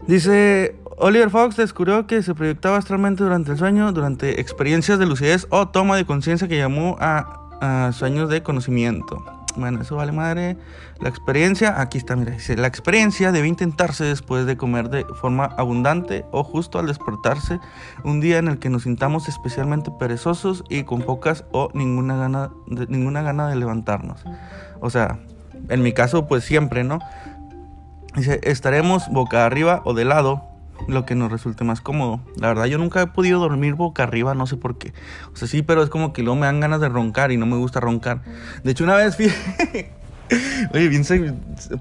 Dice, 0.08 0.76
Oliver 1.00 1.30
Fox 1.30 1.56
descubrió 1.56 2.08
que 2.08 2.24
se 2.24 2.34
proyectaba 2.34 2.78
astralmente 2.78 3.24
durante 3.24 3.52
el 3.52 3.58
sueño, 3.60 3.92
durante 3.92 4.42
experiencias 4.42 4.98
de 4.98 5.06
lucidez 5.06 5.46
o 5.52 5.68
toma 5.68 5.96
de 5.96 6.06
conciencia 6.06 6.48
que 6.48 6.58
llamó 6.58 6.98
a, 7.00 7.92
sueños 7.94 8.30
de 8.30 8.42
conocimiento. 8.42 9.24
Bueno, 9.56 9.82
eso 9.82 9.96
vale 9.96 10.12
madre. 10.12 10.58
La 11.00 11.10
experiencia, 11.10 11.80
aquí 11.82 12.00
está, 12.00 12.16
mira, 12.16 12.32
dice, 12.32 12.58
la 12.58 12.66
experiencia 12.66 13.32
debe 13.32 13.48
intentarse 13.48 14.06
después 14.06 14.48
de 14.48 14.58
comer 14.58 14.90
de 14.90 15.06
forma 15.22 15.46
abundante 15.46 16.26
o 16.32 16.44
justo 16.44 16.80
al 16.80 16.88
despertarse 16.88 17.60
un 18.04 18.20
día 18.20 18.40
en 18.40 18.48
el 18.48 18.58
que 18.58 18.70
nos 18.70 18.84
sintamos 18.84 19.28
especialmente 19.28 19.92
perezosos 20.00 20.64
y 20.68 20.82
con 20.82 21.04
pocas 21.04 21.46
o 21.52 21.70
ninguna 21.76 22.18
gana 22.18 22.50
de, 22.66 22.88
ninguna 22.88 23.22
gana 23.22 23.48
de 23.48 23.56
levantarnos. 23.56 24.24
O 24.80 24.90
sea, 24.90 25.20
en 25.70 25.84
mi 25.84 25.94
caso, 25.94 26.28
pues 26.28 26.44
siempre, 26.44 26.84
¿no? 26.84 26.98
Dice, 28.16 28.40
estaremos 28.44 29.08
boca 29.10 29.46
arriba 29.46 29.82
o 29.86 29.94
de 29.94 30.06
lado 30.06 30.57
lo 30.88 31.06
que 31.06 31.16
nos 31.16 31.32
resulte 31.32 31.64
más 31.64 31.82
cómodo. 31.82 32.20
La 32.38 32.48
verdad, 32.48 32.66
yo 32.66 32.78
nunca 32.78 33.02
he 33.02 33.08
podido 33.08 33.40
dormir 33.40 33.76
boca 33.76 34.04
arriba, 34.04 34.34
no 34.34 34.48
sé 34.48 34.58
por 34.58 34.78
qué. 34.78 34.94
O 35.34 35.36
sea, 35.36 35.48
sí, 35.48 35.62
pero 35.62 35.84
es 35.84 35.90
como 35.90 36.14
que 36.14 36.24
luego 36.24 36.40
me 36.40 36.46
dan 36.46 36.60
ganas 36.60 36.82
de 36.82 36.90
roncar 36.90 37.32
y 37.32 37.38
no 37.38 37.46
me 37.46 37.58
gusta 37.58 37.80
roncar. 37.80 38.22
De 38.64 38.72
hecho, 38.72 38.84
una 38.84 38.96
vez 38.96 39.16
fui. 39.18 39.32
Oye, 40.74 40.90
bien, 40.90 41.04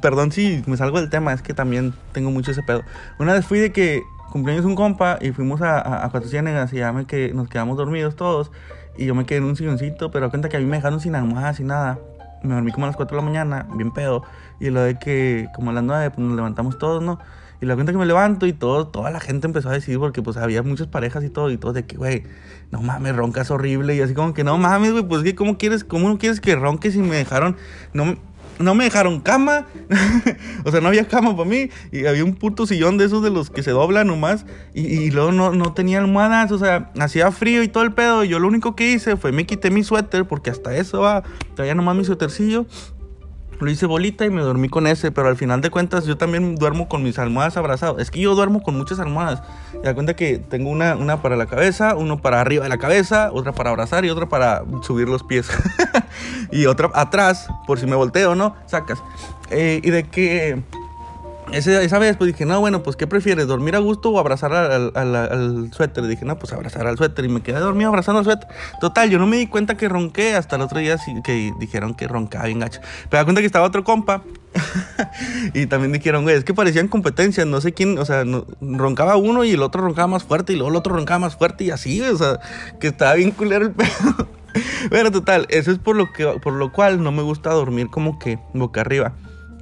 perdón 0.01 0.31
si 0.31 0.63
me 0.67 0.77
salgo 0.77 1.01
del 1.01 1.11
tema, 1.11 1.33
es 1.33 1.43
que 1.43 1.53
también 1.53 1.95
tengo 2.13 2.31
mucho 2.31 2.53
ese 2.53 2.63
pedo. 2.63 2.83
Una 3.19 3.33
vez 3.33 3.45
fui 3.45 3.59
de 3.59 3.73
que 3.73 4.03
cumpleaños 4.31 4.65
un 4.65 4.75
compa 4.75 5.19
y 5.21 5.33
fuimos 5.33 5.63
a, 5.63 5.79
a, 5.79 6.05
a 6.05 6.11
Cuatro 6.11 6.29
Ciénegas 6.29 6.73
y 6.73 6.77
ya 6.77 6.93
me 6.93 7.07
que 7.07 7.33
nos 7.33 7.49
quedamos 7.49 7.77
dormidos 7.77 8.17
todos. 8.17 8.51
Y 8.99 9.07
yo 9.07 9.15
me 9.15 9.27
quedé 9.27 9.39
en 9.39 9.45
un 9.45 9.57
silloncito, 9.57 10.11
pero 10.11 10.31
cuenta 10.31 10.49
que 10.49 10.57
a 10.57 10.61
mí 10.61 10.67
me 10.67 10.77
dejaron 10.77 11.01
sin 11.01 11.15
almohada, 11.15 11.53
sin 11.55 11.67
nada. 11.67 11.99
Me 12.43 12.55
dormí 12.55 12.73
como 12.73 12.87
a 12.87 12.89
las 12.89 12.97
4 12.97 13.17
de 13.17 13.23
la 13.23 13.27
mañana, 13.27 13.67
bien 13.75 13.93
pedo. 13.93 14.23
Y 14.61 14.71
lo 14.71 14.81
de 14.81 14.99
que, 14.99 15.49
como 15.55 15.71
a 15.71 15.75
las 15.75 15.85
9, 15.85 16.11
pues 16.11 16.27
nos 16.27 16.37
levantamos 16.37 16.79
todos, 16.79 17.03
¿no? 17.03 17.19
Y 17.61 17.67
la 17.67 17.75
cuenta 17.75 17.93
que 17.93 17.99
me 17.99 18.07
levanto 18.07 18.47
y 18.47 18.53
todo, 18.53 18.87
toda 18.89 19.11
la 19.11 19.21
gente 19.21 19.47
empezó 19.47 19.71
a 19.71 19.73
decir, 19.73 19.99
porque 19.99 20.23
pues 20.23 20.37
había 20.37 20.63
muchas 20.63 20.87
parejas 20.87 21.25
y 21.25 21.31
todo, 21.31 21.51
y 21.51 21.57
todo 21.57 21.73
de 21.73 21.87
que, 21.87 21.97
güey, 21.97 22.25
no 22.71 22.83
mames, 22.83 23.17
roncas 23.17 23.51
horrible. 23.51 23.95
Y 23.95 24.01
así 24.01 24.15
como 24.15 24.35
que, 24.35 24.45
no 24.45 24.59
mames, 24.59 24.93
güey, 24.93 25.05
pues 25.05 25.23
que, 25.23 25.35
¿cómo 25.35 25.59
quieres, 25.59 25.85
cómo 25.85 26.09
no 26.09 26.19
quieres 26.19 26.41
que 26.41 26.55
ronques 26.55 26.95
si 26.95 27.01
me 27.01 27.17
dejaron, 27.17 27.57
no, 27.93 28.17
no 28.59 28.75
me 28.75 28.85
dejaron 28.85 29.21
cama. 29.21 29.67
o 30.65 30.71
sea, 30.71 30.81
no 30.81 30.89
había 30.89 31.07
cama 31.07 31.37
para 31.37 31.49
mí. 31.49 31.71
Y 31.93 32.07
había 32.07 32.25
un 32.25 32.35
puto 32.35 32.67
sillón 32.67 32.99
de 32.99 33.05
esos 33.05 33.23
de 33.23 33.31
los 33.31 33.51
que 33.51 33.63
se 33.63 33.71
doblan 33.71 34.07
nomás. 34.07 34.47
Y, 34.75 34.87
y 34.87 35.11
luego 35.11 35.33
no, 35.33 35.53
no, 35.53 35.73
tenía 35.73 35.99
almohadas. 35.99 36.53
O 36.53 36.59
sea, 36.59 36.91
hacía 36.99 37.31
frío 37.33 37.63
y 37.63 37.69
todo 37.69 37.85
el 37.85 37.93
pedo. 37.93 38.25
Y 38.25 38.29
yo 38.29 38.39
lo 38.39 38.49
único 38.49 38.77
que 38.77 38.93
hice 38.93 39.17
fue 39.17 39.33
me 39.33 39.47
quité 39.47 39.71
mi 39.71 39.83
suéter. 39.83 40.27
Porque 40.27 40.51
hasta 40.51 40.75
eso 40.77 41.01
va. 41.01 41.23
Traía 41.55 41.75
nomás 41.75 41.97
mi 41.97 42.05
suétercillo. 42.05 42.67
Lo 43.59 43.71
hice 43.71 43.87
bolita 43.87 44.25
y 44.25 44.31
me 44.31 44.43
dormí 44.43 44.69
con 44.69 44.87
ese, 44.87 45.11
pero 45.11 45.29
al 45.29 45.37
final 45.37 45.61
de 45.61 45.71
cuentas 45.71 46.05
yo 46.05 46.17
también 46.17 46.57
duermo 46.57 46.89
con 46.89 47.03
mis 47.03 47.19
almohadas 47.19 47.57
abrazadas. 47.57 48.01
Es 48.01 48.11
que 48.11 48.21
yo 48.21 48.35
duermo 48.35 48.63
con 48.63 48.77
muchas 48.77 49.01
almohadas. 49.01 49.43
Y 49.75 49.85
da 49.85 49.95
cuenta 49.95 50.15
que 50.15 50.39
tengo 50.39 50.71
una, 50.71 50.97
una 50.97 51.23
para 51.23 51.37
la 51.37 51.47
cabeza, 51.47 51.95
uno 51.97 52.21
para 52.21 52.41
arriba 52.41 52.65
de 52.65 52.69
la 52.69 52.79
cabeza, 52.79 53.31
otra 53.33 53.53
para 53.53 53.71
abrazar 53.71 54.05
y 54.05 54.11
otra 54.11 54.29
para 54.29 54.63
subir 54.83 55.09
los 55.09 55.23
pies. 55.23 55.49
y 56.53 56.67
otra 56.67 56.91
atrás, 56.95 57.49
por 57.67 57.79
si 57.79 57.87
me 57.87 57.97
volteo, 57.97 58.35
¿no? 58.35 58.55
Sacas. 58.67 59.03
Eh, 59.51 59.81
y 59.83 59.91
de 59.91 60.05
que 60.05 60.63
esa 61.53 61.99
vez 61.99 62.17
pues 62.17 62.33
dije, 62.33 62.45
no, 62.45 62.61
bueno, 62.61 62.83
pues 62.83 62.97
¿qué 62.97 63.07
prefieres? 63.07 63.47
¿Dormir 63.47 63.77
a 63.77 63.79
gusto 63.79 64.11
o 64.11 64.19
abrazar 64.19 64.53
al, 64.53 64.93
al, 64.95 65.71
suéter? 65.73 66.05
Y 66.05 66.09
dije, 66.09 66.25
no, 66.25 66.39
pues 66.39 66.53
abrazar 66.53 66.87
al 66.87 66.97
suéter. 66.97 67.25
Y 67.25 67.29
me 67.29 67.41
quedé 67.41 67.61
dormido 67.61 67.89
abrazando 67.89 68.19
al 68.19 68.25
suéter. 68.25 68.49
Total, 68.81 69.09
yo 69.11 69.19
no 69.19 69.27
me 69.27 69.37
di 69.37 69.47
cuenta 69.47 69.77
que 69.77 69.89
ronqué 69.89 70.35
hasta 70.35 70.57
el 70.57 70.63
otro 70.63 70.81
día 70.81 70.97
que 71.25 71.53
dijeron 71.61 71.95
que 71.95 72.09
roncaba 72.09 72.47
bien 72.47 72.59
gacho. 72.59 72.81
Pero 73.09 73.21
da 73.21 73.25
cuenta 73.25 73.41
que 73.41 73.47
estaba 73.47 73.67
otro 73.67 73.85
compa. 73.85 74.23
y 75.55 75.67
también 75.67 75.93
dijeron, 75.93 76.25
güey, 76.25 76.37
es 76.37 76.45
que 76.45 76.53
parecían 76.53 76.89
competencias. 76.89 77.47
No 77.47 77.61
sé 77.61 77.73
quién, 77.73 77.99
o 77.99 78.05
sea, 78.05 78.25
roncaba 78.61 79.17
uno 79.17 79.45
y 79.45 79.53
el 79.53 79.63
otro 79.63 79.83
roncaba 79.83 80.09
más 80.09 80.25
fuerte. 80.25 80.53
Y 80.53 80.57
luego 80.57 80.71
el 80.71 80.77
otro 80.77 80.97
roncaba 80.97 81.21
más 81.21 81.37
fuerte 81.37 81.65
y 81.65 81.71
así, 81.71 82.01
o 82.01 82.17
sea, 82.17 82.41
que 82.81 82.89
estaba 82.89 83.15
bien 83.15 83.31
culero 83.31 83.67
el 83.67 83.71
pedo. 83.73 84.29
bueno, 84.91 85.13
total, 85.13 85.47
eso 85.51 85.71
es 85.71 85.79
por 85.79 85.95
lo, 85.95 86.13
que, 86.13 86.27
por 86.43 86.55
lo 86.55 86.73
cual 86.73 87.03
no 87.03 87.13
me 87.13 87.23
gusta 87.23 87.51
dormir 87.51 87.89
como 87.89 88.19
que 88.19 88.41
boca 88.53 88.81
arriba. 88.81 89.13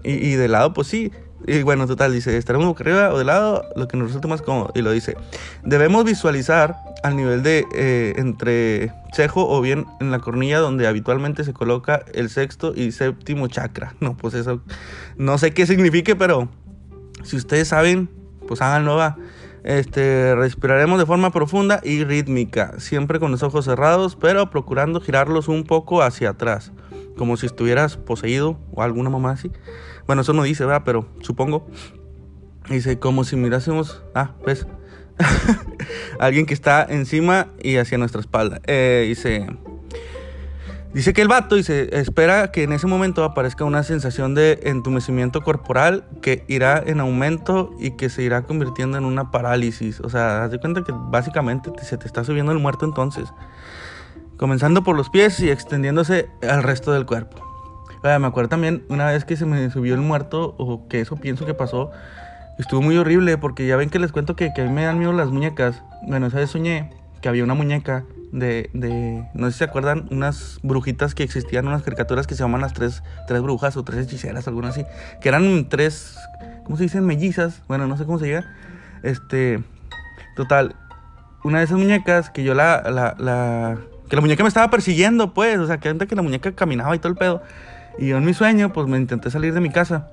Y, 0.03 0.13
y 0.13 0.35
de 0.35 0.49
lado, 0.49 0.75
pues 0.75 0.89
sí, 0.89 1.11
y 1.47 1.63
bueno, 1.63 1.87
total, 1.87 2.13
dice, 2.13 2.37
estaremos 2.37 2.67
boca 2.67 2.85
arriba 2.85 3.13
o 3.13 3.19
de 3.19 3.25
lado, 3.25 3.65
lo 3.77 3.89
que 3.89 3.97
nos 3.97 4.09
resulte 4.09 4.29
más 4.29 4.43
cómodo. 4.43 4.73
Y 4.75 4.83
lo 4.83 4.91
dice, 4.91 5.17
debemos 5.63 6.05
visualizar 6.05 6.77
al 7.03 7.17
nivel 7.17 7.43
de 7.43 7.67
eh, 7.75 8.15
entre 8.17 8.93
cejo 9.13 9.49
o 9.49 9.61
bien 9.61 9.87
en 10.01 10.11
la 10.11 10.21
cornilla 10.21 10.59
donde 10.59 10.87
habitualmente 10.87 11.45
se 11.45 11.53
coloca 11.53 12.05
el 12.15 12.31
sexto 12.31 12.73
y 12.75 12.93
séptimo 12.93 13.49
chakra. 13.49 13.95
No, 14.01 14.17
pues 14.17 14.35
eso, 14.35 14.61
no 15.17 15.39
sé 15.39 15.53
qué 15.55 15.67
signifique, 15.67 16.15
pero 16.15 16.49
si 17.23 17.37
ustedes 17.37 17.69
saben, 17.69 18.11
pues 18.47 18.61
háganlo, 18.61 18.97
va. 18.97 19.17
Este, 19.65 20.35
respiraremos 20.35 20.99
de 20.99 21.07
forma 21.07 21.31
profunda 21.31 21.81
y 21.83 22.05
rítmica, 22.05 22.75
siempre 22.79 23.19
con 23.19 23.31
los 23.31 23.43
ojos 23.43 23.65
cerrados, 23.65 24.15
pero 24.15 24.51
procurando 24.51 25.01
girarlos 25.01 25.49
un 25.49 25.65
poco 25.65 26.03
hacia 26.03 26.31
atrás, 26.31 26.73
como 27.17 27.39
si 27.39 27.47
estuvieras 27.47 27.97
poseído 27.97 28.59
o 28.73 28.83
alguna 28.83 29.09
mamá 29.09 29.31
así. 29.31 29.51
Bueno, 30.07 30.23
eso 30.23 30.33
no 30.33 30.43
dice, 30.43 30.65
¿verdad? 30.65 30.83
Pero 30.85 31.09
supongo. 31.21 31.67
Dice, 32.69 32.99
como 32.99 33.25
si 33.25 33.37
mirásemos. 33.37 34.03
Ah, 34.15 34.33
¿ves? 34.45 34.67
Alguien 36.19 36.47
que 36.47 36.55
está 36.55 36.85
encima 36.89 37.49
y 37.63 37.77
hacia 37.77 37.99
nuestra 37.99 38.21
espalda. 38.21 38.61
Eh, 38.67 39.05
dice. 39.09 39.47
Dice 40.93 41.13
que 41.13 41.23
el 41.23 41.29
vato 41.29 41.57
dice, 41.57 41.89
espera 41.91 42.53
que 42.53 42.63
en 42.63 42.73
ese 42.73 42.87
momento 42.87 43.25
aparezca 43.25 43.65
una 43.65 43.83
sensación 43.83 44.37
de 44.37 44.61
entumecimiento 44.63 45.41
corporal 45.41 46.07
que 46.23 46.45
irá 46.47 46.81
en 46.87 47.01
aumento 47.01 47.75
y 47.81 47.97
que 47.97 48.09
se 48.09 48.23
irá 48.23 48.43
convirtiendo 48.43 48.97
en 48.97 49.05
una 49.05 49.33
parálisis. 49.33 49.99
O 49.99 50.09
sea, 50.09 50.45
haz 50.45 50.53
de 50.53 50.61
cuenta 50.61 50.85
que 50.85 50.93
básicamente 50.95 51.73
se 51.83 51.99
te 51.99 52.07
está 52.07 52.23
subiendo 52.23 52.53
el 52.53 52.61
muerto 52.61 52.85
entonces. 52.85 53.29
Comenzando 54.37 54.85
por 54.85 54.95
los 54.95 55.11
pies 55.11 55.41
y 55.41 55.51
extendiéndose 55.51 56.29
al 56.49 56.63
resto 56.63 56.93
del 56.93 57.07
cuerpo 57.07 57.54
me 58.05 58.27
acuerdo 58.27 58.51
también 58.51 58.85
una 58.91 59.07
vez 59.07 59.25
que 59.25 59.37
se 59.37 59.47
me 59.47 59.71
subió 59.71 59.95
el 59.95 60.01
muerto, 60.01 60.55
o 60.59 60.87
que 60.89 61.01
eso 61.01 61.17
pienso 61.17 61.47
que 61.47 61.55
pasó, 61.55 61.91
estuvo 62.59 62.83
muy 62.83 62.97
horrible, 62.99 63.39
porque 63.39 63.67
ya 63.67 63.77
ven 63.77 63.89
que 63.89 63.99
les 63.99 64.13
cuento 64.13 64.37
que, 64.37 64.53
que 64.53 64.61
a 64.61 64.65
mí 64.65 64.71
me 64.71 64.85
dan 64.85 64.99
miedo 64.99 65.13
las 65.13 65.31
muñecas. 65.31 65.83
Bueno, 66.07 66.27
esa 66.27 66.39
vez 66.39 66.51
soñé 66.51 66.91
que 67.23 67.29
había 67.31 67.45
una 67.45 67.55
muñeca 67.55 68.05
de, 68.31 68.69
de, 68.75 69.27
no 69.33 69.47
sé 69.47 69.53
si 69.53 69.59
se 69.59 69.65
acuerdan, 69.65 70.07
unas 70.11 70.59
brujitas 70.63 71.15
que 71.15 71.23
existían, 71.23 71.67
unas 71.67 71.83
caricaturas 71.83 72.27
que 72.27 72.35
se 72.35 72.43
llaman 72.43 72.61
las 72.61 72.75
tres, 72.75 73.03
tres 73.27 73.41
brujas 73.41 73.77
o 73.79 73.85
tres 73.85 74.07
hechiceras, 74.07 74.47
alguna 74.49 74.69
así, 74.69 74.85
que 75.23 75.31
eran 75.31 75.69
tres, 75.71 76.19
¿cómo 76.65 76.77
se 76.77 76.83
dicen? 76.83 77.07
Mellizas, 77.07 77.63
bueno, 77.69 77.87
no 77.87 77.97
sé 77.97 78.05
cómo 78.05 78.19
se 78.19 78.31
llama. 78.31 78.47
Este, 79.03 79.65
total, 80.37 80.77
una 81.43 81.61
de 81.61 81.65
esas 81.65 81.79
muñecas 81.79 82.29
que 82.29 82.45
yo 82.45 82.53
la, 82.53 82.83
la, 82.91 83.15
la, 83.19 83.79
que 84.11 84.17
la 84.17 84.21
muñeca 84.21 84.43
me 84.43 84.49
estaba 84.49 84.69
persiguiendo, 84.69 85.33
pues, 85.33 85.59
o 85.59 85.67
sea, 85.67 85.79
que 85.79 85.97
que 85.97 86.15
la 86.15 86.23
muñeca 86.23 86.53
caminaba 86.53 86.95
y 86.95 86.99
todo 86.99 87.11
el 87.11 87.17
pedo. 87.17 87.43
Y 87.99 88.09
yo 88.09 88.17
en 88.17 88.25
mi 88.25 88.35
sueño, 88.35 88.73
pues 88.73 88.87
me 88.89 88.99
intenté 88.99 89.31
salir 89.31 89.55
de 89.55 89.61
mi 89.61 89.71
casa. 89.71 90.09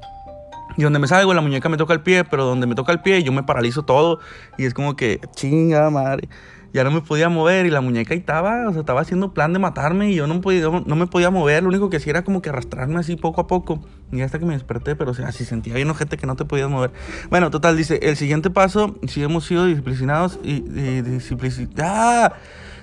Y 0.78 0.84
donde 0.84 1.00
me 1.00 1.08
salgo, 1.08 1.34
la 1.34 1.42
muñeca 1.42 1.68
me 1.70 1.78
toca 1.78 1.94
el 1.94 2.02
pie, 2.02 2.24
pero 2.24 2.46
donde 2.46 2.68
me 2.68 2.76
toca 2.76 2.92
el 2.92 3.02
pie, 3.02 3.24
yo 3.24 3.32
me 3.32 3.44
paralizo 3.44 3.84
todo. 3.84 4.20
Y 4.58 4.66
es 4.66 4.74
como 4.74 4.96
que, 4.96 5.20
chinga 5.36 5.90
madre. 5.90 6.30
Ya 6.74 6.86
no 6.86 6.92
me 6.92 7.02
podía 7.02 7.28
mover 7.28 7.66
y 7.66 7.70
la 7.70 7.82
muñeca 7.82 8.14
estaba, 8.14 8.70
o 8.70 8.72
sea, 8.72 8.80
estaba 8.80 9.02
haciendo 9.02 9.34
plan 9.34 9.52
de 9.52 9.60
matarme 9.60 10.10
y 10.10 10.16
yo 10.16 10.26
no, 10.26 10.40
podía, 10.40 10.70
no 10.70 10.96
me 10.96 11.06
podía 11.06 11.30
mover. 11.30 11.64
Lo 11.64 11.70
único 11.70 11.90
que 11.90 11.98
hacía 11.98 12.12
era 12.12 12.24
como 12.24 12.42
que 12.42 12.50
arrastrarme 12.50 12.98
así 12.98 13.18
poco 13.18 13.42
a 13.42 13.48
poco. 13.48 13.84
Y 14.14 14.22
hasta 14.22 14.40
que 14.40 14.46
me 14.46 14.54
desperté, 14.54 14.96
pero 14.96 15.12
o 15.12 15.14
sea, 15.14 15.34
si 15.34 15.44
sentía 15.44 15.74
bien 15.74 15.94
gente 15.96 16.16
que 16.16 16.26
no 16.26 16.38
te 16.38 16.46
podías 16.46 16.70
mover. 16.70 16.92
Bueno, 17.30 17.52
total, 17.52 17.76
dice, 17.76 18.00
el 18.04 18.16
siguiente 18.16 18.50
paso, 18.50 18.96
si 19.06 19.22
hemos 19.22 19.46
sido 19.46 19.66
disciplinados 19.66 20.40
y, 20.44 20.64
y 20.64 21.02
disciplinados. 21.02 21.68
¡Ah! 21.82 22.34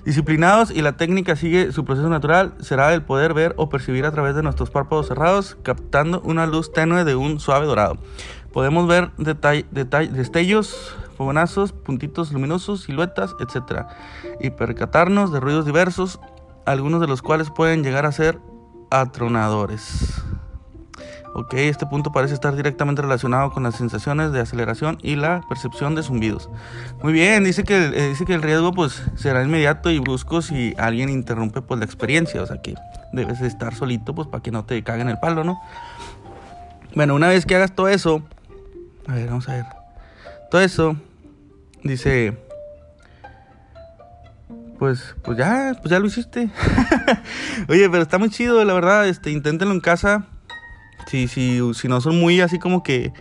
Disciplinados 0.08 0.70
y 0.70 0.80
la 0.80 0.96
técnica 0.96 1.36
sigue 1.36 1.70
su 1.70 1.84
proceso 1.84 2.08
natural, 2.08 2.54
será 2.60 2.94
el 2.94 3.02
poder 3.02 3.34
ver 3.34 3.52
o 3.58 3.68
percibir 3.68 4.06
a 4.06 4.10
través 4.10 4.34
de 4.34 4.42
nuestros 4.42 4.70
párpados 4.70 5.08
cerrados, 5.08 5.58
captando 5.62 6.22
una 6.22 6.46
luz 6.46 6.72
tenue 6.72 7.04
de 7.04 7.14
un 7.14 7.40
suave 7.40 7.66
dorado. 7.66 7.98
Podemos 8.50 8.88
ver 8.88 9.10
destellos, 9.18 10.96
fogonazos, 11.18 11.72
puntitos 11.72 12.32
luminosos, 12.32 12.84
siluetas, 12.84 13.34
etc. 13.38 13.84
Y 14.40 14.48
percatarnos 14.48 15.30
de 15.30 15.40
ruidos 15.40 15.66
diversos, 15.66 16.20
algunos 16.64 17.02
de 17.02 17.06
los 17.06 17.20
cuales 17.20 17.50
pueden 17.50 17.84
llegar 17.84 18.06
a 18.06 18.12
ser 18.12 18.38
atronadores. 18.90 20.22
Ok, 21.34 21.54
este 21.54 21.86
punto 21.86 22.10
parece 22.10 22.34
estar 22.34 22.56
directamente 22.56 23.02
relacionado 23.02 23.52
con 23.52 23.62
las 23.62 23.76
sensaciones 23.76 24.32
de 24.32 24.40
aceleración 24.40 24.98
y 25.02 25.16
la 25.16 25.42
percepción 25.48 25.94
de 25.94 26.02
zumbidos. 26.02 26.48
Muy 27.02 27.12
bien, 27.12 27.44
dice 27.44 27.64
que, 27.64 27.76
eh, 27.76 28.08
dice 28.08 28.24
que 28.24 28.34
el 28.34 28.42
riesgo 28.42 28.72
pues 28.72 29.02
será 29.14 29.42
inmediato 29.42 29.90
y 29.90 29.98
brusco 29.98 30.42
si 30.42 30.74
alguien 30.78 31.10
interrumpe 31.10 31.60
pues 31.60 31.78
la 31.78 31.84
experiencia, 31.84 32.42
o 32.42 32.46
sea 32.46 32.60
que 32.62 32.74
debes 33.12 33.40
estar 33.40 33.74
solito 33.74 34.14
pues 34.14 34.26
para 34.28 34.42
que 34.42 34.50
no 34.50 34.64
te 34.64 34.82
caguen 34.82 35.08
el 35.08 35.18
palo, 35.18 35.44
¿no? 35.44 35.60
Bueno, 36.94 37.14
una 37.14 37.28
vez 37.28 37.44
que 37.44 37.54
hagas 37.54 37.74
todo 37.74 37.88
eso, 37.88 38.22
a 39.06 39.14
ver, 39.14 39.28
vamos 39.28 39.48
a 39.48 39.54
ver. 39.54 39.64
Todo 40.50 40.62
eso, 40.62 40.96
dice, 41.82 42.38
pues, 44.78 45.14
pues 45.22 45.36
ya, 45.36 45.76
pues 45.80 45.90
ya 45.90 45.98
lo 45.98 46.06
hiciste. 46.06 46.50
Oye, 47.68 47.88
pero 47.90 48.02
está 48.02 48.18
muy 48.18 48.30
chido, 48.30 48.64
la 48.64 48.72
verdad, 48.72 49.06
este, 49.06 49.30
inténtenlo 49.30 49.74
en 49.74 49.80
casa 49.80 50.26
si, 51.06 51.28
si, 51.28 51.60
si 51.74 51.88
no 51.88 52.00
son 52.00 52.18
muy 52.18 52.40
así 52.40 52.58
como 52.58 52.82
que 52.82 53.12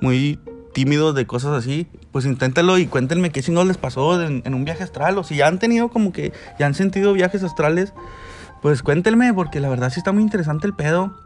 muy 0.00 0.38
tímidos 0.72 1.14
de 1.14 1.26
cosas 1.26 1.52
así, 1.52 1.86
pues 2.12 2.24
inténtalo 2.24 2.78
y 2.78 2.86
cuéntenme 2.86 3.30
qué 3.30 3.42
no 3.50 3.64
les 3.64 3.76
pasó 3.76 4.20
en, 4.22 4.54
un 4.54 4.64
viaje 4.64 4.84
astral. 4.84 5.18
O 5.18 5.24
si 5.24 5.36
ya 5.36 5.46
han 5.46 5.58
tenido 5.58 5.88
como 5.88 6.12
que, 6.12 6.32
ya 6.58 6.66
han 6.66 6.74
sentido 6.74 7.12
viajes 7.12 7.42
astrales, 7.42 7.92
pues 8.62 8.82
cuéntenme, 8.82 9.32
porque 9.34 9.60
la 9.60 9.68
verdad 9.68 9.90
sí 9.90 10.00
está 10.00 10.12
muy 10.12 10.22
interesante 10.22 10.66
el 10.66 10.74
pedo. 10.74 11.16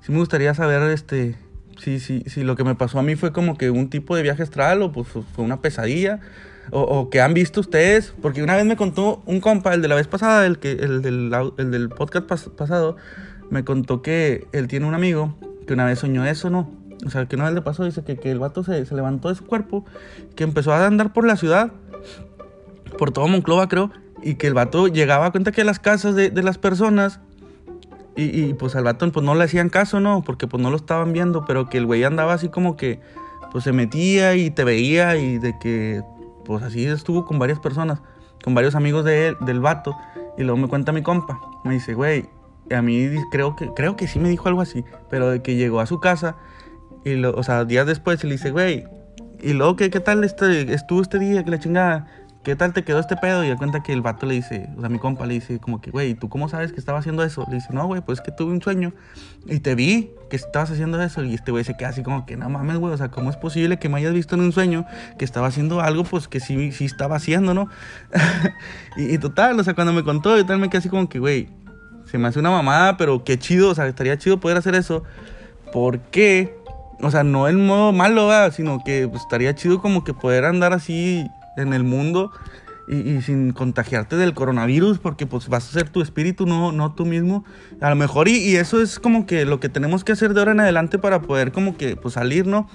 Sí 0.00 0.12
me 0.12 0.18
gustaría 0.18 0.54
saber, 0.54 0.82
este, 0.90 1.36
si, 1.78 1.98
si, 2.00 2.20
si 2.26 2.42
lo 2.42 2.56
que 2.56 2.64
me 2.64 2.74
pasó 2.74 2.98
a 2.98 3.02
mí 3.02 3.16
fue 3.16 3.32
como 3.32 3.56
que 3.56 3.70
un 3.70 3.90
tipo 3.90 4.14
de 4.14 4.22
viaje 4.22 4.42
astral 4.42 4.82
o 4.82 4.92
pues 4.92 5.08
fue 5.08 5.44
una 5.44 5.60
pesadilla. 5.60 6.20
O, 6.72 6.80
o 6.80 7.10
que 7.10 7.20
han 7.20 7.32
visto 7.32 7.60
ustedes, 7.60 8.12
porque 8.20 8.42
una 8.42 8.56
vez 8.56 8.64
me 8.64 8.74
contó 8.74 9.22
un 9.24 9.40
compa, 9.40 9.72
el 9.72 9.82
de 9.82 9.88
la 9.88 9.94
vez 9.94 10.08
pasada, 10.08 10.44
el, 10.46 10.58
que, 10.58 10.72
el, 10.72 11.00
del, 11.00 11.32
el 11.58 11.70
del 11.70 11.88
podcast 11.90 12.26
pas, 12.26 12.48
pasado, 12.56 12.96
me 13.50 13.64
contó 13.64 14.02
que 14.02 14.46
él 14.52 14.68
tiene 14.68 14.86
un 14.86 14.94
amigo 14.94 15.34
que 15.66 15.74
una 15.74 15.84
vez 15.84 15.98
soñó 15.98 16.24
eso, 16.24 16.50
¿no? 16.50 16.68
o 17.04 17.10
sea, 17.10 17.26
que 17.26 17.36
no 17.36 17.50
le 17.50 17.62
pasó, 17.62 17.84
dice 17.84 18.02
que, 18.02 18.16
que 18.16 18.30
el 18.30 18.38
vato 18.38 18.62
se, 18.64 18.84
se, 18.86 18.94
levantó 18.94 19.28
de 19.28 19.34
su 19.34 19.44
cuerpo, 19.44 19.84
que 20.34 20.44
empezó 20.44 20.72
a 20.72 20.86
andar 20.86 21.12
por 21.12 21.26
la 21.26 21.36
ciudad, 21.36 21.72
por 22.98 23.10
todo 23.10 23.28
Monclova 23.28 23.68
creo, 23.68 23.90
y 24.22 24.36
que 24.36 24.46
el 24.46 24.54
vato 24.54 24.88
llegaba 24.88 25.26
a 25.26 25.30
cuenta 25.30 25.52
que 25.52 25.64
las 25.64 25.78
casas 25.78 26.14
de, 26.14 26.30
de 26.30 26.42
las 26.42 26.58
personas, 26.58 27.20
y, 28.16 28.24
y, 28.24 28.54
pues 28.54 28.74
al 28.76 28.84
vato 28.84 29.10
pues 29.12 29.26
no 29.26 29.34
le 29.34 29.44
hacían 29.44 29.68
caso, 29.68 30.00
¿no? 30.00 30.22
Porque 30.22 30.46
pues 30.46 30.62
no 30.62 30.70
lo 30.70 30.76
estaban 30.76 31.12
viendo, 31.12 31.44
pero 31.44 31.68
que 31.68 31.76
el 31.76 31.84
güey 31.84 32.02
andaba 32.02 32.32
así 32.32 32.48
como 32.48 32.76
que, 32.76 33.00
pues 33.52 33.64
se 33.64 33.72
metía 33.72 34.34
y 34.36 34.50
te 34.50 34.64
veía 34.64 35.16
y 35.16 35.38
de 35.38 35.58
que, 35.58 36.02
pues 36.44 36.62
así 36.62 36.86
estuvo 36.86 37.26
con 37.26 37.38
varias 37.38 37.60
personas, 37.60 38.00
con 38.42 38.54
varios 38.54 38.74
amigos 38.74 39.04
de 39.04 39.28
él, 39.28 39.36
del 39.40 39.60
vato, 39.60 39.94
y 40.38 40.44
luego 40.44 40.56
me 40.56 40.68
cuenta 40.68 40.92
mi 40.92 41.02
compa, 41.02 41.38
me 41.64 41.74
dice, 41.74 41.92
güey, 41.92 42.28
a 42.74 42.82
mí 42.82 43.08
creo 43.30 43.56
que, 43.56 43.68
creo 43.74 43.96
que 43.96 44.06
sí 44.08 44.18
me 44.18 44.28
dijo 44.28 44.48
algo 44.48 44.60
así, 44.60 44.84
pero 45.10 45.30
de 45.30 45.42
que 45.42 45.56
llegó 45.56 45.80
a 45.80 45.86
su 45.86 46.00
casa 46.00 46.36
y, 47.04 47.14
lo, 47.14 47.34
o 47.34 47.42
sea, 47.42 47.64
días 47.64 47.86
después 47.86 48.22
le 48.24 48.32
dice, 48.32 48.50
güey, 48.50 48.84
y 49.40 49.52
luego, 49.52 49.76
¿qué, 49.76 49.90
qué 49.90 50.00
tal 50.00 50.24
este, 50.24 50.72
estuvo 50.72 51.02
este 51.02 51.18
día? 51.18 51.44
Que 51.44 51.50
la 51.50 51.58
chingada, 51.58 52.06
¿qué 52.42 52.56
tal 52.56 52.72
te 52.72 52.84
quedó 52.84 52.98
este 52.98 53.16
pedo? 53.16 53.44
Y 53.44 53.48
da 53.48 53.56
cuenta 53.56 53.82
que 53.82 53.92
el 53.92 54.02
vato 54.02 54.26
le 54.26 54.34
dice, 54.34 54.68
o 54.76 54.80
sea, 54.80 54.88
mi 54.88 54.98
compa 54.98 55.26
le 55.26 55.34
dice, 55.34 55.58
como 55.58 55.80
que, 55.80 55.90
güey, 55.90 56.14
¿tú 56.14 56.28
cómo 56.28 56.48
sabes 56.48 56.72
que 56.72 56.80
estaba 56.80 56.98
haciendo 56.98 57.22
eso? 57.22 57.44
Le 57.48 57.56
dice, 57.56 57.68
no, 57.72 57.86
güey, 57.86 58.00
pues 58.00 58.18
es 58.18 58.24
que 58.24 58.32
tuve 58.32 58.52
un 58.52 58.62
sueño 58.62 58.92
y 59.46 59.60
te 59.60 59.74
vi 59.74 60.10
que 60.30 60.36
estabas 60.36 60.70
haciendo 60.70 61.00
eso. 61.02 61.22
Y 61.22 61.34
este 61.34 61.52
güey 61.52 61.64
se 61.64 61.76
queda 61.76 61.90
así 61.90 62.02
como 62.02 62.24
que, 62.24 62.36
no 62.36 62.48
mames, 62.48 62.78
güey, 62.78 62.94
o 62.94 62.96
sea, 62.96 63.08
¿cómo 63.08 63.30
es 63.30 63.36
posible 63.36 63.78
que 63.78 63.88
me 63.88 63.98
hayas 63.98 64.12
visto 64.12 64.34
en 64.34 64.40
un 64.40 64.52
sueño 64.52 64.86
que 65.18 65.24
estaba 65.24 65.48
haciendo 65.48 65.80
algo, 65.80 66.04
pues 66.04 66.28
que 66.28 66.40
sí, 66.40 66.72
sí 66.72 66.86
estaba 66.86 67.16
haciendo, 67.16 67.52
¿no? 67.52 67.68
y, 68.96 69.14
y, 69.14 69.18
total, 69.18 69.60
o 69.60 69.64
sea, 69.64 69.74
cuando 69.74 69.92
me 69.92 70.02
contó, 70.02 70.38
y 70.38 70.44
tal, 70.44 70.58
me 70.58 70.68
quedé 70.68 70.78
así 70.78 70.88
como 70.88 71.08
que, 71.08 71.18
güey, 71.18 71.48
se 72.16 72.18
me 72.18 72.28
hace 72.28 72.38
una 72.38 72.50
mamada, 72.50 72.96
pero 72.96 73.24
qué 73.24 73.38
chido, 73.38 73.68
o 73.68 73.74
sea, 73.74 73.86
estaría 73.86 74.16
chido 74.16 74.40
poder 74.40 74.56
hacer 74.56 74.74
eso. 74.74 75.02
¿Por 75.70 76.00
qué? 76.00 76.56
O 77.02 77.10
sea, 77.10 77.24
no 77.24 77.46
en 77.46 77.66
modo 77.66 77.92
malo, 77.92 78.28
¿verdad? 78.28 78.54
sino 78.54 78.82
que 78.82 79.06
pues, 79.06 79.20
estaría 79.20 79.54
chido 79.54 79.82
como 79.82 80.02
que 80.02 80.14
poder 80.14 80.46
andar 80.46 80.72
así 80.72 81.26
en 81.58 81.74
el 81.74 81.84
mundo 81.84 82.32
y, 82.88 82.96
y, 82.96 83.20
sin 83.20 83.52
contagiarte 83.52 84.16
del 84.16 84.32
coronavirus, 84.32 84.98
porque 84.98 85.26
pues 85.26 85.48
vas 85.48 85.68
a 85.68 85.72
ser 85.72 85.90
tu 85.90 86.00
espíritu, 86.00 86.46
no, 86.46 86.72
no 86.72 86.94
tú 86.94 87.04
mismo. 87.04 87.44
A 87.82 87.90
lo 87.90 87.96
mejor, 87.96 88.28
y, 88.28 88.38
y, 88.38 88.56
eso 88.56 88.80
es 88.80 88.98
como 88.98 89.26
que 89.26 89.44
lo 89.44 89.60
que 89.60 89.68
tenemos 89.68 90.02
que 90.02 90.12
hacer 90.12 90.32
de 90.32 90.40
ahora 90.40 90.52
en 90.52 90.60
adelante 90.60 90.98
para 90.98 91.20
poder 91.20 91.52
como 91.52 91.76
que 91.76 91.96
pues 91.96 92.14
salir, 92.14 92.46
¿no? 92.46 92.66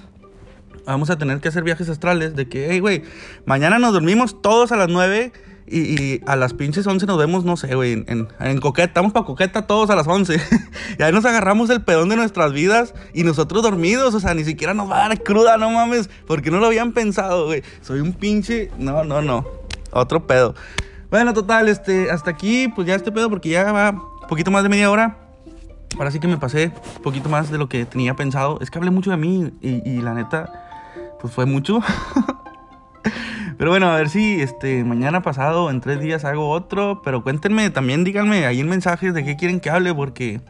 Vamos 0.86 1.10
a 1.10 1.18
tener 1.18 1.40
que 1.40 1.48
hacer 1.48 1.64
viajes 1.64 1.88
astrales 1.88 2.36
de 2.36 2.48
que, 2.48 2.68
hey, 2.70 2.78
güey, 2.78 3.02
mañana 3.44 3.80
nos 3.80 3.92
dormimos 3.92 4.40
todos 4.40 4.70
a 4.70 4.76
las 4.76 4.88
9 4.88 5.32
y, 5.72 6.02
y, 6.02 6.20
a 6.26 6.36
las 6.36 6.54
pinches 6.54 6.86
11 6.86 7.06
nos 7.06 7.18
vemos, 7.18 7.44
no 7.44 7.56
sé, 7.56 7.74
güey, 7.74 8.04
en, 8.06 8.28
en, 8.38 8.60
Coqueta. 8.60 8.88
Estamos 8.88 9.12
para 9.12 9.24
Coqueta 9.24 9.66
todos 9.66 9.90
a 9.90 9.96
las 9.96 10.06
11. 10.06 10.40
y 10.98 11.02
ahí 11.02 11.12
nos 11.12 11.24
agarramos 11.24 11.70
el 11.70 11.82
pedón 11.82 12.08
de 12.10 12.16
nuestras 12.16 12.52
vidas 12.52 12.94
y 13.14 13.24
nosotros 13.24 13.62
dormidos. 13.62 14.14
O 14.14 14.20
sea, 14.20 14.34
ni 14.34 14.44
siquiera 14.44 14.74
nos 14.74 14.90
va 14.90 15.04
a 15.04 15.08
dar 15.08 15.22
cruda, 15.22 15.56
no 15.56 15.70
mames. 15.70 16.10
Porque 16.26 16.50
no 16.50 16.58
lo 16.58 16.66
habían 16.66 16.92
pensado, 16.92 17.46
güey. 17.46 17.62
Soy 17.80 18.00
un 18.00 18.12
pinche. 18.12 18.70
No, 18.78 19.02
no, 19.04 19.22
no. 19.22 19.46
Otro 19.90 20.26
pedo. 20.26 20.54
Bueno, 21.10 21.34
total, 21.34 21.68
este, 21.68 22.10
hasta 22.10 22.30
aquí, 22.30 22.68
pues 22.68 22.86
ya 22.86 22.94
este 22.94 23.12
pedo, 23.12 23.28
porque 23.28 23.50
ya 23.50 23.70
va 23.72 23.94
poquito 24.28 24.50
más 24.50 24.62
de 24.62 24.68
media 24.68 24.90
hora. 24.90 25.18
Ahora 25.98 26.10
sí 26.10 26.18
que 26.20 26.26
me 26.26 26.38
pasé 26.38 26.72
un 26.96 27.02
poquito 27.02 27.28
más 27.28 27.50
de 27.50 27.58
lo 27.58 27.68
que 27.68 27.84
tenía 27.84 28.14
pensado. 28.14 28.58
Es 28.60 28.70
que 28.70 28.78
hablé 28.78 28.90
mucho 28.90 29.10
de 29.10 29.18
mí 29.18 29.52
y, 29.60 29.88
y 29.88 30.00
la 30.00 30.14
neta, 30.14 31.16
pues 31.20 31.34
fue 31.34 31.44
mucho. 31.44 31.80
Pero 33.58 33.70
bueno, 33.70 33.90
a 33.90 33.96
ver 33.96 34.08
si 34.08 34.40
este 34.40 34.84
mañana 34.84 35.22
pasado, 35.22 35.70
en 35.70 35.80
tres 35.80 36.00
días 36.00 36.24
hago 36.24 36.50
otro. 36.50 37.02
Pero 37.02 37.22
cuéntenme, 37.22 37.70
también 37.70 38.04
díganme 38.04 38.46
ahí 38.46 38.60
en 38.60 38.68
mensajes 38.68 39.14
de 39.14 39.24
qué 39.24 39.36
quieren 39.36 39.60
que 39.60 39.70
hable, 39.70 39.94
porque 39.94 40.40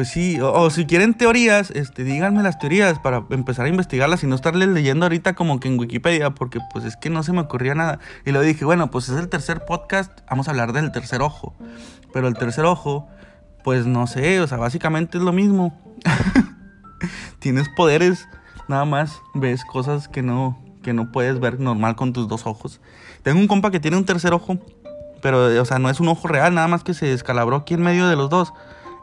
pues 0.00 0.08
sí, 0.08 0.38
o, 0.40 0.70
si 0.70 0.86
quieren 0.86 1.12
teorías, 1.12 1.70
este, 1.72 2.04
díganme 2.04 2.42
las 2.42 2.58
teorías 2.58 2.98
para 2.98 3.24
empezar 3.28 3.66
a 3.66 3.68
investigarlas 3.68 4.22
y 4.22 4.26
no 4.26 4.34
estarles 4.34 4.68
leyendo 4.68 5.04
ahorita 5.04 5.34
como 5.34 5.60
que 5.60 5.68
en 5.68 5.78
Wikipedia, 5.78 6.30
porque 6.30 6.58
pues 6.72 6.86
es 6.86 6.96
que 6.96 7.10
no 7.10 7.22
se 7.22 7.32
me 7.32 7.40
ocurría 7.40 7.74
nada. 7.74 7.98
Y 8.24 8.32
lo 8.32 8.40
dije, 8.40 8.64
bueno, 8.64 8.90
pues 8.90 9.10
es 9.10 9.18
el 9.18 9.28
tercer 9.28 9.64
podcast, 9.66 10.10
vamos 10.30 10.48
a 10.48 10.52
hablar 10.52 10.72
del 10.72 10.90
tercer 10.92 11.20
ojo. 11.20 11.54
Pero 12.14 12.28
el 12.28 12.34
tercer 12.34 12.64
ojo, 12.64 13.08
pues 13.62 13.84
no 13.84 14.06
sé, 14.06 14.40
o 14.40 14.46
sea, 14.46 14.58
básicamente 14.58 15.18
es 15.18 15.24
lo 15.24 15.32
mismo. 15.32 15.78
Tienes 17.38 17.68
poderes, 17.68 18.26
nada 18.68 18.86
más 18.86 19.20
ves 19.34 19.64
cosas 19.66 20.08
que 20.08 20.22
no, 20.22 20.58
que 20.82 20.92
no 20.92 21.12
puedes 21.12 21.40
ver 21.40 21.60
normal 21.60 21.96
con 21.96 22.12
tus 22.12 22.28
dos 22.28 22.46
ojos. 22.46 22.80
Tengo 23.22 23.38
un 23.38 23.48
compa 23.48 23.70
que 23.70 23.80
tiene 23.80 23.96
un 23.96 24.04
tercer 24.04 24.32
ojo, 24.32 24.58
pero, 25.22 25.60
o 25.60 25.64
sea, 25.64 25.78
no 25.78 25.90
es 25.90 26.00
un 26.00 26.08
ojo 26.08 26.28
real, 26.28 26.54
nada 26.54 26.68
más 26.68 26.84
que 26.84 26.94
se 26.94 27.06
descalabró 27.06 27.56
aquí 27.56 27.74
en 27.74 27.82
medio 27.82 28.08
de 28.08 28.16
los 28.16 28.30
dos. 28.30 28.52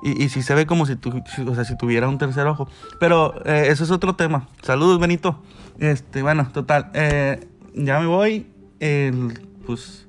Y, 0.04 0.24
y 0.24 0.30
sí 0.30 0.44
se 0.44 0.54
ve 0.54 0.66
como 0.68 0.86
si, 0.86 0.96
tu, 0.96 1.24
o 1.48 1.56
sea, 1.56 1.66
si 1.66 1.76
tuviera 1.76 2.08
un 2.08 2.18
tercer 2.18 2.46
ojo. 2.46 2.68
Pero 3.00 3.34
eh, 3.46 3.68
eso 3.70 3.84
es 3.84 3.92
otro 3.92 4.16
tema. 4.16 4.48
Saludos, 4.62 5.00
Benito. 5.00 5.42
Este, 5.80 6.22
bueno, 6.22 6.50
total. 6.54 6.92
Eh, 6.94 7.48
ya 7.74 8.00
me 8.00 8.06
voy. 8.06 8.48
El, 8.80 9.40
pues 9.66 10.08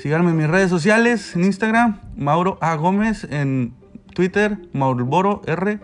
síganme 0.00 0.30
en 0.30 0.36
mis 0.36 0.46
redes 0.48 0.70
sociales. 0.70 1.34
En 1.34 1.44
Instagram, 1.44 2.00
Mauro 2.16 2.58
A. 2.60 2.76
Gómez. 2.76 3.26
En 3.28 3.74
Twitter, 4.14 4.58
Mauro 4.72 5.42
R. 5.46 5.80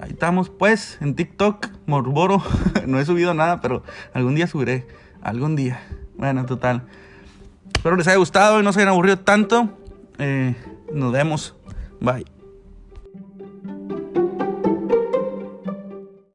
Ahí 0.00 0.10
estamos, 0.10 0.50
pues. 0.50 0.98
En 1.00 1.14
TikTok, 1.14 1.68
Morboro. 1.86 2.42
no 2.86 3.00
he 3.00 3.04
subido 3.04 3.34
nada, 3.34 3.60
pero 3.60 3.82
algún 4.12 4.34
día 4.34 4.46
subiré. 4.46 4.86
Algún 5.22 5.56
día. 5.56 5.80
Bueno, 6.16 6.46
total. 6.46 6.82
Espero 7.74 7.96
les 7.96 8.06
haya 8.08 8.16
gustado 8.16 8.60
y 8.60 8.62
no 8.62 8.72
se 8.72 8.80
hayan 8.80 8.90
aburrido 8.90 9.18
tanto. 9.18 9.70
Eh, 10.18 10.54
nos 10.92 11.12
vemos. 11.12 11.54
Bye. 12.00 12.35